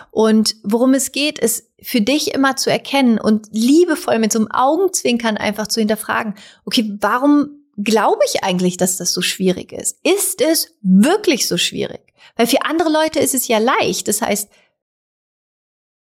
Und 0.09 0.55
worum 0.63 0.93
es 0.93 1.11
geht, 1.11 1.37
ist 1.37 1.69
für 1.81 2.01
dich 2.01 2.33
immer 2.33 2.55
zu 2.55 2.71
erkennen 2.71 3.19
und 3.19 3.47
liebevoll 3.51 4.19
mit 4.19 4.31
so 4.31 4.39
einem 4.39 4.51
Augenzwinkern 4.51 5.35
einfach 5.35 5.67
zu 5.67 5.81
hinterfragen, 5.81 6.35
okay, 6.65 6.95
warum 7.01 7.65
glaube 7.77 8.21
ich 8.25 8.43
eigentlich, 8.43 8.77
dass 8.77 8.97
das 8.97 9.11
so 9.11 9.21
schwierig 9.21 9.73
ist? 9.73 9.99
Ist 10.03 10.41
es 10.41 10.73
wirklich 10.81 11.47
so 11.47 11.57
schwierig? 11.57 12.01
Weil 12.37 12.47
für 12.47 12.63
andere 12.63 12.89
Leute 12.89 13.19
ist 13.19 13.35
es 13.35 13.47
ja 13.47 13.57
leicht. 13.57 14.07
Das 14.07 14.21
heißt, 14.21 14.49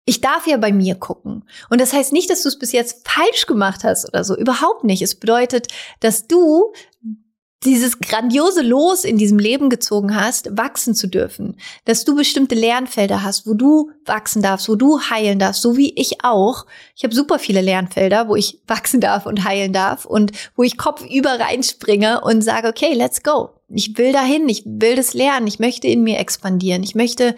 ich 0.06 0.22
darf 0.22 0.46
ja 0.48 0.58
bei 0.58 0.72
mir 0.72 0.96
gucken. 0.96 1.44
Und 1.70 1.82
das 1.82 1.92
heißt 1.92 2.14
nicht, 2.14 2.30
dass 2.30 2.44
du 2.44 2.50
es 2.50 2.60
bis 2.60 2.72
jetzt 2.72 3.08
falsch 3.08 3.48
gemacht 3.48 3.84
hast 3.84 4.08
oder 4.08 4.24
so. 4.24 4.38
Überhaupt 4.38 4.84
nicht. 4.84 5.02
Es 5.02 5.16
bedeutet, 5.16 5.68
dass 6.00 6.28
du 6.28 6.72
dieses 7.66 8.00
grandiose 8.00 8.62
Los 8.62 9.04
in 9.04 9.18
diesem 9.18 9.40
Leben 9.40 9.70
gezogen 9.70 10.16
hast, 10.16 10.56
wachsen 10.56 10.94
zu 10.94 11.08
dürfen. 11.08 11.58
Dass 11.86 12.06
du 12.06 12.16
bestimmte 12.16 12.54
Lernfelder 12.54 13.24
hast, 13.24 13.48
wo 13.48 13.56
du 13.56 13.90
wachsen 14.06 14.44
darfst, 14.44 14.70
wo 14.70 14.76
du 14.76 15.00
heilen 15.00 15.40
darfst, 15.40 15.64
so 15.64 15.76
wie 15.76 15.94
ich 15.96 16.24
auch. 16.24 16.68
Ich 16.96 17.04
habe 17.04 17.16
super 17.16 17.40
viele 17.40 17.62
Lernfelder, 17.62 18.28
wo 18.28 18.36
ich 18.36 18.62
wachsen 18.68 19.02
darf 19.02 19.26
und 19.26 19.44
heilen 19.44 19.74
darf 19.74 20.06
und 20.06 20.32
wo 20.56 20.62
ich 20.62 20.78
kopfüber 20.78 21.40
reinspringe 21.40 22.22
und 22.22 22.44
sage, 22.44 22.68
okay, 22.68 22.94
let's 22.94 23.24
go. 23.24 23.50
Ich 23.68 23.98
will 23.98 24.14
dahin, 24.14 24.48
ich 24.48 24.62
will 24.66 24.96
das 24.96 25.16
lernen, 25.16 25.48
ich 25.48 25.58
möchte 25.58 25.88
in 25.88 26.04
mir 26.04 26.20
expandieren, 26.20 26.84
ich 26.84 26.94
möchte 26.94 27.36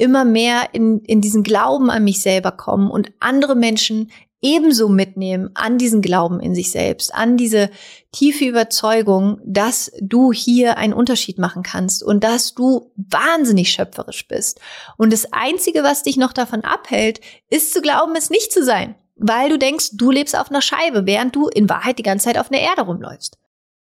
immer 0.00 0.24
mehr 0.24 0.70
in, 0.72 1.00
in 1.00 1.20
diesen 1.20 1.42
Glauben 1.42 1.90
an 1.90 2.04
mich 2.04 2.22
selber 2.22 2.52
kommen 2.52 2.90
und 2.90 3.12
andere 3.20 3.54
Menschen 3.54 4.10
ebenso 4.42 4.88
mitnehmen 4.88 5.50
an 5.54 5.76
diesen 5.76 6.00
Glauben 6.00 6.40
in 6.40 6.54
sich 6.54 6.70
selbst, 6.70 7.14
an 7.14 7.36
diese 7.36 7.70
tiefe 8.10 8.46
Überzeugung, 8.46 9.38
dass 9.44 9.92
du 10.00 10.32
hier 10.32 10.78
einen 10.78 10.94
Unterschied 10.94 11.38
machen 11.38 11.62
kannst 11.62 12.02
und 12.02 12.24
dass 12.24 12.54
du 12.54 12.90
wahnsinnig 12.96 13.70
schöpferisch 13.70 14.26
bist. 14.28 14.60
Und 14.96 15.12
das 15.12 15.32
Einzige, 15.32 15.82
was 15.82 16.02
dich 16.02 16.16
noch 16.16 16.32
davon 16.32 16.62
abhält, 16.62 17.20
ist 17.50 17.72
zu 17.72 17.82
glauben, 17.82 18.16
es 18.16 18.30
nicht 18.30 18.50
zu 18.50 18.64
sein, 18.64 18.94
weil 19.16 19.50
du 19.50 19.58
denkst, 19.58 19.90
du 19.92 20.10
lebst 20.10 20.36
auf 20.36 20.50
einer 20.50 20.62
Scheibe, 20.62 21.04
während 21.04 21.36
du 21.36 21.48
in 21.48 21.68
Wahrheit 21.68 21.98
die 21.98 22.02
ganze 22.02 22.24
Zeit 22.24 22.38
auf 22.38 22.50
einer 22.50 22.62
Erde 22.62 22.82
rumläufst. 22.82 23.36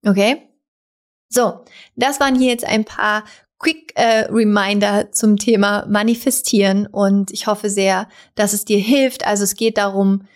Okay? 0.05 0.49
So, 1.29 1.61
das 1.95 2.19
waren 2.19 2.35
hier 2.35 2.49
jetzt 2.49 2.65
ein 2.65 2.85
paar 2.85 3.23
Quick 3.63 3.93
äh, 3.95 4.25
Reminder 4.29 5.11
zum 5.13 5.37
Thema 5.37 5.85
Manifestieren 5.87 6.85
und 6.85 7.31
ich 7.31 7.47
hoffe 7.47 7.69
sehr, 7.69 8.09
dass 8.35 8.51
es 8.51 8.65
dir 8.65 8.77
hilft. 8.77 9.25
Also 9.25 9.45
es 9.45 9.55
geht 9.55 9.77
darum, 9.77 10.27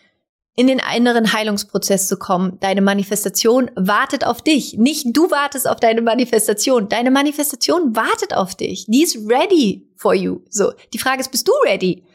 in 0.56 0.68
den 0.68 0.80
inneren 0.96 1.34
Heilungsprozess 1.34 2.08
zu 2.08 2.18
kommen. 2.18 2.58
Deine 2.62 2.82
Manifestation 2.82 3.70
wartet 3.76 4.26
auf 4.26 4.42
dich. 4.42 4.78
Nicht 4.78 5.06
du 5.16 5.30
wartest 5.30 5.68
auf 5.70 5.80
deine 5.80 6.02
Manifestation. 6.02 6.88
Deine 6.88 7.12
Manifestation 7.12 7.96
wartet 7.96 8.34
auf 8.34 8.56
dich. 8.56 8.86
Die 8.88 9.04
ist 9.04 9.18
ready 9.30 9.92
for 9.98 10.16
you. 10.16 10.40
So. 10.50 10.72
Die 10.94 10.98
Frage 10.98 11.20
ist, 11.20 11.30
bist 11.30 11.48
du 11.48 11.52
ready? 11.66 12.06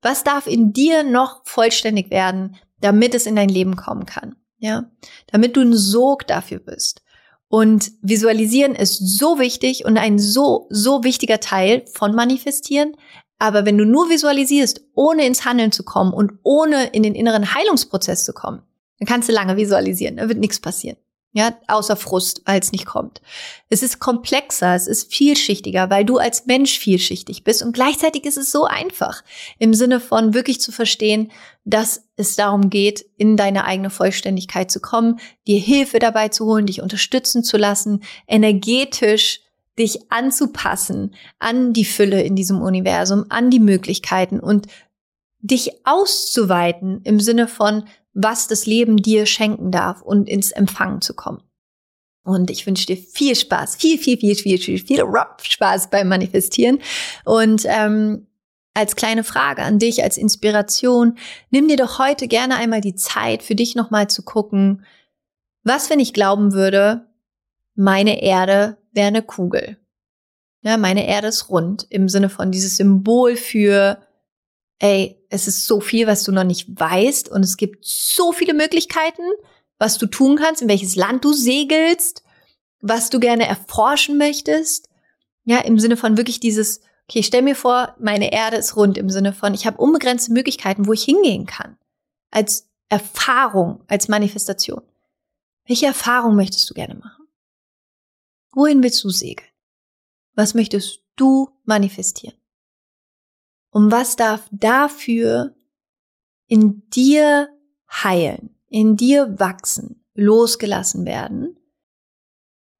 Was 0.00 0.24
darf 0.24 0.46
in 0.46 0.72
dir 0.72 1.02
noch 1.02 1.42
vollständig 1.44 2.10
werden, 2.10 2.56
damit 2.80 3.14
es 3.14 3.26
in 3.26 3.36
dein 3.36 3.50
Leben 3.50 3.76
kommen 3.76 4.06
kann? 4.06 4.36
Ja. 4.58 4.90
Damit 5.30 5.56
du 5.56 5.60
ein 5.60 5.74
Sog 5.74 6.26
dafür 6.26 6.60
bist. 6.60 7.02
Und 7.48 7.92
visualisieren 8.02 8.74
ist 8.74 9.18
so 9.18 9.38
wichtig 9.38 9.84
und 9.84 9.98
ein 9.98 10.18
so, 10.18 10.66
so 10.70 11.04
wichtiger 11.04 11.40
Teil 11.40 11.84
von 11.92 12.14
manifestieren, 12.14 12.96
aber 13.38 13.66
wenn 13.66 13.78
du 13.78 13.84
nur 13.84 14.08
visualisierst, 14.08 14.80
ohne 14.94 15.26
ins 15.26 15.44
Handeln 15.44 15.70
zu 15.70 15.84
kommen 15.84 16.12
und 16.12 16.32
ohne 16.42 16.86
in 16.88 17.02
den 17.02 17.14
inneren 17.14 17.54
Heilungsprozess 17.54 18.24
zu 18.24 18.32
kommen, 18.32 18.62
dann 18.98 19.06
kannst 19.06 19.28
du 19.28 19.32
lange 19.32 19.56
visualisieren, 19.56 20.16
da 20.16 20.28
wird 20.28 20.38
nichts 20.38 20.58
passieren. 20.58 20.96
Ja, 21.36 21.54
außer 21.66 21.96
Frust, 21.96 22.40
weil 22.46 22.58
es 22.58 22.72
nicht 22.72 22.86
kommt. 22.86 23.20
Es 23.68 23.82
ist 23.82 23.98
komplexer, 23.98 24.74
es 24.74 24.86
ist 24.86 25.12
vielschichtiger, 25.12 25.90
weil 25.90 26.06
du 26.06 26.16
als 26.16 26.46
Mensch 26.46 26.78
vielschichtig 26.78 27.44
bist 27.44 27.62
und 27.62 27.74
gleichzeitig 27.74 28.24
ist 28.24 28.38
es 28.38 28.50
so 28.50 28.64
einfach 28.64 29.22
im 29.58 29.74
Sinne 29.74 30.00
von 30.00 30.32
wirklich 30.32 30.62
zu 30.62 30.72
verstehen, 30.72 31.30
dass 31.66 32.04
es 32.16 32.36
darum 32.36 32.70
geht, 32.70 33.04
in 33.18 33.36
deine 33.36 33.66
eigene 33.66 33.90
Vollständigkeit 33.90 34.70
zu 34.70 34.80
kommen, 34.80 35.20
dir 35.46 35.60
Hilfe 35.60 35.98
dabei 35.98 36.30
zu 36.30 36.46
holen, 36.46 36.64
dich 36.64 36.80
unterstützen 36.80 37.44
zu 37.44 37.58
lassen, 37.58 38.02
energetisch 38.26 39.40
dich 39.78 40.10
anzupassen 40.10 41.14
an 41.38 41.74
die 41.74 41.84
Fülle 41.84 42.22
in 42.22 42.34
diesem 42.34 42.62
Universum, 42.62 43.26
an 43.28 43.50
die 43.50 43.60
Möglichkeiten 43.60 44.40
und 44.40 44.68
dich 45.40 45.72
auszuweiten 45.84 47.02
im 47.04 47.20
Sinne 47.20 47.46
von, 47.46 47.84
was 48.16 48.48
das 48.48 48.64
Leben 48.64 48.96
dir 48.96 49.26
schenken 49.26 49.70
darf 49.70 50.00
und 50.00 50.28
ins 50.28 50.50
Empfangen 50.50 51.02
zu 51.02 51.14
kommen. 51.14 51.42
Und 52.24 52.50
ich 52.50 52.66
wünsche 52.66 52.86
dir 52.86 52.96
viel 52.96 53.36
Spaß, 53.36 53.76
viel, 53.76 53.98
viel, 53.98 54.18
viel, 54.18 54.34
viel, 54.34 54.58
viel, 54.58 54.78
viel 54.78 55.04
Spaß 55.42 55.90
beim 55.90 56.08
Manifestieren. 56.08 56.80
Und 57.24 57.64
ähm, 57.66 58.26
als 58.74 58.96
kleine 58.96 59.22
Frage 59.22 59.62
an 59.62 59.78
dich, 59.78 60.02
als 60.02 60.16
Inspiration, 60.16 61.18
nimm 61.50 61.68
dir 61.68 61.76
doch 61.76 61.98
heute 61.98 62.26
gerne 62.26 62.56
einmal 62.56 62.80
die 62.80 62.94
Zeit, 62.94 63.42
für 63.42 63.54
dich 63.54 63.76
nochmal 63.76 64.08
zu 64.08 64.22
gucken, 64.22 64.84
was, 65.62 65.90
wenn 65.90 66.00
ich 66.00 66.14
glauben 66.14 66.52
würde, 66.52 67.06
meine 67.74 68.22
Erde 68.22 68.78
wäre 68.92 69.08
eine 69.08 69.22
Kugel. 69.22 69.76
Ja, 70.62 70.78
meine 70.78 71.06
Erde 71.06 71.28
ist 71.28 71.50
rund 71.50 71.86
im 71.90 72.08
Sinne 72.08 72.30
von 72.30 72.50
dieses 72.50 72.76
Symbol 72.76 73.36
für, 73.36 73.98
ey, 74.78 75.22
es 75.30 75.48
ist 75.48 75.66
so 75.66 75.80
viel, 75.80 76.06
was 76.06 76.22
du 76.22 76.32
noch 76.32 76.44
nicht 76.44 76.68
weißt 76.68 77.28
und 77.28 77.42
es 77.42 77.56
gibt 77.56 77.84
so 77.84 78.32
viele 78.32 78.54
Möglichkeiten, 78.54 79.22
was 79.78 79.98
du 79.98 80.06
tun 80.06 80.36
kannst, 80.36 80.62
in 80.62 80.68
welches 80.68 80.96
Land 80.96 81.24
du 81.24 81.32
segelst, 81.32 82.22
was 82.80 83.10
du 83.10 83.20
gerne 83.20 83.46
erforschen 83.46 84.18
möchtest. 84.18 84.88
Ja, 85.44 85.58
im 85.58 85.78
Sinne 85.78 85.96
von 85.96 86.16
wirklich 86.16 86.40
dieses, 86.40 86.80
okay, 87.08 87.22
stell 87.22 87.42
mir 87.42 87.56
vor, 87.56 87.94
meine 87.98 88.32
Erde 88.32 88.56
ist 88.56 88.76
rund 88.76 88.98
im 88.98 89.10
Sinne 89.10 89.32
von, 89.32 89.54
ich 89.54 89.66
habe 89.66 89.78
unbegrenzte 89.78 90.32
Möglichkeiten, 90.32 90.86
wo 90.86 90.92
ich 90.92 91.04
hingehen 91.04 91.46
kann. 91.46 91.78
Als 92.30 92.68
Erfahrung, 92.88 93.82
als 93.88 94.08
Manifestation. 94.08 94.82
Welche 95.66 95.86
Erfahrung 95.86 96.36
möchtest 96.36 96.68
du 96.70 96.74
gerne 96.74 96.94
machen? 96.94 97.26
Wohin 98.52 98.82
willst 98.82 99.02
du 99.04 99.10
segeln? 99.10 99.48
Was 100.34 100.54
möchtest 100.54 101.00
du 101.16 101.50
manifestieren? 101.64 102.36
Und 103.76 103.92
was 103.92 104.16
darf 104.16 104.48
dafür 104.52 105.54
in 106.46 106.88
dir 106.88 107.50
heilen, 107.92 108.56
in 108.68 108.96
dir 108.96 109.38
wachsen, 109.38 110.02
losgelassen 110.14 111.04
werden, 111.04 111.58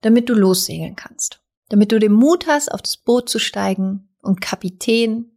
damit 0.01 0.31
du 0.31 0.33
lossegeln 0.33 0.97
kannst, 0.97 1.43
damit 1.69 1.93
du 1.93 1.99
den 1.99 2.13
Mut 2.13 2.47
hast, 2.47 2.73
auf 2.73 2.81
das 2.81 2.97
Boot 2.97 3.29
zu 3.29 3.39
steigen 3.39 4.09
und 4.23 4.41
Kapitän 4.41 5.37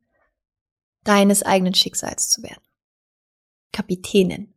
deines 1.04 1.44
eigenen 1.44 1.74
Schicksals 1.74 2.30
zu 2.30 2.42
werden. 2.42 2.64
Kapitänin. 3.74 4.54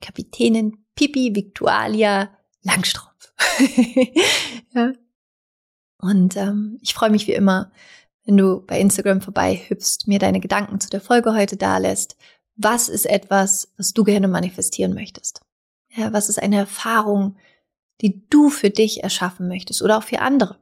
Kapitänin 0.00 0.86
Pipi 0.96 1.36
Victualia 1.36 2.36
Langstrumpf. 2.62 3.32
ja. 4.74 4.92
Und 5.98 6.36
ähm, 6.36 6.78
ich 6.80 6.94
freue 6.94 7.10
mich 7.10 7.28
wie 7.28 7.34
immer, 7.34 7.70
wenn 8.30 8.36
du 8.36 8.60
bei 8.64 8.78
Instagram 8.78 9.20
vorbei 9.20 9.56
hüpfst, 9.66 10.06
mir 10.06 10.20
deine 10.20 10.38
Gedanken 10.38 10.78
zu 10.78 10.88
der 10.88 11.00
Folge 11.00 11.34
heute 11.34 11.56
dalässt. 11.56 12.16
Was 12.54 12.88
ist 12.88 13.06
etwas, 13.06 13.72
was 13.76 13.92
du 13.92 14.04
gerne 14.04 14.28
manifestieren 14.28 14.94
möchtest? 14.94 15.40
Ja, 15.96 16.12
was 16.12 16.28
ist 16.28 16.40
eine 16.40 16.58
Erfahrung, 16.58 17.36
die 18.00 18.24
du 18.30 18.48
für 18.48 18.70
dich 18.70 19.02
erschaffen 19.02 19.48
möchtest 19.48 19.82
oder 19.82 19.98
auch 19.98 20.04
für 20.04 20.20
andere? 20.20 20.58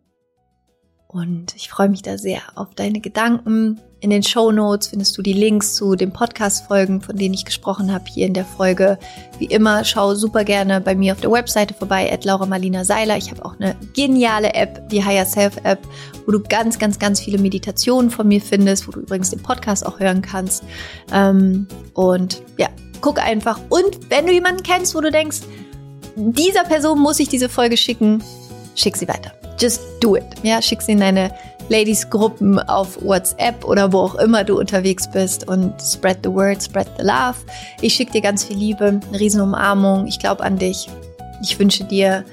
Und 1.11 1.57
ich 1.57 1.71
freue 1.71 1.89
mich 1.89 2.03
da 2.03 2.19
sehr 2.19 2.43
auf 2.55 2.75
deine 2.75 3.01
Gedanken. 3.01 3.81
In 4.01 4.11
den 4.11 4.23
Show 4.23 4.53
Notes 4.53 4.89
findest 4.89 5.17
du 5.17 5.23
die 5.23 5.33
Links 5.33 5.75
zu 5.75 5.97
den 5.97 6.13
Podcast-Folgen, 6.13 7.01
von 7.01 7.17
denen 7.17 7.33
ich 7.33 7.47
gesprochen 7.47 7.91
habe, 7.91 8.05
hier 8.13 8.27
in 8.27 8.35
der 8.35 8.45
Folge. 8.45 8.99
Wie 9.39 9.47
immer, 9.47 9.87
schau 9.87 10.15
super 10.15 10.45
gerne 10.45 10.83
bei 10.83 10.95
mir 10.95 11.15
auf 11.15 11.21
der 11.23 11.33
Webseite 11.33 11.73
vorbei, 11.73 12.13
at 12.13 12.27
Laura 12.27 12.45
Marlina 12.45 12.85
Seiler. 12.85 13.17
Ich 13.17 13.31
habe 13.31 13.43
auch 13.43 13.59
eine 13.59 13.75
geniale 13.95 14.53
App, 14.53 14.87
die 14.91 15.03
Higher 15.03 15.25
Self 15.25 15.57
App, 15.65 15.81
wo 16.27 16.33
du 16.33 16.43
ganz, 16.43 16.79
ganz, 16.79 16.99
ganz 16.99 17.21
viele 17.21 17.39
Meditationen 17.39 18.11
von 18.11 18.29
mir 18.29 18.43
findest, 18.43 18.87
wo 18.87 18.93
du 18.93 19.01
übrigens 19.01 19.31
den 19.31 19.43
Podcast 19.43 19.87
auch 19.87 19.99
hören 20.01 20.21
kannst. 20.21 20.63
Ähm, 21.11 21.67
und 21.95 22.43
ja, 22.59 22.69
guck 23.01 23.19
einfach. 23.19 23.59
Und 23.71 24.11
wenn 24.11 24.27
du 24.27 24.33
jemanden 24.33 24.63
kennst, 24.63 24.95
wo 24.95 25.01
du 25.01 25.11
denkst, 25.11 25.41
dieser 26.17 26.65
Person 26.65 26.99
muss 26.99 27.19
ich 27.19 27.29
diese 27.29 27.49
Folge 27.49 27.79
schicken, 27.79 28.23
schick 28.75 28.99
sie 28.99 29.09
weiter 29.09 29.33
just 29.61 29.81
do 30.01 30.17
it. 30.17 30.25
Ja, 30.43 30.63
schick 30.63 30.83
sie 30.83 30.93
in 30.93 31.01
deine 31.01 31.33
Ladies-Gruppen 31.69 32.59
auf 32.59 33.03
WhatsApp 33.03 33.65
oder 33.65 33.93
wo 33.93 33.99
auch 33.99 34.15
immer 34.17 34.45
du 34.45 34.59
unterwegs 34.59 35.11
bist 35.11 35.47
und 35.49 35.75
spread 35.83 36.19
the 36.25 36.31
word, 36.31 36.63
spread 36.63 36.89
the 36.99 37.05
love. 37.05 37.37
Ich 37.81 37.95
schicke 37.95 38.13
dir 38.13 38.21
ganz 38.23 38.45
viel 38.45 38.57
Liebe, 38.57 39.01
eine 39.09 39.21
riesen 39.21 39.41
Umarmung. 39.41 40.07
Ich 40.07 40.19
glaube 40.19 40.43
an 40.43 40.59
dich. 40.59 40.89
Ich 41.43 41.59
wünsche 41.59 41.85
dir, 41.85 42.25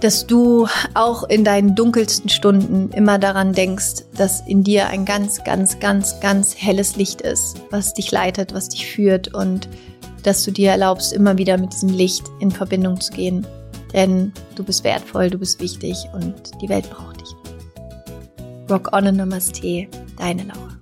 dass 0.00 0.26
du 0.26 0.68
auch 0.94 1.24
in 1.24 1.42
deinen 1.42 1.74
dunkelsten 1.74 2.28
Stunden 2.28 2.90
immer 2.90 3.18
daran 3.18 3.52
denkst, 3.52 4.04
dass 4.16 4.42
in 4.46 4.62
dir 4.62 4.88
ein 4.88 5.04
ganz, 5.04 5.42
ganz, 5.42 5.80
ganz, 5.80 6.20
ganz 6.20 6.54
helles 6.56 6.96
Licht 6.96 7.22
ist, 7.22 7.56
was 7.70 7.94
dich 7.94 8.10
leitet, 8.10 8.54
was 8.54 8.68
dich 8.68 8.86
führt 8.86 9.34
und 9.34 9.68
dass 10.22 10.44
du 10.44 10.50
dir 10.50 10.70
erlaubst, 10.70 11.12
immer 11.12 11.38
wieder 11.38 11.56
mit 11.56 11.72
diesem 11.72 11.88
Licht 11.88 12.24
in 12.40 12.50
Verbindung 12.50 13.00
zu 13.00 13.12
gehen. 13.12 13.46
Denn 13.92 14.32
du 14.54 14.64
bist 14.64 14.84
wertvoll, 14.84 15.30
du 15.30 15.38
bist 15.38 15.60
wichtig 15.60 15.96
und 16.12 16.34
die 16.60 16.68
Welt 16.68 16.88
braucht 16.90 17.20
dich. 17.20 17.28
Rock 18.68 18.92
on 18.92 19.06
and 19.06 19.18
Namaste, 19.18 19.88
deine 20.18 20.42
Laura. 20.44 20.75